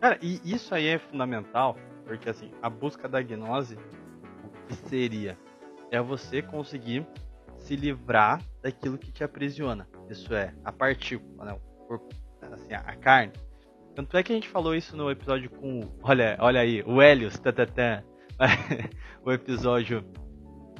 [0.00, 3.76] Cara, e isso aí é fundamental, porque assim, a busca da gnose,
[4.44, 5.36] o que seria?
[5.90, 7.06] É você conseguir
[7.56, 9.88] se livrar daquilo que te aprisiona.
[10.10, 11.52] Isso é, a partícula, né?
[11.52, 12.08] o corpo,
[12.52, 13.32] assim, a carne.
[13.94, 15.80] Tanto é que a gente falou isso no episódio com.
[16.02, 18.02] Olha, olha aí, o Helios, tatatã.
[19.24, 20.04] o episódio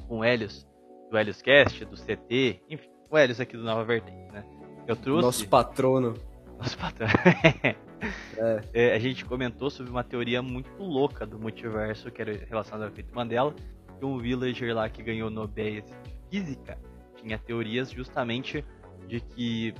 [0.08, 0.66] com o Helios,
[1.10, 4.44] do Helios Cast, do CT, enfim, o Helios aqui do Nova Vertente, né?
[4.86, 5.22] Eu trouxe.
[5.22, 6.14] Nosso patrono.
[6.58, 7.12] Nosso patrono.
[8.36, 8.60] é.
[8.72, 12.90] É, a gente comentou sobre uma teoria muito louca do multiverso, que era relacionada ao
[12.90, 13.54] efeito Mandela,
[13.98, 15.94] que um villager lá que ganhou Nobel de
[16.30, 16.76] Física
[17.16, 18.64] tinha teorias justamente
[19.06, 19.74] de que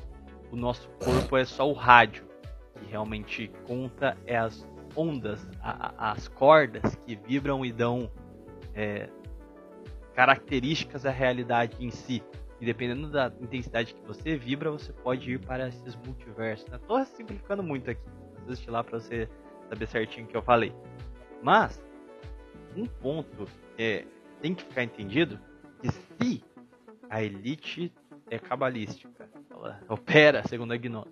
[0.51, 2.25] o nosso corpo é só o rádio,
[2.79, 8.11] que realmente conta é as ondas, a, as cordas que vibram e dão
[8.75, 9.09] é,
[10.15, 12.23] características à realidade em si.
[12.61, 16.69] E dependendo da intensidade que você vibra, você pode ir para esses multiversos.
[16.69, 16.79] Né?
[17.17, 18.03] simplificando muito aqui.
[18.45, 19.29] Assiste lá para você
[19.69, 20.73] saber certinho o que eu falei.
[21.43, 21.83] Mas,
[22.77, 23.47] um ponto
[23.79, 24.05] é,
[24.41, 25.39] tem que ficar entendido
[25.81, 26.45] que se
[27.11, 27.93] a elite
[28.31, 31.11] é cabalística, ela opera segundo a gnose,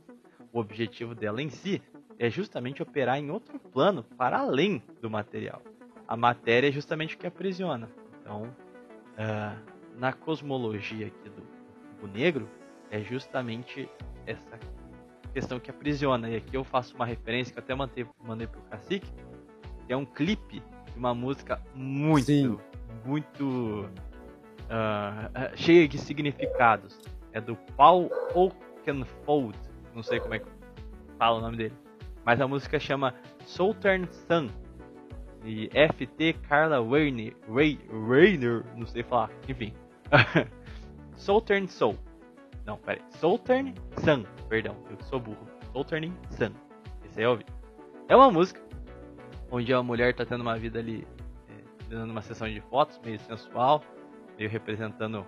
[0.53, 1.83] o objetivo dela em si
[2.19, 5.63] é justamente operar em outro plano, para além do material.
[6.07, 7.91] A matéria é justamente o que aprisiona.
[8.21, 11.43] Então, uh, na cosmologia aqui do
[12.01, 12.49] cubo negro
[12.91, 13.89] é justamente
[14.27, 14.59] essa
[15.33, 16.29] questão que aprisiona.
[16.29, 19.11] E aqui eu faço uma referência que eu até mandei, mandei pro Cacique,
[19.87, 20.63] que é um clipe
[20.93, 22.59] de uma música muito, Sim.
[23.05, 23.89] muito
[24.73, 26.99] uh, cheia de significados.
[27.33, 29.59] É do Paul Oakenfold,
[29.95, 30.47] não sei como é que
[31.19, 31.75] fala o nome dele.
[32.25, 33.15] Mas a música chama
[33.47, 34.49] Southern Sun,
[35.45, 39.73] e FT Carla Weiner, Weiner, não sei falar, enfim.
[41.17, 41.97] Southern Soul.
[42.65, 43.03] Não, peraí.
[43.11, 45.47] Southern Sun, perdão, eu sou burro.
[45.73, 46.53] Southern Sun.
[47.05, 47.53] Esse aí é o vídeo.
[48.09, 48.61] É uma música
[49.51, 51.07] onde a mulher tá tendo uma vida ali,
[51.49, 53.83] é, dando uma sessão de fotos meio sensual,
[54.43, 55.25] meio representando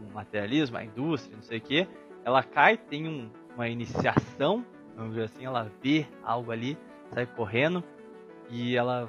[0.00, 1.88] um materialismo, a indústria, não sei o que.
[2.24, 6.78] Ela cai, tem um, uma iniciação, vamos dizer assim, ela vê algo ali,
[7.12, 7.82] sai correndo
[8.48, 9.08] e ela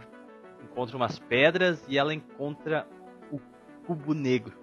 [0.63, 2.87] encontra umas pedras e ela encontra
[3.31, 3.39] o
[3.85, 4.57] cubo negro.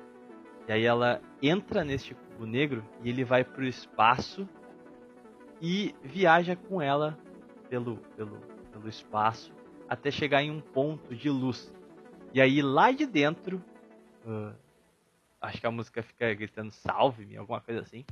[0.67, 4.49] E aí ela entra neste cubo negro e ele vai para o espaço
[5.63, 7.17] e viaja com ela
[7.71, 8.39] pelo, pelo,
[8.73, 9.53] pelo espaço
[9.89, 11.73] até chegar em um ponto de luz.
[12.35, 13.63] E aí lá de dentro,
[14.27, 14.55] uh,
[15.41, 18.05] acho que a música fica gritando salve-me, alguma coisa assim.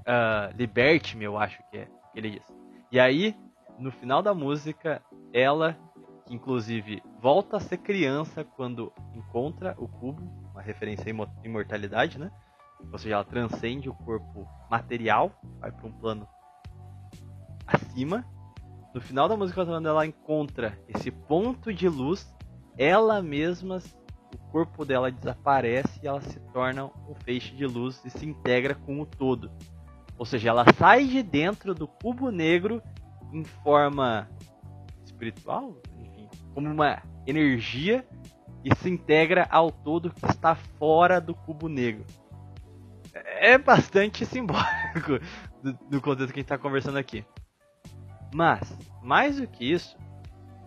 [0.00, 2.46] Uh, Liberte-me, eu acho que é que ele diz.
[2.92, 3.36] E aí,
[3.78, 5.02] no final da música,
[5.32, 5.76] ela
[6.26, 10.22] que inclusive volta a ser criança quando encontra o cubo,
[10.52, 12.30] uma referência à imortalidade, né?
[12.92, 16.28] Ou seja, ela transcende o corpo material, vai para um plano
[17.66, 18.24] acima.
[18.94, 22.32] No final da música, quando ela encontra esse ponto de luz,
[22.78, 23.78] ela mesma,
[24.34, 28.74] o corpo dela desaparece e ela se torna um feixe de luz e se integra
[28.74, 29.50] com o todo.
[30.18, 32.82] Ou seja, ela sai de dentro do cubo negro
[33.32, 34.28] em forma
[35.04, 35.76] espiritual,
[36.52, 38.06] como uma energia
[38.64, 42.04] e se integra ao todo que está fora do cubo negro.
[43.12, 45.18] É bastante simbólico
[45.62, 47.24] do, do contexto que a gente está conversando aqui.
[48.34, 49.96] Mas, mais do que isso,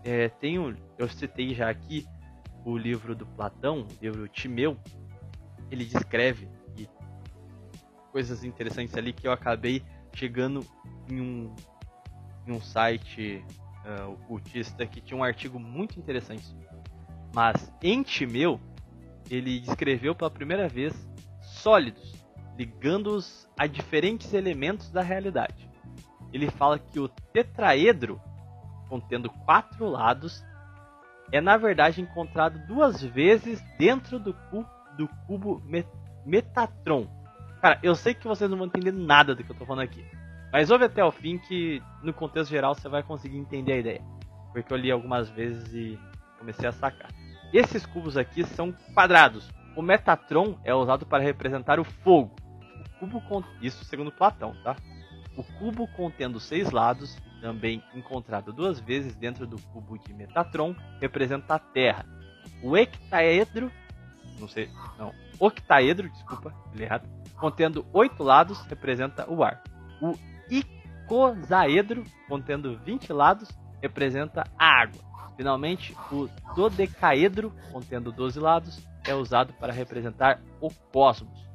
[0.04, 2.08] é, tem um, eu citei já aqui
[2.66, 4.78] o livro do Platão, o livro Timeu.
[5.70, 6.48] Ele descreve
[8.12, 10.66] coisas interessantes ali que eu acabei chegando
[11.08, 11.56] em um,
[12.48, 13.46] em um site
[13.86, 14.40] uh,
[14.90, 16.44] que tinha um artigo muito interessante.
[17.32, 18.60] Mas em Timeu,
[19.30, 20.94] ele descreveu pela primeira vez
[21.42, 22.16] sólidos,
[22.58, 25.70] ligando-os a diferentes elementos da realidade.
[26.34, 28.20] Ele fala que o tetraedro,
[28.90, 30.44] contendo quatro lados,
[31.32, 34.66] é na verdade encontrado duas vezes dentro do, cu
[34.98, 35.88] do cubo met
[36.26, 37.08] Metatron.
[37.62, 40.06] Cara, eu sei que vocês não vão entender nada do que eu tô falando aqui.
[40.52, 44.02] Mas ouve até o fim que, no contexto geral, você vai conseguir entender a ideia.
[44.54, 46.00] Porque eu li algumas vezes e
[46.38, 47.10] comecei a sacar.
[47.54, 49.50] Esses cubos aqui são quadrados.
[49.76, 52.36] O Metatron é usado para representar o fogo.
[53.02, 53.46] O cubo.
[53.62, 54.76] Isso segundo Platão, tá?
[55.38, 61.56] O cubo contendo seis lados, também encontrado duas vezes dentro do cubo de Metatron, representa
[61.56, 62.06] a Terra.
[62.64, 63.72] O hectaedro
[64.40, 69.64] não sei, não, octaedro, desculpa, li errado, contendo oito lados, representa o ar.
[70.02, 70.14] O
[70.50, 73.50] icosaedro, contendo 20 lados,
[73.82, 75.02] representa a água.
[75.36, 81.48] Finalmente, o dodecaedro, contendo 12 lados, é usado para representar o cosmos.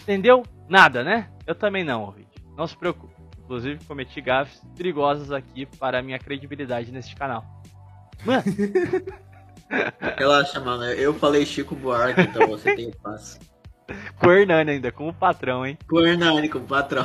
[0.00, 0.42] Entendeu?
[0.68, 1.30] Nada, né?
[1.46, 2.42] Eu também não, ouvinte.
[2.56, 3.11] Não se preocupe.
[3.52, 7.44] Inclusive, cometi gafes perigosas aqui para a minha credibilidade neste canal.
[8.24, 8.42] Mano!
[10.16, 10.84] Relaxa, mano.
[10.84, 13.38] Eu falei Chico Buarque, então você tem paz.
[14.18, 15.76] Com o Hernani ainda, como patrão, hein?
[15.86, 17.04] Com o Hernani, como patrão.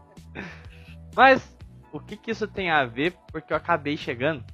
[1.16, 1.56] Mas,
[1.94, 3.14] o que, que isso tem a ver?
[3.32, 4.44] Porque eu acabei chegando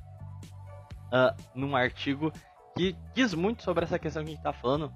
[1.09, 2.33] uh, num artigo
[2.77, 4.93] que diz muito sobre essa questão que a gente tá falando.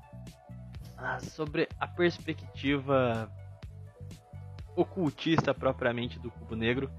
[0.96, 3.28] Uh, sobre a perspectiva
[4.80, 6.90] ocultista propriamente do cubo negro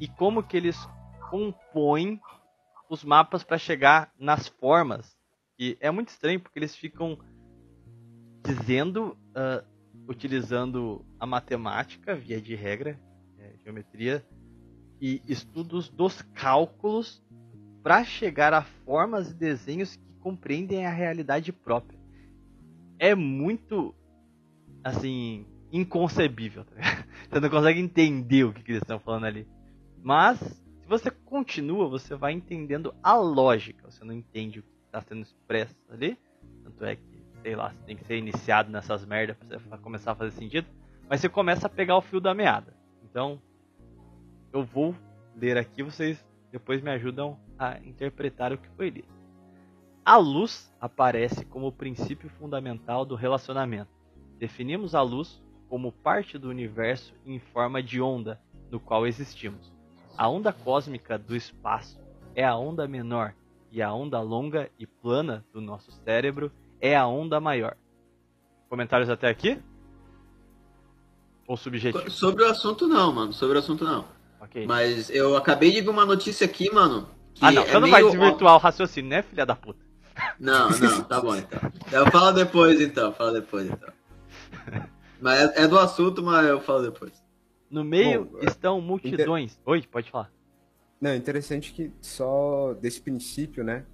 [0.00, 0.76] e como que eles
[1.30, 2.20] compõem
[2.88, 5.16] os mapas para chegar nas formas.
[5.58, 7.18] E é muito estranho porque eles ficam
[8.44, 9.66] dizendo, uh,
[10.06, 13.00] utilizando a matemática, via de regra,
[13.38, 14.24] é, geometria,
[15.00, 17.22] e estudos dos cálculos
[17.82, 21.98] para chegar a formas e desenhos que compreendem a realidade própria.
[22.98, 23.94] É muito,
[24.82, 26.64] assim, inconcebível.
[26.64, 27.03] Tá
[27.34, 29.44] você não consegue entender o que, que eles estão falando ali.
[30.00, 33.90] Mas se você continua, você vai entendendo a lógica.
[33.90, 36.16] Você não entende o que está sendo expresso ali.
[36.62, 40.12] Tanto é que, sei lá, você tem que ser iniciado nessas merdas para você começar
[40.12, 40.68] a fazer sentido.
[41.10, 42.72] Mas você começa a pegar o fio da meada.
[43.02, 43.42] Então,
[44.52, 44.94] eu vou
[45.34, 49.08] ler aqui, vocês depois me ajudam a interpretar o que foi lido.
[50.04, 53.90] A luz aparece como o princípio fundamental do relacionamento.
[54.38, 55.42] Definimos a luz
[55.74, 58.40] como parte do universo em forma de onda
[58.70, 59.72] no qual existimos.
[60.16, 61.98] A onda cósmica do espaço
[62.32, 63.34] é a onda menor
[63.72, 67.76] e a onda longa e plana do nosso cérebro é a onda maior.
[68.68, 69.60] Comentários até aqui?
[71.44, 72.08] Ou subjetivo?
[72.08, 73.32] Sobre o assunto não, mano.
[73.32, 74.04] Sobre o assunto não.
[74.42, 74.68] Okay.
[74.68, 77.08] Mas eu acabei de ver uma notícia aqui, mano.
[77.40, 77.62] ah, não.
[77.62, 79.84] É você não vai desvirtuar o raciocínio, né, filha da puta?
[80.38, 81.60] Não, não, tá bom então.
[81.90, 83.92] Eu falo depois então, fala depois então.
[85.24, 87.10] Mas é, é do assunto, mas eu falo depois.
[87.70, 89.52] No meio Bom, estão multidões.
[89.52, 89.62] Inter...
[89.64, 90.30] Oi, pode falar.
[91.00, 93.86] Não, interessante que só desse princípio, né?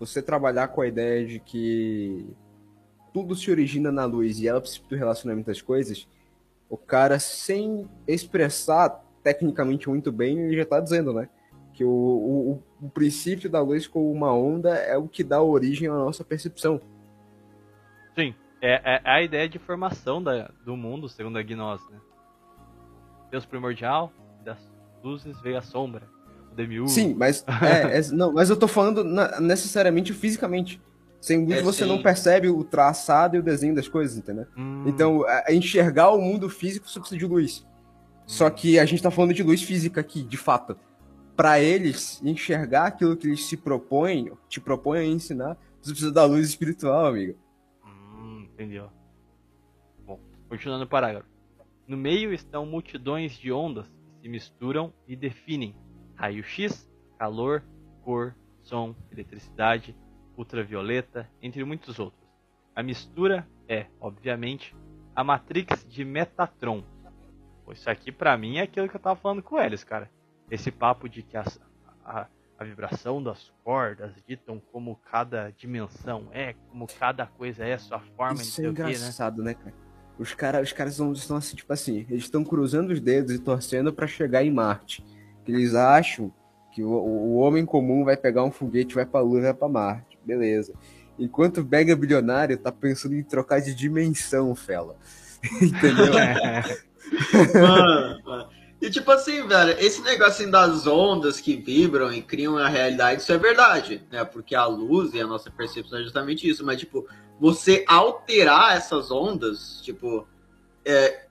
[0.00, 2.34] Você trabalhar com a ideia de que
[3.12, 6.08] tudo se origina na luz e ela precisa do relacionamento das coisas,
[6.70, 11.28] o cara, sem expressar tecnicamente muito bem, ele já tá dizendo, né?
[11.74, 15.88] Que o, o, o princípio da luz com uma onda é o que dá origem
[15.88, 16.80] à nossa percepção.
[18.62, 21.98] Sim, é, é a ideia de formação da, do mundo, segundo a gnose, né?
[23.30, 24.12] Deus primordial,
[24.44, 24.58] das
[25.02, 26.02] luzes veio a sombra.
[26.52, 26.88] O Demiurgo.
[26.88, 30.80] Sim, mas é, é, não, mas eu tô falando na, necessariamente fisicamente.
[31.20, 31.88] Sem luz é, você sim.
[31.88, 34.46] não percebe o traçado e o desenho das coisas, entendeu?
[34.56, 34.84] Hum.
[34.86, 37.64] Então, a enxergar o mundo físico você precisa de luz.
[38.26, 40.76] Só que a gente tá falando de luz física aqui, de fato.
[41.36, 46.24] Para eles enxergar aquilo que eles se propõem, te propõem a ensinar, você precisa da
[46.24, 47.36] luz espiritual, amigo.
[48.52, 48.90] Entendeu.
[50.04, 51.28] Bom, continuando o parágrafo.
[51.86, 55.74] No meio estão multidões de ondas que se misturam e definem
[56.14, 57.64] raio-x, calor,
[58.02, 59.96] cor, som, eletricidade,
[60.36, 62.22] ultravioleta, entre muitos outros.
[62.74, 64.74] A mistura é, obviamente,
[65.14, 66.82] a matrix de Metatron.
[67.70, 70.10] Isso aqui para mim é aquilo que eu tava falando com eles, cara.
[70.50, 71.60] Esse papo de que as,
[72.04, 72.26] a,
[72.62, 78.40] a vibração das cordas ditam como cada dimensão é, como cada coisa é, sua forma
[78.40, 79.74] Isso é engraçado, né, cara?
[80.18, 83.92] Os, cara, os caras estão assim, tipo assim, eles estão cruzando os dedos e torcendo
[83.92, 85.04] para chegar em Marte.
[85.46, 86.32] Eles acham
[86.72, 89.68] que o, o, homem comum vai pegar um foguete, vai pra Lua e vai pra
[89.68, 90.18] Marte.
[90.24, 90.74] Beleza.
[91.18, 94.96] Enquanto o mega bilionário tá pensando em trocar de dimensão, fela.
[95.60, 96.12] Entendeu?
[97.60, 98.61] mano, mano.
[98.82, 103.32] E tipo assim, velho, esse negócio das ondas que vibram e criam a realidade, isso
[103.32, 104.24] é verdade, né?
[104.24, 106.66] Porque a luz e a nossa percepção é justamente isso.
[106.66, 107.06] Mas, tipo,
[107.38, 110.26] você alterar essas ondas, tipo,
[110.84, 111.26] é,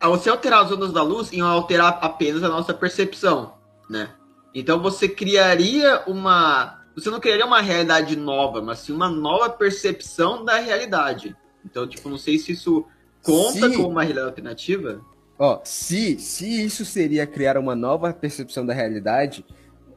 [0.00, 3.52] você alterar as ondas da luz iam alterar apenas a nossa percepção,
[3.88, 4.08] né?
[4.54, 6.86] Então você criaria uma.
[6.94, 11.36] Você não criaria uma realidade nova, mas sim uma nova percepção da realidade.
[11.62, 12.86] Então, tipo, não sei se isso
[13.22, 15.04] conta como uma realidade alternativa.
[15.38, 19.44] Ó, se, se isso seria criar uma nova percepção da realidade,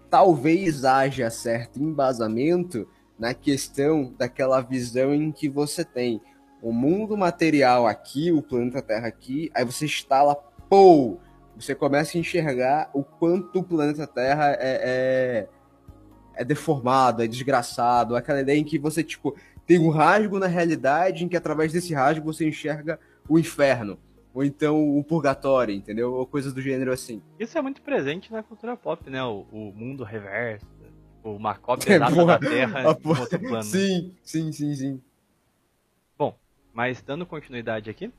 [0.09, 2.87] talvez haja certo embasamento
[3.19, 6.21] na questão daquela visão em que você tem.
[6.61, 10.35] O mundo material aqui, o planeta Terra aqui, aí você instala,
[10.69, 11.19] pô,
[11.55, 15.47] você começa a enxergar o quanto o planeta Terra é, é,
[16.35, 19.35] é deformado, é desgraçado, aquela ideia em que você, tipo,
[19.67, 22.99] tem um rasgo na realidade em que através desse rasgo você enxerga
[23.29, 23.99] o inferno.
[24.37, 26.13] Ou então o purgatório, entendeu?
[26.13, 27.23] Ou coisas do gênero assim.
[27.39, 29.23] Isso é muito presente na cultura pop, né?
[29.23, 30.67] O, o mundo reverso,
[31.23, 33.63] uma cópia exata da Terra em outro plano.
[33.63, 35.01] Sim, sim, sim, sim.
[36.15, 36.37] Bom,
[36.71, 38.13] mas dando continuidade aqui,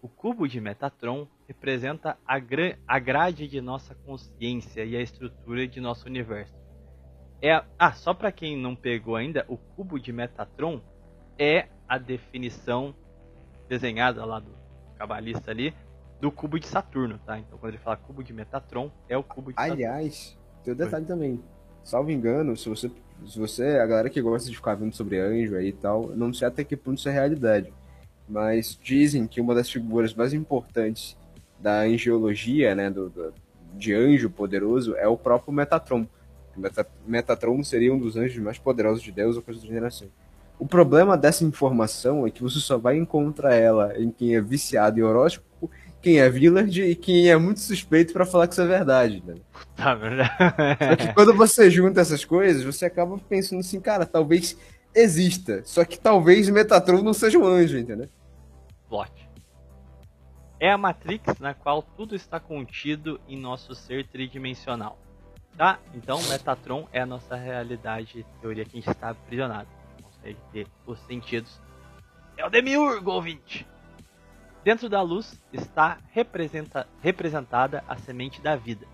[0.00, 5.66] o cubo de Metatron representa a, gra a grade de nossa consciência e a estrutura
[5.66, 6.54] de nosso universo.
[7.42, 10.80] É, ah, só para quem não pegou ainda, o cubo de Metatron
[11.36, 12.94] é a definição
[13.68, 14.57] desenhada lá do
[14.98, 15.72] cabalista ali
[16.20, 17.38] do cubo de Saturno, tá?
[17.38, 19.94] Então quando ele fala cubo de Metatron, é o cubo de Aliás, Saturno.
[19.94, 21.14] Aliás, tem um detalhe Foi.
[21.14, 21.44] também.
[21.84, 22.90] Salvo engano, se você,
[23.26, 26.34] se você, a galera que gosta de ficar vendo sobre anjo aí e tal, não
[26.34, 27.72] sei até que ponto isso é realidade,
[28.28, 31.16] mas dizem que uma das figuras mais importantes
[31.58, 33.32] da angiologia, né, do, do
[33.74, 36.06] de anjo poderoso, é o próprio Metatron.
[37.06, 40.10] Metatron seria um dos anjos mais poderosos de Deus ou coisa do gênero assim.
[40.58, 44.98] O problema dessa informação é que você só vai encontrar ela em quem é viciado
[44.98, 45.70] em horóscopo,
[46.02, 49.22] quem é village e quem é muito suspeito para falar que isso é verdade.
[49.24, 49.36] Né?
[49.76, 50.32] Tá verdade.
[50.88, 54.58] Só que quando você junta essas coisas, você acaba pensando assim, cara, talvez
[54.92, 55.62] exista.
[55.64, 58.08] Só que talvez Metatron não seja um anjo, entendeu?
[58.88, 59.28] Plot.
[60.58, 64.98] É a Matrix na qual tudo está contido em nosso ser tridimensional.
[65.56, 65.78] Tá?
[65.94, 69.77] Então, Metatron é a nossa realidade, teoria que a gente está aprisionado
[70.18, 71.60] consegue ter os sentidos.
[72.36, 73.66] É o Demiurgo, ouvinte!
[74.64, 78.86] Dentro da luz está representa, representada a semente da vida,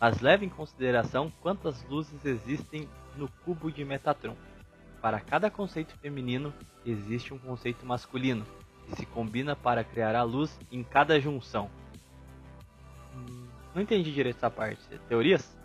[0.00, 4.36] mas leve em consideração quantas luzes existem no cubo de Metatron.
[5.00, 6.52] Para cada conceito feminino,
[6.84, 8.44] existe um conceito masculino,
[8.86, 11.70] que se combina para criar a luz em cada junção.
[13.74, 14.82] Não entendi direito essa parte.
[15.08, 15.56] Teorias?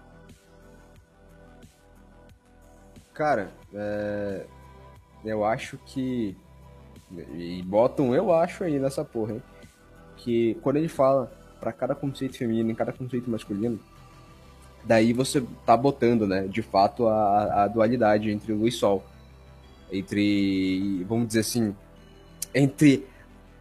[3.14, 4.46] Cara, é...
[5.26, 6.36] Eu acho que.
[7.34, 9.44] E botam eu acho aí nessa porra, hein?
[10.18, 13.80] Que quando ele fala para cada conceito feminino e cada conceito masculino,
[14.84, 19.04] daí você tá botando, né, de fato, a, a dualidade entre luz e sol.
[19.92, 21.76] Entre, vamos dizer assim,
[22.54, 23.08] entre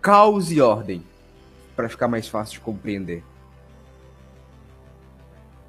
[0.01, 1.03] caos e ordem,
[1.75, 3.23] para ficar mais fácil de compreender.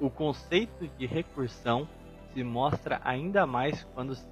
[0.00, 1.88] O conceito de recursão
[2.36, 4.28] se mostra ainda mais quando se,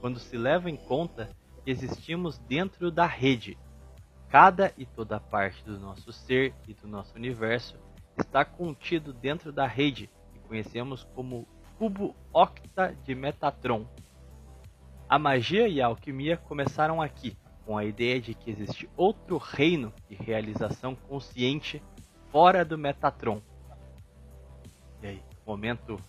[0.00, 1.30] quando se leva em conta
[1.62, 3.56] que existimos dentro da rede.
[4.28, 7.76] Cada e toda parte do nosso ser e do nosso universo
[8.18, 11.46] está contido dentro da rede, que conhecemos como
[11.78, 13.86] cubo octa de Metatron.
[15.08, 19.92] A magia e a alquimia começaram aqui, com a ideia de que existe outro reino
[20.10, 21.80] de realização consciente
[22.32, 23.40] fora do Metatron.
[25.00, 26.02] E aí, momento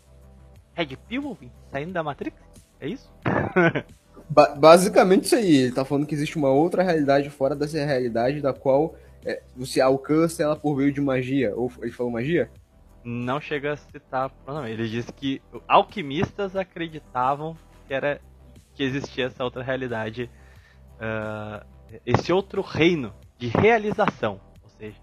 [0.80, 1.38] Red Pill,
[1.70, 2.38] saindo da Matrix?
[2.80, 3.12] É isso?
[4.30, 5.58] ba basicamente isso aí.
[5.58, 8.96] Ele tá falando que existe uma outra realidade fora dessa realidade da qual
[9.26, 11.54] é, você alcança ela por meio de magia.
[11.54, 12.50] Ou ele falou magia?
[13.04, 14.32] Não chega a citar
[14.68, 18.22] Ele disse que alquimistas acreditavam que era
[18.74, 20.30] que existia essa outra realidade,
[20.96, 21.66] uh,
[22.06, 24.96] esse outro reino de realização, ou seja,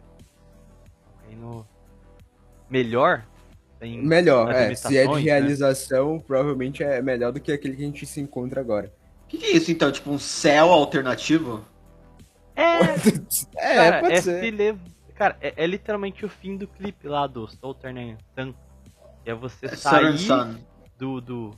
[1.04, 1.68] um reino
[2.70, 3.26] melhor
[3.78, 4.74] tem melhor, é.
[4.74, 5.20] Se é de né?
[5.20, 6.22] realização, né?
[6.26, 8.92] provavelmente é melhor do que aquele que a gente se encontra agora.
[9.24, 9.90] O que, que, é isso então?
[9.90, 11.64] Tipo um céu alternativo?
[12.54, 12.78] É.
[13.58, 14.50] é, cara, pode é ser.
[14.50, 14.78] Le...
[15.14, 18.54] Cara, é, é, literalmente o fim do clipe lá do Southern Sun.
[19.24, 20.16] É você é sair
[20.96, 21.50] do, do,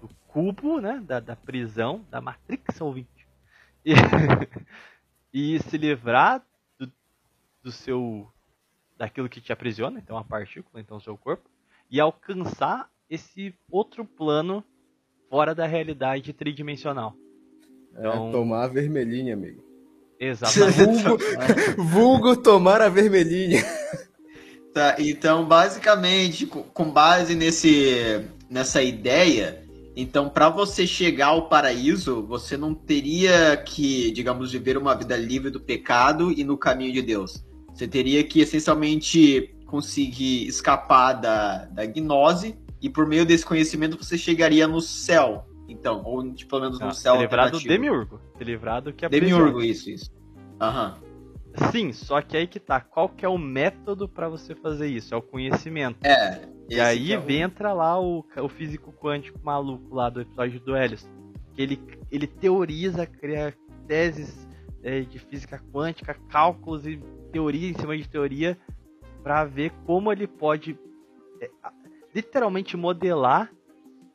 [0.00, 1.00] do, cubo, né?
[1.06, 3.08] Da, da prisão, da Matrix ouvinte.
[5.32, 6.42] E, e se livrar
[6.78, 6.92] do,
[7.62, 8.30] do seu
[9.00, 11.48] daquilo que te aprisiona, então a partícula, então o seu corpo,
[11.90, 14.62] e alcançar esse outro plano
[15.30, 17.16] fora da realidade tridimensional.
[17.94, 18.28] É, então...
[18.28, 19.64] É, tomar a vermelhinha, amigo.
[20.20, 21.02] Exatamente.
[21.08, 23.64] vulgo, vulgo tomar a vermelhinha.
[24.72, 29.64] Tá, então basicamente, com base nesse, nessa ideia,
[29.96, 35.50] então para você chegar ao paraíso, você não teria que, digamos, viver uma vida livre
[35.50, 37.44] do pecado e no caminho de Deus.
[37.80, 44.18] Você teria que essencialmente conseguir escapar da, da gnose e por meio desse conhecimento você
[44.18, 45.46] chegaria no céu.
[45.66, 48.20] Então, ou tipo, pelo menos no ah, céu se livrar do Demiurgo.
[48.36, 50.10] Se livrar do que a Demiurgo, isso, isso.
[50.60, 50.98] Aham.
[51.72, 52.82] Sim, só que aí que tá.
[52.82, 55.14] Qual que é o método para você fazer isso?
[55.14, 56.04] É o conhecimento.
[56.04, 56.46] É.
[56.68, 57.30] E aí é o...
[57.30, 61.08] entra lá o, o físico quântico maluco lá do episódio do Helios.
[61.54, 61.80] Que ele,
[62.12, 63.56] ele teoriza, cria
[63.88, 64.46] teses
[64.82, 67.00] é, de física quântica, cálculos e
[67.30, 68.58] teoria em cima de teoria
[69.22, 70.78] para ver como ele pode
[71.40, 71.50] é,
[72.14, 73.52] literalmente modelar,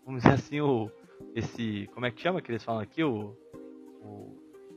[0.06, 0.90] vamos dizer assim, o
[1.34, 3.36] esse, como é que chama que eles falam aqui, o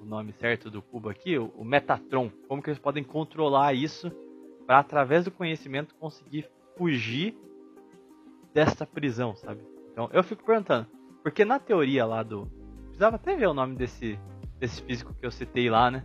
[0.08, 2.30] nome certo do cubo aqui, o, o Metatron.
[2.48, 4.10] Como que eles podem controlar isso
[4.66, 7.36] para através do conhecimento conseguir fugir
[8.54, 9.60] dessa prisão, sabe?
[9.92, 10.86] Então eu fico perguntando,
[11.22, 12.50] porque na teoria lá do.
[12.86, 14.18] Precisava até ver o nome desse,
[14.58, 16.04] desse físico que eu citei lá, né?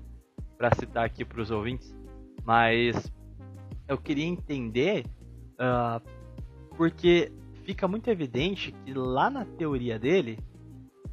[0.58, 1.96] Pra citar aqui pros ouvintes.
[2.46, 3.12] Mas
[3.88, 5.06] eu queria entender
[5.54, 6.02] uh,
[6.76, 7.32] porque
[7.64, 10.38] fica muito evidente que lá na teoria dele,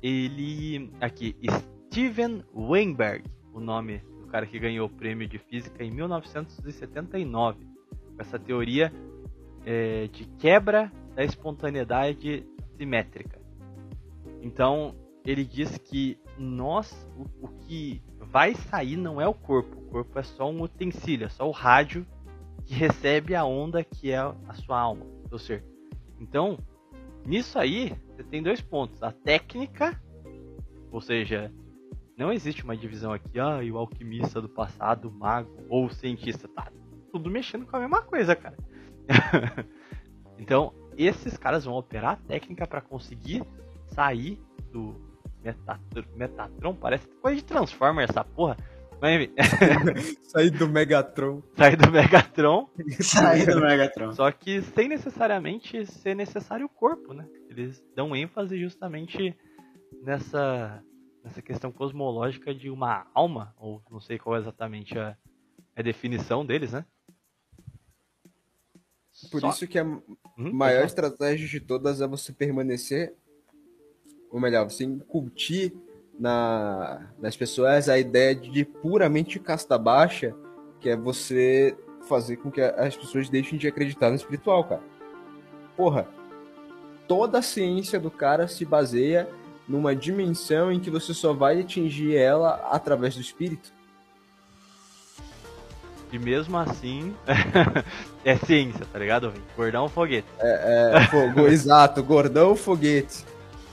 [0.02, 0.90] ele.
[1.00, 1.36] Aqui,
[1.88, 7.64] Steven Weinberg, o nome do cara que ganhou o prêmio de física em 1979,
[8.16, 8.92] com essa teoria
[9.64, 12.46] é, de quebra da espontaneidade
[12.76, 13.40] simétrica.
[14.42, 14.94] Então,
[15.24, 20.18] ele diz que nós, o, o, que vai sair não é o corpo, o corpo
[20.18, 22.06] é só um utensílio, é só o rádio
[22.64, 25.64] que recebe a onda que é a sua alma, seu ser.
[26.20, 26.56] Então,
[27.26, 30.00] nisso aí, você tem dois pontos: a técnica,
[30.92, 31.52] ou seja,
[32.16, 35.90] não existe uma divisão aqui, ah, e o alquimista do passado, o mago ou o
[35.90, 36.70] cientista, tá
[37.10, 38.56] tudo mexendo com a mesma coisa, cara.
[40.38, 43.42] então, esses caras vão operar a técnica para conseguir
[43.88, 44.40] sair
[44.70, 45.09] do
[45.42, 48.56] Metatron, Metatron, parece coisa de Transformer essa porra.
[49.00, 49.30] Mas,
[50.28, 51.42] sair do Megatron.
[51.56, 52.68] Sair do Megatron.
[53.00, 54.12] sair do Megatron.
[54.12, 57.26] Só que sem necessariamente ser necessário o corpo, né?
[57.48, 59.34] Eles dão ênfase justamente
[60.02, 60.84] nessa,
[61.24, 65.16] nessa questão cosmológica de uma alma, ou não sei qual é exatamente a,
[65.74, 66.84] a definição deles, né?
[69.30, 69.50] Por Só...
[69.50, 70.02] isso que a hum,
[70.36, 73.14] maior estratégia de todas é você permanecer,
[74.30, 75.72] ou melhor, você incutir
[76.18, 80.34] na, nas pessoas a ideia de puramente casta baixa,
[80.80, 81.76] que é você
[82.08, 84.82] fazer com que as pessoas deixem de acreditar no espiritual, cara.
[85.76, 86.08] Porra,
[87.08, 89.28] toda a ciência do cara se baseia
[89.68, 93.72] numa dimensão em que você só vai atingir ela através do espírito.
[96.12, 97.14] E mesmo assim,
[98.24, 99.32] é ciência, tá ligado?
[99.56, 100.26] Gordão foguete.
[100.40, 103.24] É, é fogo, exato, gordão foguete.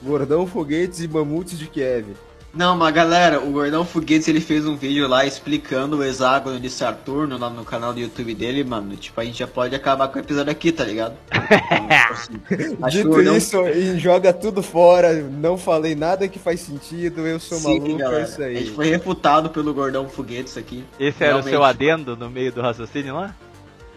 [0.08, 2.16] Gordão foguetes e mamutes de Kiev.
[2.58, 6.72] Não, mas galera, o Gordão Foguetes ele fez um vídeo lá explicando o hexágono de
[6.72, 8.96] Saturno lá no canal do YouTube dele, mano.
[8.96, 11.16] Tipo, a gente já pode acabar com o episódio aqui, tá ligado?
[12.90, 13.38] Dito Gordão...
[13.38, 15.14] isso, e joga tudo fora.
[15.22, 18.22] Não falei nada que faz sentido, eu sou Sim, maluco, galera.
[18.22, 18.56] é isso aí.
[18.56, 20.84] A gente foi refutado pelo Gordão Foguetes aqui.
[21.00, 21.48] Esse era Realmente.
[21.48, 23.36] o seu adendo no meio do raciocínio lá?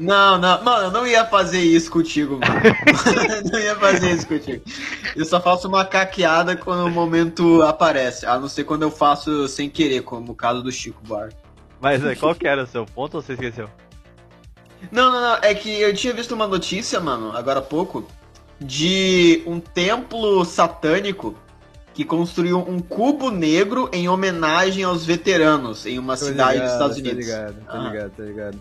[0.00, 2.60] Não, não, mano, eu não ia fazer isso contigo, mano.
[3.52, 4.64] não ia fazer isso contigo.
[5.14, 9.46] Eu só faço uma caqueada quando o momento aparece, a não ser quando eu faço
[9.46, 11.30] sem querer, como o caso do Chico Bar.
[11.80, 13.68] Mas é, qual que era o seu ponto ou você esqueceu?
[14.90, 18.08] Não, não, não, é que eu tinha visto uma notícia, mano, agora há pouco,
[18.58, 21.34] de um templo satânico
[21.92, 26.72] que construiu um cubo negro em homenagem aos veteranos em uma tô cidade ligado, dos
[26.72, 27.26] Estados Unidos.
[27.26, 28.58] Tá ligado, tá ligado, tá ligado.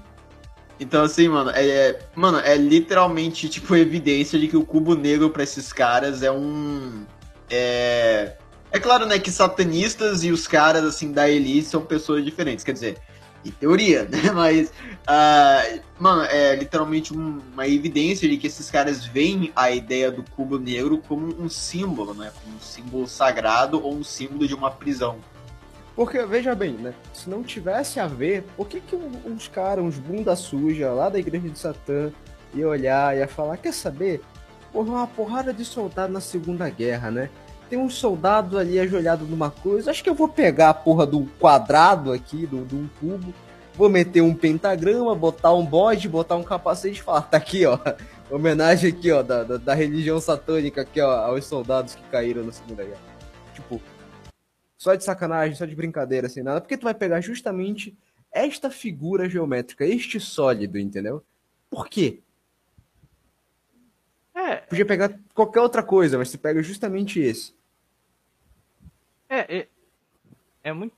[0.80, 5.30] Então, assim, mano, é, é, mano, é literalmente, tipo, evidência de que o cubo negro
[5.30, 7.06] para esses caras é um.
[7.49, 8.35] É.
[8.72, 12.64] É claro, né, que satanistas e os caras, assim, da elite são pessoas diferentes.
[12.64, 12.97] Quer dizer,
[13.43, 14.31] em teoria, né?
[14.31, 20.23] Mas, uh, mano, é literalmente uma evidência de que esses caras veem a ideia do
[20.23, 22.31] cubo negro como um símbolo, né?
[22.43, 25.18] Como um símbolo sagrado ou um símbolo de uma prisão.
[26.00, 26.94] Porque, veja bem, né?
[27.14, 31.20] Se não tivesse a ver, por que, que uns caras, uns bunda suja lá da
[31.20, 32.10] igreja de Satã,
[32.54, 34.22] ia olhar, ia falar, quer saber?
[34.72, 37.30] Porra, uma porrada de soldado na Segunda Guerra, né?
[37.70, 39.92] Tem um soldado ali ajoelhado numa coisa.
[39.92, 43.34] Acho que eu vou pegar a porra do quadrado aqui, do, um cubo.
[43.74, 47.78] Vou meter um pentagrama, botar um bode, botar um capacete e falar, tá aqui, ó.
[48.32, 52.54] Homenagem aqui, ó, da, da, da religião satânica aqui, ó, aos soldados que caíram na
[52.54, 53.09] Segunda Guerra.
[54.80, 57.97] Só de sacanagem, só de brincadeira, sem nada, porque tu vai pegar justamente
[58.31, 61.22] esta figura geométrica, este sólido, entendeu?
[61.69, 62.22] Por quê?
[64.34, 64.56] É.
[64.56, 67.53] Podia pegar qualquer outra coisa, mas tu pega justamente esse.
[69.27, 69.68] É, é,
[70.64, 70.95] é muito.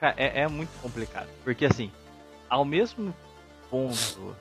[0.00, 1.28] É, é muito complicado.
[1.42, 1.90] Porque assim,
[2.48, 3.12] ao mesmo
[3.68, 4.36] ponto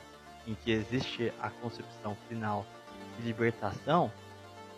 [0.45, 2.63] em que existe a concepção final
[3.17, 4.11] de libertação,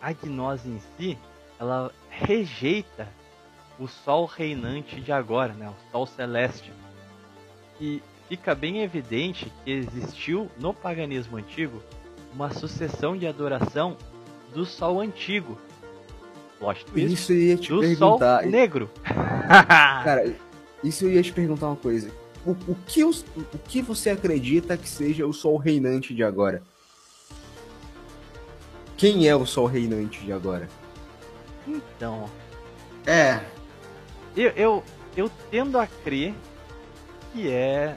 [0.00, 1.18] a gnose em si,
[1.60, 3.06] ela rejeita
[3.78, 5.68] o sol reinante de agora, né?
[5.68, 6.72] o sol celeste.
[7.80, 11.82] E fica bem evidente que existiu no paganismo antigo
[12.32, 13.96] uma sucessão de adoração
[14.52, 15.58] do sol antigo.
[16.58, 18.42] Plot twist, isso ia te do perguntar.
[18.42, 18.90] sol negro.
[19.04, 20.34] Cara,
[20.82, 22.10] isso eu ia te perguntar uma coisa.
[22.44, 23.12] O, o, que o
[23.66, 26.62] que você acredita que seja o sol reinante de agora?
[28.96, 30.68] Quem é o sol reinante de agora?
[31.66, 32.30] Então.
[33.04, 33.40] É,
[34.36, 34.84] eu, eu,
[35.16, 36.34] eu tendo a crer
[37.32, 37.96] que é.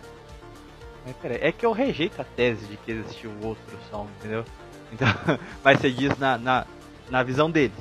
[1.05, 4.43] É, peraí, é que eu rejeito a tese de que existiu outro som, entendeu?
[4.91, 5.07] Então,
[5.63, 6.65] mas você diz na, na,
[7.09, 7.77] na visão deles.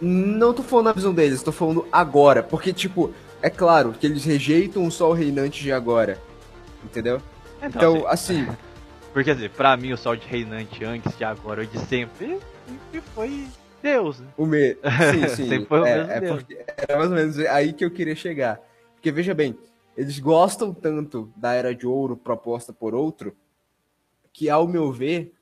[0.00, 2.42] Não tô falando na visão deles, tô falando agora.
[2.42, 6.20] Porque, tipo, é claro que eles rejeitam o sol reinante de agora.
[6.84, 7.22] Entendeu?
[7.62, 8.46] Então, Então, assim,
[9.12, 12.40] Porque, quer dizer, pra mim o sol de reinante antes de agora ou de sempre
[12.66, 13.46] sempre foi
[13.82, 14.28] Deus, né?
[14.36, 14.74] o me...
[14.74, 15.48] Sim, sim.
[15.48, 16.44] Sempre foi o é, mesmo é Deus.
[16.76, 18.60] era mais ou menos aí que eu queria chegar.
[18.94, 19.58] Porque, veja bem,
[19.96, 23.36] eles gostam tanto da Era de Ouro proposta por outro,
[24.32, 25.34] que, ao meu ver,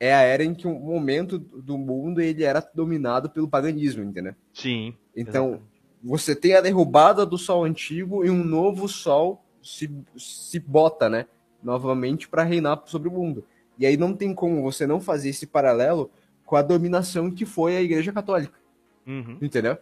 [0.00, 4.34] é a era em que um momento do mundo ele era dominado pelo paganismo, entendeu?
[4.52, 4.94] Sim.
[5.14, 5.82] Então, exatamente.
[6.02, 11.26] você tem a derrubada do sol antigo e um novo sol se, se bota, né?
[11.62, 13.44] Novamente para reinar sobre o mundo.
[13.78, 16.10] E aí não tem como você não fazer esse paralelo
[16.44, 18.58] com a dominação que foi a Igreja Católica,
[19.06, 19.38] Uhum.
[19.40, 19.76] entendeu?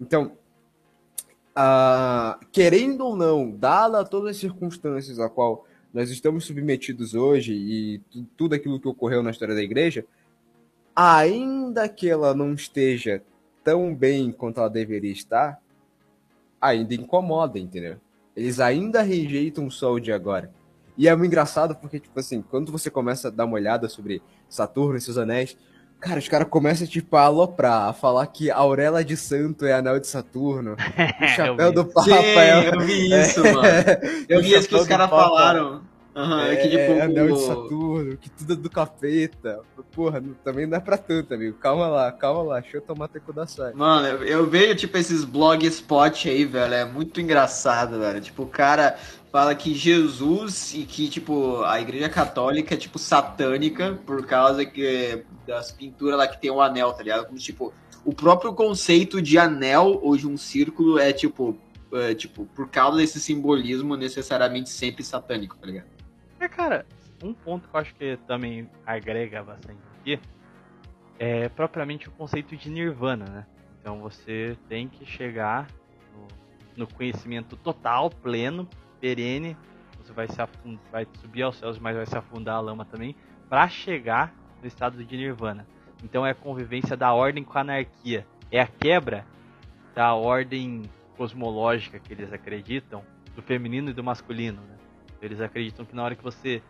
[0.00, 0.32] Então,
[2.52, 8.26] querendo ou não, dada todas as circunstâncias a qual nós estamos submetidos hoje e tu-
[8.36, 10.04] tudo aquilo que ocorreu na história da Igreja,
[10.94, 13.22] ainda que ela não esteja
[13.64, 15.60] tão bem quanto ela deveria estar,
[16.60, 17.96] ainda incomoda, entendeu?
[18.36, 20.52] Eles ainda rejeitam o sol de agora.
[20.96, 24.22] E é muito engraçado porque, tipo assim, quando você começa a dar uma olhada sobre
[24.48, 25.56] Saturno e seus anéis,
[26.00, 29.72] cara, os caras começam, tipo, a aloprar, a falar que a Aurélia de Santo é
[29.72, 30.74] anel de Saturno,
[31.22, 32.68] o chapéu do Papa Sim, é...
[32.68, 33.60] eu vi isso, mano.
[34.28, 35.82] Eu vi isso que os caras Papa falaram.
[36.20, 36.76] Aham, é, que tipo.
[36.92, 39.60] é anel de Saturno, que tudo é do capeta.
[39.92, 41.56] Porra, não- também não é pra tanto, amigo.
[41.58, 43.08] Calma lá, calma lá, deixa eu tomar
[43.46, 43.74] saia.
[43.74, 48.20] Mano, eu, eu vejo, tipo, esses blogspot aí, velho, é muito engraçado, velho.
[48.20, 48.96] Tipo, o cara
[49.32, 55.24] fala que Jesus e que, tipo, a igreja católica é, tipo, satânica por causa que
[55.46, 57.26] das pinturas lá que tem o anel, tá ligado?
[57.26, 57.72] Como, tipo,
[58.04, 61.56] o próprio conceito de anel ou de um círculo é, tipo,
[61.92, 65.86] é, tipo, por causa desse simbolismo necessariamente sempre satânico, tá ligado?
[66.40, 66.86] É, cara,
[67.22, 70.18] um ponto que eu acho que também agrega bastante aqui
[71.18, 73.46] é propriamente o conceito de nirvana, né?
[73.78, 75.66] Então você tem que chegar
[76.14, 76.26] no,
[76.78, 78.66] no conhecimento total, pleno,
[78.98, 79.54] perene.
[79.98, 80.38] Você vai, se
[80.90, 83.14] vai subir aos céus, mas vai se afundar a lama também,
[83.50, 85.66] para chegar no estado de nirvana.
[86.02, 88.26] Então é a convivência da ordem com a anarquia.
[88.50, 89.26] É a quebra
[89.94, 90.84] da ordem
[91.18, 93.04] cosmológica que eles acreditam,
[93.36, 94.79] do feminino e do masculino, né?
[95.20, 96.62] Eles acreditam que na hora que você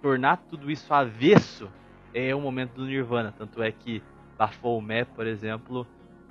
[0.00, 1.70] tornar tudo isso avesso
[2.14, 3.32] é o momento do Nirvana.
[3.36, 4.02] Tanto é que
[4.38, 5.86] Baphomet, por exemplo,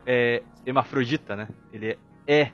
[0.06, 1.48] é hermafrodita, né?
[1.72, 1.98] Ele
[2.28, 2.52] é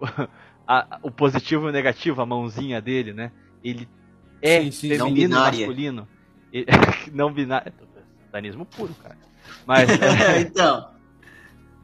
[0.66, 3.32] a- o positivo e o negativo, a mãozinha dele, né?
[3.62, 3.88] Ele
[4.42, 5.58] é Sim, sim, não feminino e binária.
[5.58, 6.08] masculino.
[6.52, 6.66] Ele-
[7.12, 7.72] não binário.
[8.26, 9.16] Satanismo puro, cara.
[9.66, 9.88] Mas,
[10.46, 10.86] então.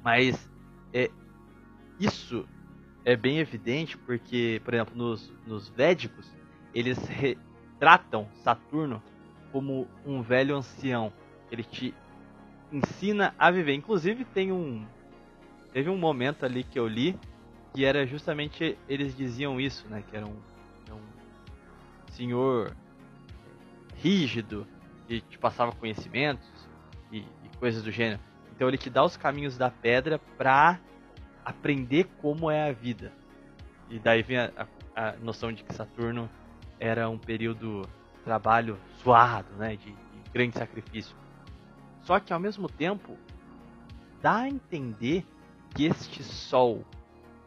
[0.02, 0.48] mas
[0.92, 1.10] é,
[1.98, 2.46] isso
[3.05, 6.30] é bem evidente porque, por exemplo, nos, nos Védicos,
[6.74, 9.02] eles retratam Saturno
[9.52, 11.12] como um velho ancião.
[11.51, 11.94] Ele te
[12.72, 13.74] ensina a viver.
[13.74, 14.84] Inclusive tem um.
[15.72, 17.18] Teve um momento ali que eu li
[17.72, 20.02] que era justamente eles diziam isso, né?
[20.09, 20.36] Que era um,
[20.92, 21.01] um
[22.12, 22.74] senhor
[23.96, 24.66] rígido
[25.06, 26.46] que te passava conhecimentos
[27.10, 28.20] e, e coisas do gênero.
[28.55, 30.78] Então ele te dá os caminhos da pedra pra
[31.44, 33.12] aprender como é a vida.
[33.90, 36.30] E daí vem a, a- a noção de que Saturno
[36.85, 37.82] era um período
[38.15, 41.16] de trabalho suado, né, de, de grande sacrifício.
[42.02, 43.16] Só que ao mesmo tempo
[44.20, 45.24] dá a entender
[45.74, 46.85] que este sol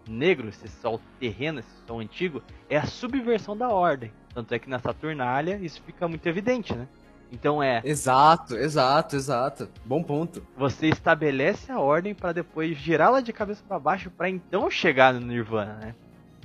[0.09, 4.11] negro, esse sol terreno, esse sol antigo, é a subversão da ordem.
[4.33, 6.87] Tanto é que na Saturnália isso fica muito evidente, né?
[7.31, 9.69] Então é Exato, exato, exato.
[9.85, 10.45] Bom ponto.
[10.55, 15.19] você estabelece a ordem para depois girá-la de cabeça para baixo para então chegar no
[15.19, 15.95] Nirvana, né?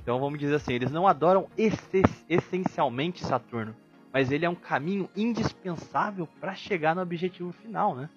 [0.03, 3.73] Então vamos dizer assim, eles não adoram esse- essencialmente Saturno,
[4.11, 8.09] mas ele é um caminho indispensável para chegar no objetivo final, né?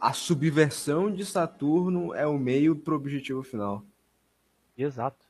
[0.00, 3.82] A subversão de Saturno é o meio pro objetivo final.
[4.78, 5.26] Exato.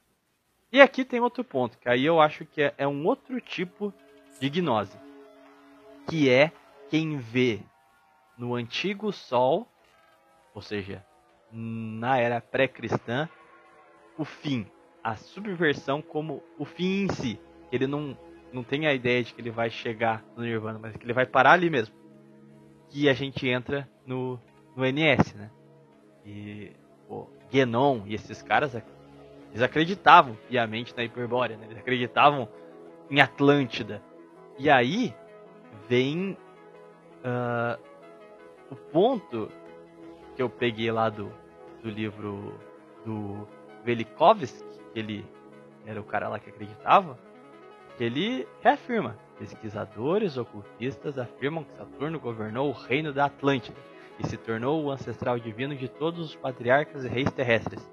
[0.70, 3.94] E aqui tem outro ponto, que aí eu acho que é, é um outro tipo
[4.38, 4.98] de gnose,
[6.06, 6.52] que é
[6.90, 7.60] quem vê
[8.36, 9.66] no antigo Sol,
[10.52, 11.02] ou seja,
[11.50, 13.30] na era pré-cristã,
[14.18, 14.66] o fim,
[15.06, 17.38] a subversão como o fim em si.
[17.70, 18.18] Ele não,
[18.52, 21.24] não tem a ideia de que ele vai chegar no Nirvana, mas que ele vai
[21.24, 21.94] parar ali mesmo.
[22.88, 24.36] Que a gente entra no,
[24.74, 25.48] no NS, né?
[26.24, 26.72] E
[27.08, 28.74] o Genon e esses caras
[29.50, 31.66] eles acreditavam piamente na Hiperbórea, né?
[31.66, 32.48] Eles acreditavam
[33.08, 34.02] em Atlântida.
[34.58, 35.14] E aí
[35.88, 36.36] vem
[37.22, 37.78] ah,
[38.72, 39.52] o ponto
[40.34, 41.30] que eu peguei lá do,
[41.80, 42.58] do livro
[43.04, 43.46] do
[43.84, 44.66] Velikovsky,
[44.98, 45.26] ele
[45.84, 47.18] era o cara lá que acreditava,
[47.96, 53.76] que ele reafirma: pesquisadores ocultistas afirmam que Saturno governou o reino da Atlântida
[54.18, 57.86] e se tornou o ancestral divino de todos os patriarcas e reis terrestres.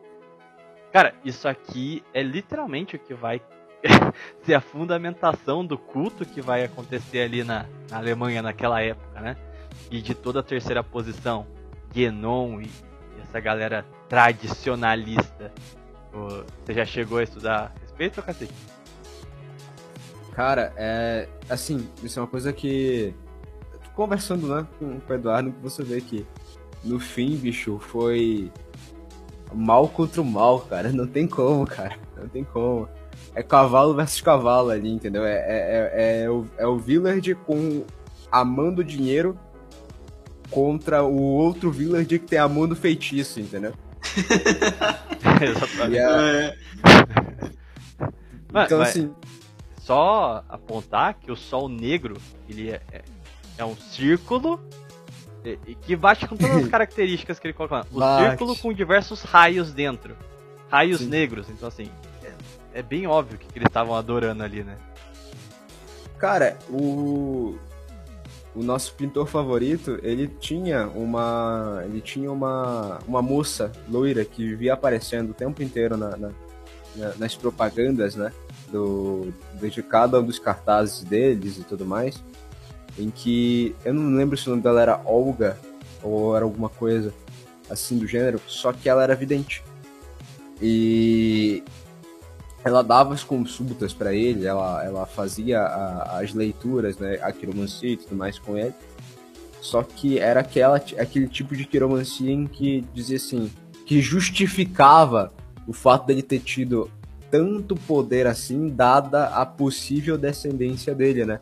[0.92, 3.42] Cara, isso aqui é literalmente o que vai
[4.44, 9.36] ser a fundamentação do culto que vai acontecer ali na, na Alemanha naquela época, né?
[9.92, 11.48] E de toda a terceira posição,
[11.94, 12.70] Genon e,
[13.22, 15.52] essa galera tradicionalista.
[16.14, 18.54] Você já chegou a estudar respeito, ou cacete?
[20.34, 21.28] Cara, é.
[21.50, 23.14] Assim, isso é uma coisa que.
[23.96, 26.26] Conversando, né, com, com o Eduardo, que você vê que
[26.84, 28.52] no fim, bicho, foi
[29.54, 30.92] mal contra o mal, cara.
[30.92, 31.98] Não tem como, cara.
[32.18, 32.88] Não tem como.
[33.36, 35.24] É cavalo versus cavalo ali, entendeu?
[35.24, 37.84] É, é, é, é o, é o Villard com
[38.32, 39.38] amando dinheiro
[40.50, 43.74] contra o outro Villard que tem amando feitiço, entendeu?
[45.42, 45.98] Exatamente.
[45.98, 46.58] É.
[48.52, 49.14] Mas- Então, mas assim,
[49.80, 52.16] Só apontar que o Sol Negro
[52.48, 53.02] ele é, é-
[53.58, 54.58] é um círculo
[55.44, 57.86] e- e que bate com todas as características que ele coloca lá.
[57.92, 58.30] O Bate.
[58.30, 60.16] círculo com diversos raios dentro.
[60.72, 61.08] Raios Sim.
[61.08, 61.50] negros.
[61.50, 61.90] Então, assim,
[62.24, 64.78] é, é bem óbvio que, que eles estavam adorando ali, né?
[66.18, 67.58] Cara, o
[68.56, 74.74] o nosso pintor favorito, ele tinha uma ele tinha uma uma moça loira que vivia
[74.74, 76.32] aparecendo o tempo inteiro na, na-
[76.96, 78.32] na- nas propagandas, né,
[78.72, 82.24] do de cada um dos cartazes deles e tudo mais,
[83.00, 85.58] em que eu não lembro se o nome dela era Olga
[86.04, 87.12] ou era alguma coisa
[87.70, 89.64] assim do gênero, só que ela era vidente.
[90.62, 91.64] E
[92.64, 97.90] ela dava as consultas para ele, ela, ela fazia a- as leituras, né, a quiromancia
[97.90, 98.74] e tudo mais com ele.
[99.62, 103.52] Só que era aquela, aquele tipo de quiromancia em que dizia assim,
[103.86, 105.32] que justificava
[105.68, 106.90] o fato dele ter tido
[107.32, 111.40] tanto poder assim, dada a possível descendência dele, né?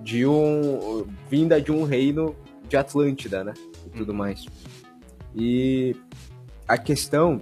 [0.00, 1.06] De um.
[1.30, 2.34] vinda de um reino
[2.68, 3.54] de Atlântida, né?
[3.86, 4.46] E tudo mais.
[5.34, 5.94] E
[6.66, 7.40] a questão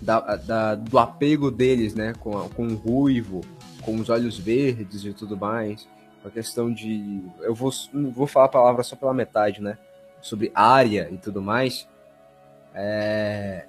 [0.00, 3.40] da, da- do apego deles, né, com, com o ruivo,
[3.82, 5.88] com os olhos verdes e tudo mais,
[6.24, 7.70] a questão de, eu vou,
[8.12, 9.78] vou falar a palavra só pela metade, né,
[10.20, 11.88] sobre área e tudo mais,
[12.74, 13.66] é,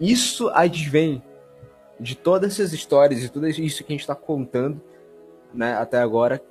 [0.00, 1.22] isso advém
[1.98, 4.80] de todas essas histórias e tudo isso que a gente está contando,
[5.52, 6.42] né, até agora,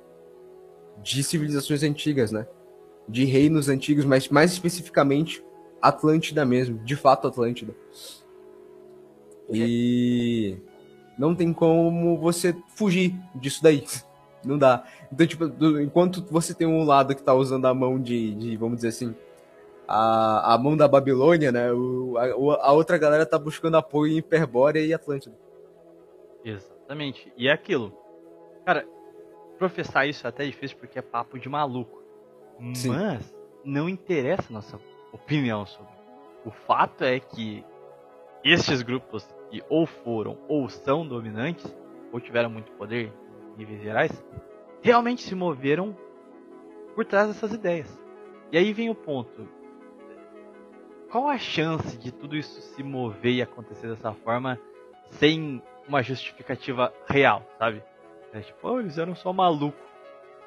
[1.02, 2.46] de civilizações antigas, né,
[3.08, 5.44] de reinos antigos, mas mais especificamente
[5.82, 7.74] Atlântida mesmo, de fato Atlântida.
[9.52, 10.56] E
[11.18, 13.84] não tem como você fugir disso daí.
[14.42, 14.84] Não dá.
[15.12, 18.56] Então, tipo, do- enquanto você tem um lado que tá usando a mão de, de,
[18.56, 19.14] vamos dizer assim,
[19.86, 21.70] a, a mão da Babilônia, né?
[21.70, 25.36] O, a, a outra galera tá buscando apoio em Hiperbórea e Atlântida.
[26.42, 27.30] Exatamente.
[27.36, 27.92] E é aquilo.
[28.64, 28.86] Cara,
[29.58, 32.02] professar isso é até difícil porque é papo de maluco.
[32.74, 32.88] Sim.
[32.88, 34.80] Mas não interessa a nossa
[35.12, 35.92] opinião sobre.
[36.46, 37.62] O fato é que
[38.42, 41.74] estes grupos que ou foram ou são dominantes,
[42.12, 43.12] ou tiveram muito poder
[43.54, 44.24] em níveis gerais,
[44.80, 45.96] realmente se moveram
[46.94, 47.98] por trás dessas ideias.
[48.52, 49.48] E aí vem o ponto.
[51.10, 54.58] Qual a chance de tudo isso se mover e acontecer dessa forma
[55.12, 57.82] sem uma justificativa real, sabe?
[58.32, 59.90] É tipo, oh, eles eram só malucos.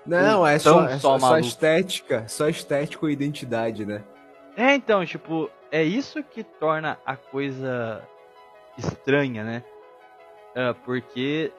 [0.06, 1.48] Não, é só, é só maluco.
[1.48, 4.04] estética, só estética ou identidade, né?
[4.56, 8.02] É, então, tipo, é isso que torna a coisa
[8.78, 9.64] estranha, né?
[10.56, 11.52] É, porque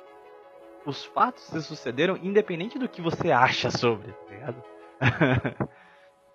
[0.87, 4.63] os fatos se sucederam independente do que você acha sobre, tá ligado?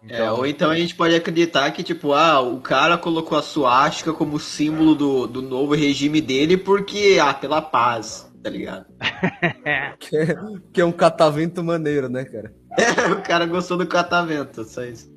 [0.07, 4.13] É, ou então a gente pode acreditar que, tipo, ah, o cara colocou a suástica
[4.13, 8.85] como símbolo do, do novo regime dele porque, ah, pela paz, tá ligado?
[9.99, 10.35] Que é,
[10.71, 12.53] que é um catavento maneiro, né, cara?
[13.19, 15.13] o cara gostou do catavento, só isso.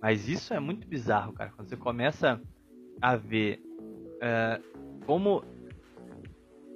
[0.00, 1.50] Mas isso é muito bizarro, cara.
[1.50, 2.40] Quando você começa
[3.02, 3.60] a ver
[4.20, 4.60] é,
[5.06, 5.42] como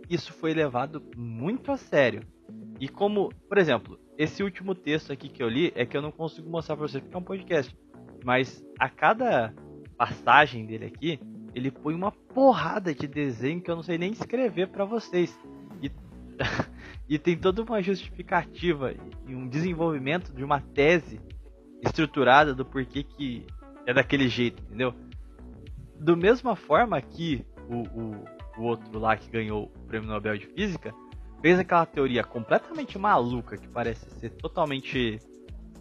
[0.09, 2.23] isso foi levado muito a sério.
[2.79, 6.13] E como, por exemplo, esse último texto aqui que eu li é que eu não
[6.13, 7.77] consigo mostrar pra vocês porque é um podcast.
[8.25, 9.55] Mas a cada
[9.97, 11.21] passagem dele aqui,
[11.55, 15.37] ele põe uma porrada de desenho que eu não sei nem escrever pra vocês.
[15.83, 15.91] E,
[17.09, 18.95] e tem toda uma justificativa
[19.27, 21.21] e um desenvolvimento de uma tese
[21.83, 23.47] estruturada do porquê que
[23.87, 24.95] é daquele jeito, entendeu?
[26.03, 28.25] Do mesma forma que o, o,
[28.59, 30.93] o outro lá que ganhou o prêmio Nobel de Física
[31.41, 35.21] fez aquela teoria completamente maluca que parece ser totalmente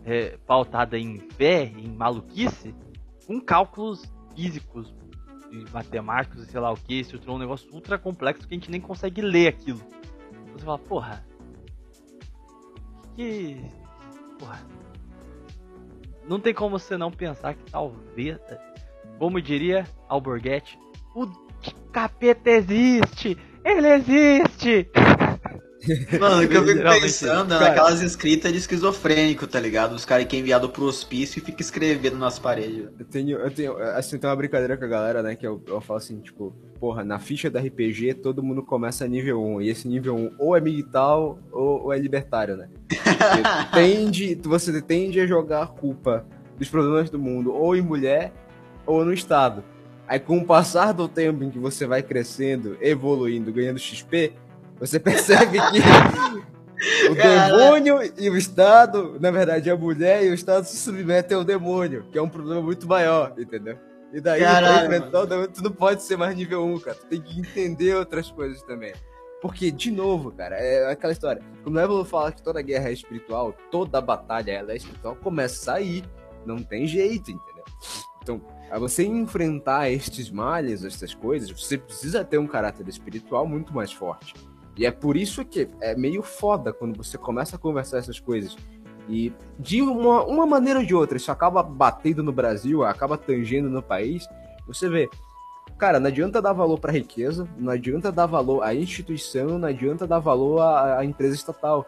[0.06, 2.76] é, pautada em fé, em maluquice,
[3.26, 4.04] com cálculos
[4.36, 4.94] físicos
[5.52, 8.58] e matemáticos e sei lá o que, se tornou um negócio ultra complexo que a
[8.58, 9.82] gente nem consegue ler aquilo.
[10.54, 11.26] Você fala, porra.
[13.16, 13.60] Que.
[14.38, 14.62] Porra.
[16.28, 18.38] Não tem como você não pensar que talvez.
[19.22, 20.80] Como diria Alborguete,
[21.16, 21.28] o
[21.92, 23.38] capeta existe!
[23.64, 24.90] Ele existe!
[26.20, 29.94] Mano, o que eu fico pensando é naquelas escritas de esquizofrênico, tá ligado?
[29.94, 32.88] Os caras que é enviado pro hospício e fica escrevendo nas paredes.
[32.98, 35.80] Eu tenho, eu tenho, assim, tem uma brincadeira com a galera, né, que eu, eu
[35.82, 39.88] falo assim, tipo, porra, na ficha da RPG todo mundo começa nível 1, e esse
[39.88, 42.70] nível 1 ou é militar ou, ou é libertário, né?
[42.88, 46.26] Porque tende, você tende a jogar a culpa
[46.58, 48.34] dos problemas do mundo ou em mulher
[48.92, 49.64] ou no Estado.
[50.08, 54.34] Aí com o passar do tempo em que você vai crescendo, evoluindo, ganhando XP,
[54.80, 60.66] você percebe que o demônio e o Estado, na verdade, a mulher e o Estado
[60.66, 63.78] se submetem ao demônio, que é um problema muito maior, entendeu?
[64.12, 66.98] E daí, Caralho, enfrentar o demônio, tu não pode ser mais nível 1, cara.
[66.98, 68.94] Tu tem que entender outras coisas também.
[69.42, 71.42] Porque, de novo, cara, é aquela história.
[71.64, 75.74] Quando o Évolo fala que toda guerra é espiritual, toda batalha ela é espiritual, começa
[75.74, 76.04] aí.
[76.46, 77.64] Não tem jeito, entendeu?
[78.22, 78.42] Então,
[78.72, 83.92] a você enfrentar estes males, essas coisas, você precisa ter um caráter espiritual muito mais
[83.92, 84.34] forte.
[84.78, 88.56] E é por isso que é meio foda quando você começa a conversar essas coisas.
[89.10, 93.70] E de uma, uma maneira ou de outra, isso acaba batendo no Brasil, acaba tangendo
[93.70, 94.26] no país.
[94.66, 95.10] Você vê,
[95.78, 100.08] cara, não adianta dar valor pra riqueza, não adianta dar valor à instituição, não adianta
[100.08, 101.86] dar valor à, à empresa estatal.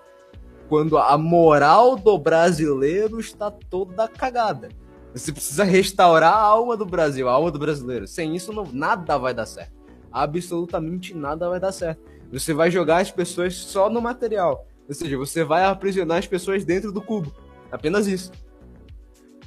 [0.67, 4.67] Quando a moral do brasileiro está toda cagada.
[5.13, 8.07] Você precisa restaurar a alma do Brasil, a alma do brasileiro.
[8.07, 9.71] Sem isso, não, nada vai dar certo.
[10.11, 12.01] Absolutamente nada vai dar certo.
[12.31, 14.67] Você vai jogar as pessoas só no material.
[14.87, 17.33] Ou seja, você vai aprisionar as pessoas dentro do cubo.
[17.71, 18.31] Apenas isso.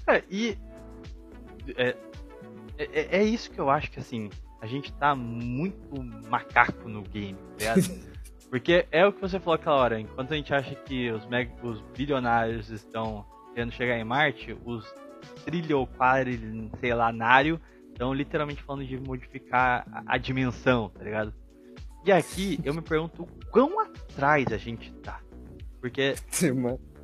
[0.07, 0.57] É, e.
[1.77, 1.97] É,
[2.79, 4.31] é, é isso que eu acho que assim.
[4.61, 8.17] A gente tá muito macaco no game, tá ligado?
[8.49, 10.01] Porque é o que você falou aquela hora.
[10.01, 14.87] Enquanto a gente acha que os, meg os bilionários estão querendo chegar em Marte, os
[15.45, 21.35] trilho, quadri, sei lá, nário, estão literalmente falando de modificar a, a dimensão, tá ligado?
[22.05, 25.21] E aqui eu me pergunto o quão atrás a gente tá.
[25.81, 26.15] Porque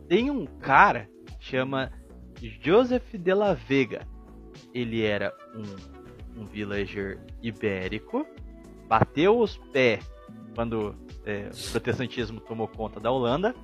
[0.08, 1.08] tem um cara
[1.38, 1.90] que chama
[2.40, 4.06] Joseph de la Vega.
[4.72, 8.26] Ele era um, um villager ibérico,
[8.88, 10.08] bateu os pés
[10.54, 10.94] quando
[11.24, 13.54] é, o protestantismo tomou conta da Holanda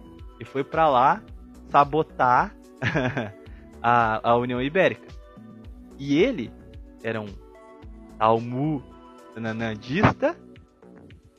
[0.40, 1.22] e foi pra lá
[1.68, 2.54] sabotar
[3.82, 5.08] a, a União Ibérica.
[5.98, 6.52] E ele
[7.02, 7.28] era um
[8.18, 8.88] talmudista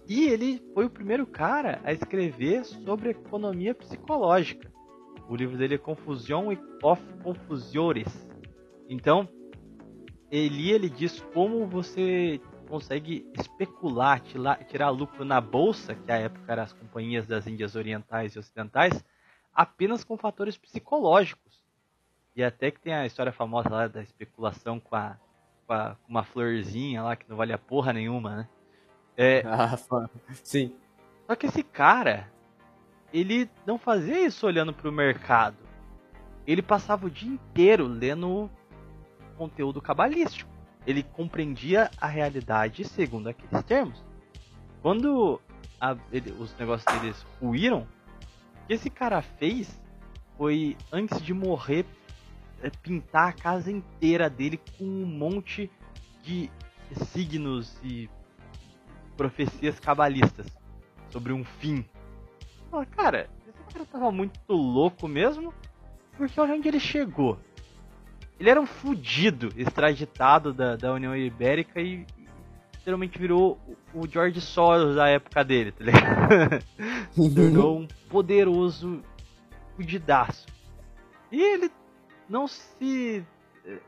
[0.07, 4.71] e ele foi o primeiro cara a escrever sobre economia psicológica.
[5.29, 8.27] O livro dele é Confusion of Confusores.
[8.89, 9.29] Então,
[10.31, 14.21] ele, ele diz como você consegue especular,
[14.67, 19.03] tirar lucro na bolsa, que à época eram as companhias das Índias Orientais e Ocidentais,
[19.53, 21.48] apenas com fatores psicológicos.
[22.39, 25.17] E até que tem a história famosa lá da especulação com, a,
[25.67, 28.47] com, a, com uma florzinha lá que não vale a porra nenhuma, né?
[29.17, 29.77] É, Ah,
[30.41, 30.73] sim.
[31.27, 32.31] só que esse cara,
[33.11, 35.57] ele não fazia isso olhando pro mercado.
[36.47, 38.49] Ele passava o dia inteiro lendo
[39.35, 40.49] conteúdo cabalístico.
[40.87, 44.01] Ele compreendia a realidade segundo aqueles termos.
[44.81, 45.41] Quando
[45.81, 47.85] a- ele- os negócios deles ruíram,
[48.63, 49.77] o que esse cara fez
[50.37, 51.85] foi, antes de morrer,
[52.81, 55.71] pintar a casa inteira dele com um monte
[56.23, 56.49] de
[56.93, 58.09] signos e
[59.15, 60.47] profecias cabalistas
[61.09, 61.85] sobre um fim.
[62.69, 65.53] Fala, cara, esse cara tava muito louco mesmo,
[66.17, 67.39] porque olha onde ele chegou.
[68.39, 72.05] Ele era um fudido, extraditado da, da União Ibérica e
[72.75, 73.59] literalmente virou
[73.93, 76.63] o George Soros da época dele, tá ligado?
[77.11, 79.01] Se tornou um poderoso
[79.75, 80.47] fudidaço.
[81.31, 81.69] E ele
[82.29, 83.25] não se
[83.65, 83.79] eh,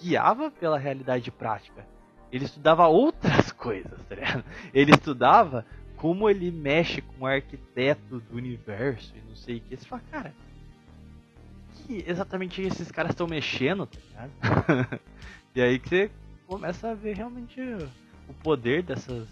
[0.00, 1.86] guiava pela realidade prática.
[2.32, 4.44] Ele estudava outras coisas, tá ligado?
[4.72, 5.64] Ele estudava
[5.96, 9.76] como ele mexe com o arquiteto do universo e não sei o que.
[9.76, 10.34] Você fala, cara,
[11.86, 15.00] que exatamente esses caras estão mexendo, tá ligado?
[15.54, 16.10] e aí que você
[16.46, 17.60] começa a ver realmente
[18.28, 19.28] o poder dessas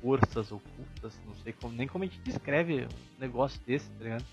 [0.00, 4.24] forças ocultas, não sei como, nem como a gente descreve um negócio desse, tá ligado?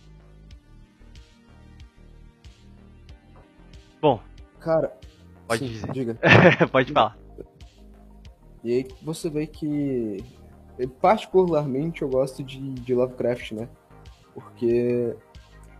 [4.01, 4.19] Bom,
[4.59, 4.93] Cara,
[5.47, 5.91] Pode sim, dizer.
[5.91, 6.17] diga.
[6.71, 7.17] pode falar.
[8.63, 10.23] E aí você vê que,
[11.01, 13.69] particularmente, eu gosto de, de Lovecraft, né?
[14.33, 15.15] Porque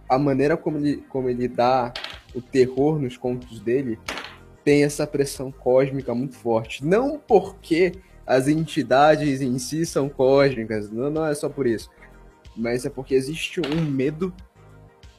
[0.07, 1.93] a maneira como ele, como ele dá
[2.33, 3.99] o terror nos contos dele
[4.63, 6.83] tem essa pressão cósmica muito forte.
[6.85, 7.93] Não porque
[8.25, 11.89] as entidades em si são cósmicas, não, não é só por isso.
[12.55, 14.33] Mas é porque existe um medo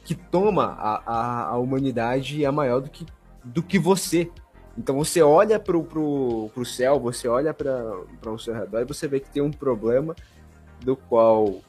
[0.03, 3.05] que toma a, a, a humanidade é maior do que,
[3.43, 4.29] do que você.
[4.77, 9.19] Então você olha pro, pro céu, você olha para o seu redor e você vê
[9.19, 10.15] que tem um problema
[10.79, 11.59] do qual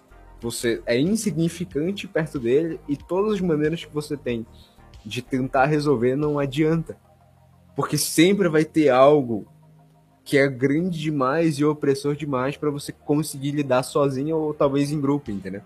[0.40, 4.46] você é insignificante perto dele e todas as maneiras que você tem
[5.04, 6.96] de tentar resolver não adianta.
[7.74, 9.46] Porque sempre vai ter algo
[10.24, 15.00] que é grande demais e opressor demais para você conseguir lidar sozinho ou talvez em
[15.00, 15.62] grupo, entendeu?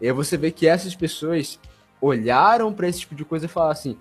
[0.00, 1.60] E aí você vê que essas pessoas
[2.02, 3.96] olharam para esse tipo de coisa e falaram assim: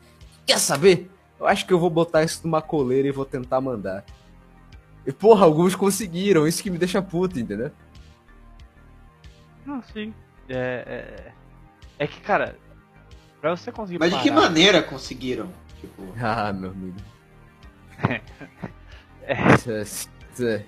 [0.45, 1.10] quer saber?
[1.40, 4.03] Eu acho que eu vou botar isso numa coleira e vou tentar mandar.
[5.06, 7.72] E porra, alguns conseguiram, isso que me deixa puto, entendeu?
[9.65, 10.14] Não, sim.
[10.49, 11.32] É,
[11.98, 12.57] é, é que, cara,
[13.40, 13.99] pra você conseguir.
[13.99, 15.49] Mas de que maneira conseguiram?
[15.80, 16.14] Tipo...
[16.22, 16.98] Ah, meu amigo.
[19.23, 19.41] é.
[20.44, 20.65] é,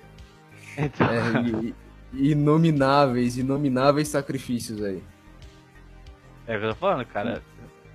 [0.76, 1.06] então...
[1.06, 1.72] é
[2.12, 5.02] inomináveis, inomináveis sacrifícios aí.
[6.46, 7.42] É o que eu tô falando, cara.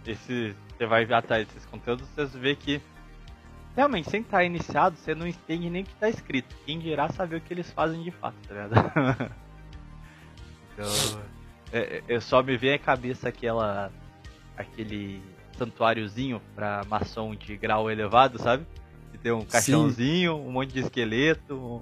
[0.05, 2.81] Esse, você vai atrás desses conteúdos, você vê que
[3.75, 6.55] realmente, sem estar iniciado, você não entende nem o que está escrito.
[6.65, 8.73] Quem dirá saber o que eles fazem de fato, tá ligado?
[10.73, 11.21] então,
[11.71, 13.91] é, é, eu só me vem à cabeça aquela.
[14.57, 15.21] aquele
[15.57, 18.65] santuáriozinho pra maçom de grau elevado, sabe?
[19.11, 20.47] Que tem um caixãozinho, Sim.
[20.47, 21.81] um monte de esqueleto, um,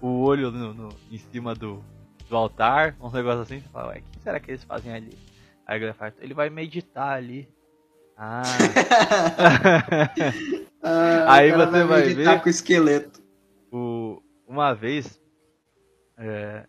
[0.00, 1.84] o olho no, no, em cima do,
[2.28, 3.60] do altar, uns negócios assim.
[3.60, 5.16] Você fala, ué, o que será que eles fazem ali?
[5.66, 7.48] Aí a fala, ele vai meditar ali.
[8.16, 8.42] Ah.
[10.82, 12.40] ah Aí você vai, vai ver.
[12.40, 13.22] com o esqueleto.
[13.70, 15.20] O, uma vez,
[16.16, 16.66] é,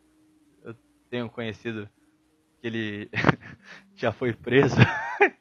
[0.64, 0.76] eu
[1.10, 1.90] tenho conhecido
[2.60, 3.10] que ele
[3.96, 4.78] já foi preso.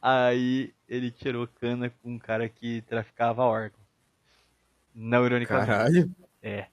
[0.00, 3.80] Aí ele tirou cana com um cara que traficava órgão.
[4.94, 5.66] Não ironicamente.
[5.66, 6.14] Caralho.
[6.42, 6.66] É.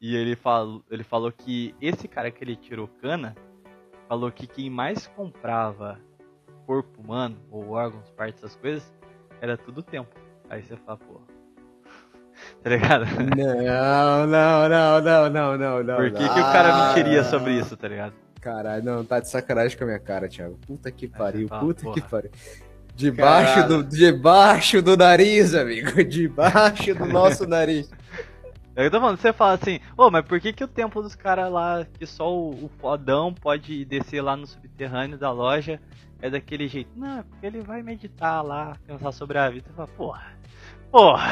[0.00, 0.36] E ele
[0.90, 3.36] ele falou que esse cara que ele tirou cana
[4.08, 5.98] falou que quem mais comprava
[6.66, 8.92] corpo humano, ou órgãos, partes, essas coisas,
[9.40, 10.08] era tudo tempo.
[10.48, 11.20] Aí você fala, pô.
[12.62, 13.04] tá ligado?
[13.36, 15.96] Não, não, não, não, não, não, não.
[15.96, 18.14] Por que, que o cara mentiria sobre isso, tá ligado?
[18.40, 20.58] Caralho, não, tá de sacanagem com a minha cara, Thiago.
[20.66, 21.94] Puta que pariu, fala, puta porra.
[21.94, 22.30] que pariu.
[22.94, 26.02] Debaixo do, debaixo do nariz, amigo.
[26.04, 27.90] Debaixo do nosso nariz.
[28.74, 31.14] Eu tô falando, você fala assim, ô, oh, mas por que que o tempo dos
[31.14, 35.78] caras lá, que só o, o fodão pode descer lá no subterrâneo da loja,
[36.22, 36.90] é daquele jeito?
[36.96, 39.68] Não, é porque ele vai meditar lá, pensar sobre a vida.
[39.68, 40.26] Você fala, porra,
[40.90, 41.30] porra,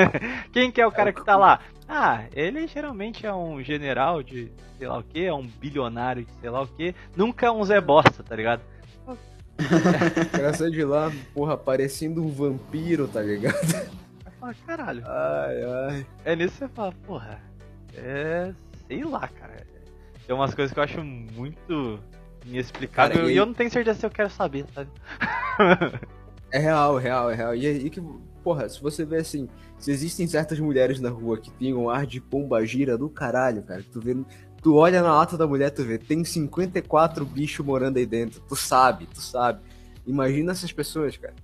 [0.52, 1.60] quem que é o cara que tá lá?
[1.88, 6.32] Ah, ele geralmente é um general de sei lá o que, é um bilionário de
[6.40, 8.60] sei lá o que, nunca é um Zé Bosta, tá ligado?
[10.32, 13.56] Graças de lá, porra, parecendo um vampiro, tá ligado?
[14.42, 15.02] Fala, caralho.
[15.06, 16.06] Ai, ai.
[16.24, 17.40] É nisso que você fala, porra,
[17.94, 18.52] é.
[18.88, 19.64] sei lá, cara.
[20.26, 22.00] Tem umas coisas que eu acho muito
[22.44, 24.90] inexplicável cara, e, e eu não tenho certeza se eu quero saber, sabe?
[26.50, 27.54] é real, é real, é real.
[27.54, 28.02] E aí que,
[28.42, 29.48] porra, se você vê assim,
[29.78, 33.62] se existem certas mulheres na rua que têm um ar de pomba gira do caralho,
[33.62, 34.16] cara, tu vê.
[34.60, 38.40] Tu olha na lata da mulher, tu vê, tem 54 bichos morando aí dentro.
[38.48, 39.60] Tu sabe, tu sabe.
[40.06, 41.34] Imagina essas pessoas, cara.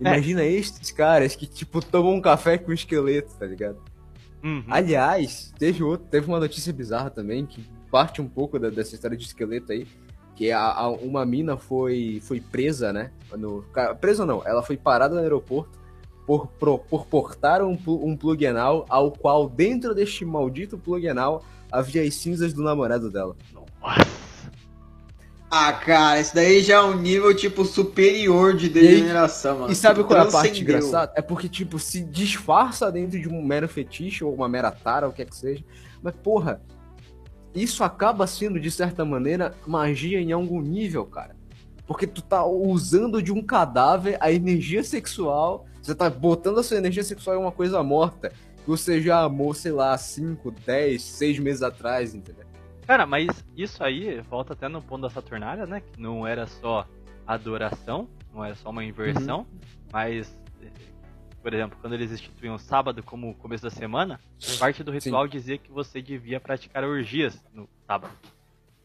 [0.00, 0.08] É.
[0.08, 0.50] Imagina é.
[0.50, 3.78] estes caras que, tipo, tomam um café com um esqueleto, tá ligado?
[4.42, 4.64] Uhum.
[4.68, 9.16] Aliás, teve, outro, teve uma notícia bizarra também, que parte um pouco da, dessa história
[9.16, 9.86] de esqueleto aí,
[10.36, 13.10] que a, a, uma mina foi, foi presa, né?
[13.36, 13.64] No,
[14.00, 15.78] presa não, ela foi parada no aeroporto
[16.24, 21.42] por, por, por portar um, um plug anal, ao qual dentro deste maldito plug anal
[21.72, 23.36] havia as cinzas do namorado dela.
[23.52, 24.27] Nossa!
[25.50, 29.72] Ah, cara, esse daí já é um nível, tipo, superior de degeneração, e, mano.
[29.72, 31.12] E sabe qual é a parte engraçada?
[31.16, 35.12] É porque, tipo, se disfarça dentro de um mero fetiche ou uma mera tara, ou
[35.12, 35.64] o que é que seja.
[36.02, 36.60] Mas, porra,
[37.54, 41.34] isso acaba sendo, de certa maneira, magia em algum nível, cara.
[41.86, 46.76] Porque tu tá usando de um cadáver a energia sexual, você tá botando a sua
[46.76, 51.38] energia sexual em uma coisa morta, que você já amou, sei lá, 5, 10, 6
[51.38, 52.44] meses atrás, entendeu?
[52.88, 55.82] Cara, mas isso aí volta até no ponto da Saturnália, né?
[55.82, 56.88] Que não era só
[57.26, 59.60] adoração, não era só uma inversão, uhum.
[59.92, 60.40] mas,
[61.42, 64.18] por exemplo, quando eles instituíam o sábado como começo da semana,
[64.58, 65.32] parte do ritual Sim.
[65.32, 68.14] dizia que você devia praticar orgias no sábado.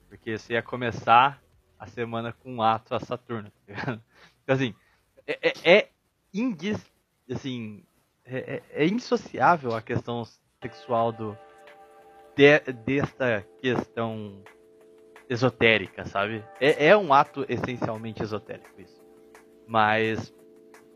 [0.09, 1.41] Porque você ia começar
[1.79, 3.49] a semana com um ato a Saturno.
[3.65, 4.01] Tá
[4.43, 4.75] então, assim,
[5.25, 5.89] é, é, é
[6.33, 6.85] indis,
[7.31, 7.81] assim,
[8.25, 10.25] é, é, é insociável a questão
[10.61, 11.37] sexual do,
[12.35, 14.43] de, desta questão
[15.29, 16.43] esotérica, sabe?
[16.59, 19.01] É, é um ato essencialmente esotérico isso.
[19.67, 20.33] Mas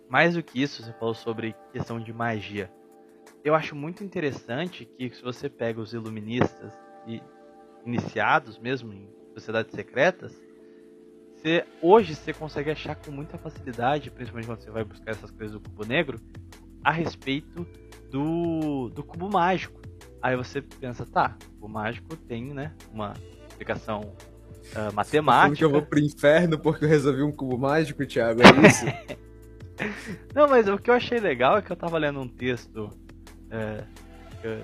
[0.09, 2.71] mais do que isso, você falou sobre questão de magia.
[3.43, 6.73] Eu acho muito interessante que se você pega os iluministas
[7.05, 7.21] e
[7.85, 10.37] iniciados mesmo em sociedades secretas,
[11.35, 15.53] você, hoje você consegue achar com muita facilidade, principalmente quando você vai buscar essas coisas
[15.53, 16.19] do cubo negro,
[16.83, 17.65] a respeito
[18.09, 19.79] do, do cubo mágico.
[20.21, 23.13] Aí você pensa, tá, o mágico tem né, uma
[23.47, 24.13] explicação
[24.75, 25.63] uh, matemática.
[25.63, 28.85] eu vou pro inferno porque eu resolvi um cubo mágico, Thiago, é isso?
[30.33, 32.89] Não, mas o que eu achei legal é que eu tava lendo um texto
[33.51, 33.83] é,
[34.41, 34.61] que eu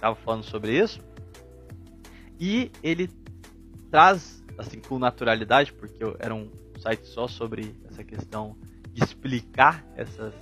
[0.00, 1.00] tava falando sobre isso.
[2.38, 3.08] E ele
[3.90, 8.56] traz, assim, com naturalidade, porque era um site só sobre essa questão
[8.92, 10.34] de explicar essas.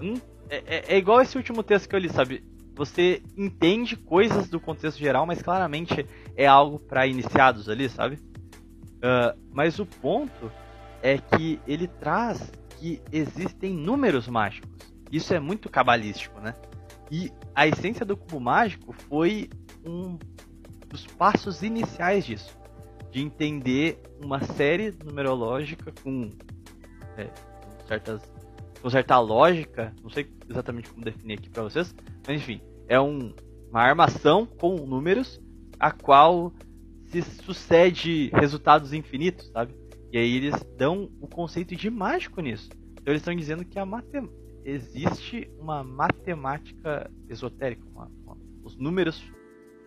[0.00, 0.14] Hum,
[0.48, 2.44] é, é, é igual esse último texto que eu li, sabe?
[2.80, 8.16] Você entende coisas do contexto geral, mas claramente é algo para iniciados ali, sabe?
[8.16, 10.50] Uh, mas o ponto
[11.02, 14.70] é que ele traz que existem números mágicos.
[15.12, 16.54] Isso é muito cabalístico, né?
[17.10, 19.50] E a essência do cubo mágico foi
[19.84, 20.18] um
[20.88, 22.58] dos passos iniciais disso,
[23.10, 26.30] de entender uma série numerológica com,
[27.18, 28.22] é, com certas
[28.80, 31.94] com certa lógica, não sei exatamente como definir aqui para vocês,
[32.26, 33.32] mas enfim, é um,
[33.70, 35.40] uma armação com números
[35.78, 36.52] a qual
[37.06, 39.72] se sucede resultados infinitos, sabe?
[40.12, 42.68] E aí eles dão o conceito de mágico nisso.
[42.94, 44.28] Então eles estão dizendo que a matem
[44.64, 47.86] existe uma matemática esotérica.
[47.88, 49.22] Uma, uma, os números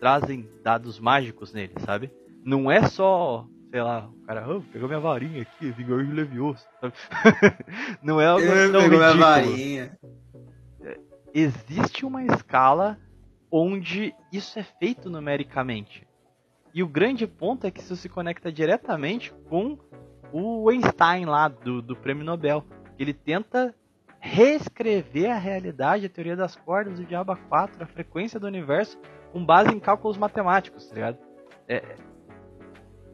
[0.00, 2.10] trazem dados mágicos nele, sabe?
[2.42, 6.64] Não é só, sei lá, o cara, oh, pegou minha varinha aqui, vigor de levioso.
[8.02, 9.18] Não é algo Ele tão pegou minha ridículo.
[9.18, 9.98] varinha.
[11.34, 12.96] Existe uma escala
[13.50, 16.06] onde isso é feito numericamente.
[16.72, 19.76] E o grande ponto é que isso se conecta diretamente com
[20.32, 22.64] o Einstein lá do, do prêmio Nobel.
[22.96, 23.74] Ele tenta
[24.20, 28.96] reescrever a realidade, a teoria das cordas, o diabo 4, a frequência do universo,
[29.32, 31.18] com base em cálculos matemáticos, tá ligado?
[31.68, 31.96] É,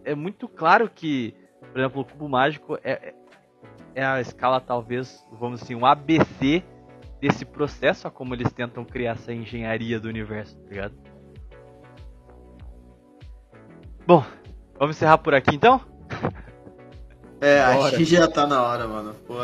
[0.04, 1.34] é muito claro que,
[1.72, 3.14] por exemplo, o cubo mágico é,
[3.94, 6.62] é a escala, talvez, vamos assim, um ABC
[7.20, 10.94] desse processo, a como eles tentam criar essa engenharia do universo, tá ligado?
[14.06, 14.24] Bom,
[14.78, 15.80] vamos encerrar por aqui então?
[17.42, 19.14] É, acho que já tá na hora, mano.
[19.26, 19.36] Pô.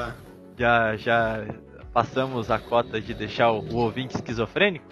[0.59, 1.47] Já, já
[1.95, 4.85] passamos a cota de deixar o, o ouvinte esquizofrênico?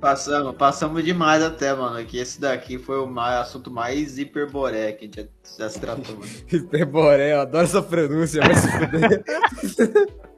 [0.00, 2.02] Passamos, passamos demais até, mano.
[2.06, 5.78] Que esse daqui foi o mais, assunto mais hiperboré que a gente já, já se
[5.78, 6.30] tratou, mano.
[6.50, 9.22] Hiperboré, eu adoro essa pronúncia, vai se fuder.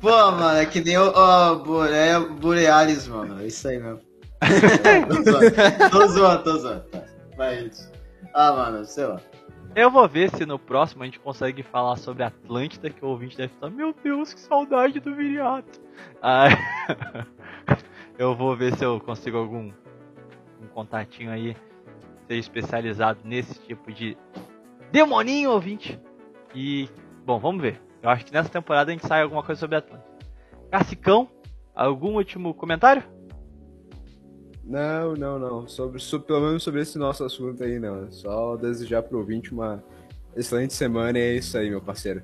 [0.00, 3.40] Pô, mano, é que nem o ó, Boré, Borealis, mano.
[3.40, 4.00] É isso aí mesmo.
[5.08, 6.80] tô zoando, tô zoando, tô zoando.
[6.84, 7.02] Tá,
[7.36, 7.90] Vai isso.
[8.34, 9.20] Ah, mano, sei lá.
[9.74, 13.36] Eu vou ver se no próximo a gente consegue falar sobre Atlântida, que o ouvinte
[13.36, 15.80] deve estar, meu Deus, que saudade do Viriato.
[16.20, 16.48] Ah,
[18.18, 19.70] eu vou ver se eu consigo algum
[20.60, 21.56] um contatinho aí,
[22.26, 24.16] seja especializado nesse tipo de
[24.90, 25.98] demoninho ouvinte.
[26.54, 26.88] E,
[27.24, 27.80] bom, vamos ver.
[28.02, 30.10] Eu acho que nessa temporada a gente sai alguma coisa sobre Atlântida.
[30.70, 31.28] Cacicão,
[31.74, 33.02] algum último comentário?
[34.64, 35.68] Não, não, não.
[35.68, 38.10] Sobre, sobre- pelo menos sobre esse nosso assunto aí, não.
[38.10, 39.82] Só desejar pro ouvinte uma
[40.36, 42.22] excelente semana e é isso aí, meu parceiro.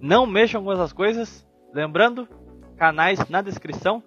[0.00, 1.46] Não mexam com essas coisas.
[1.72, 2.28] Lembrando,
[2.76, 4.02] canais na descrição.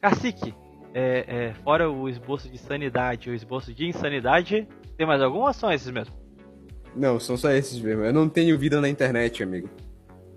[0.00, 0.54] Cacique,
[0.92, 4.68] é, é, fora o esboço de sanidade o esboço de insanidade,
[4.98, 6.14] tem mais algum ou são esses mesmo?
[6.94, 8.04] Não, são só esses mesmo.
[8.04, 9.68] Eu não tenho vida na internet, amigo.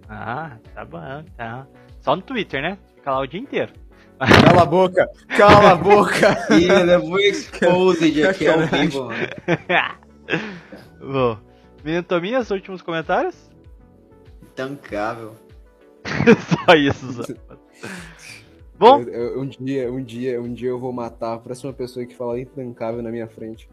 [0.10, 1.68] Ah, tá bom, tá.
[2.02, 2.78] Só no Twitter, né?
[2.96, 3.72] Fica lá o dia inteiro.
[4.20, 5.08] Cala a boca!
[5.38, 6.28] Cala a boca!
[6.58, 9.28] Ih, levou exposed aqui ao vivo, mano.
[11.00, 11.38] Bom,
[11.84, 13.50] Minutominhas, últimos comentários?
[14.44, 15.36] Intancável.
[16.66, 17.24] Só isso, só.
[18.78, 22.06] Bom, Eu- eu- um dia, um dia, um dia eu vou matar a próxima pessoa
[22.06, 23.70] que falar intancável na minha frente.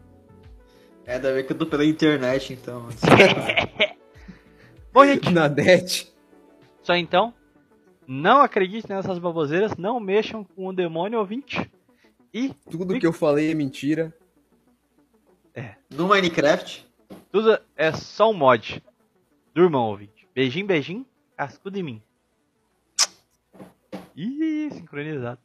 [1.05, 2.87] É, bem que eu tô pela internet, então.
[4.93, 6.13] bom, gente, Na net.
[6.87, 7.33] Só então.
[8.07, 11.69] Não acreditem nessas baboseiras, não mexam com o demônio ouvinte.
[12.33, 14.15] E Tudo que eu falei é mentira.
[15.89, 16.87] No Minecraft,
[17.31, 18.81] tudo é só um mod.
[19.53, 20.27] Durmam, ouvinte.
[20.33, 21.05] Beijinho, beijinho,
[21.35, 22.01] cascudo em mim.
[24.15, 25.41] Ih, sincronizado.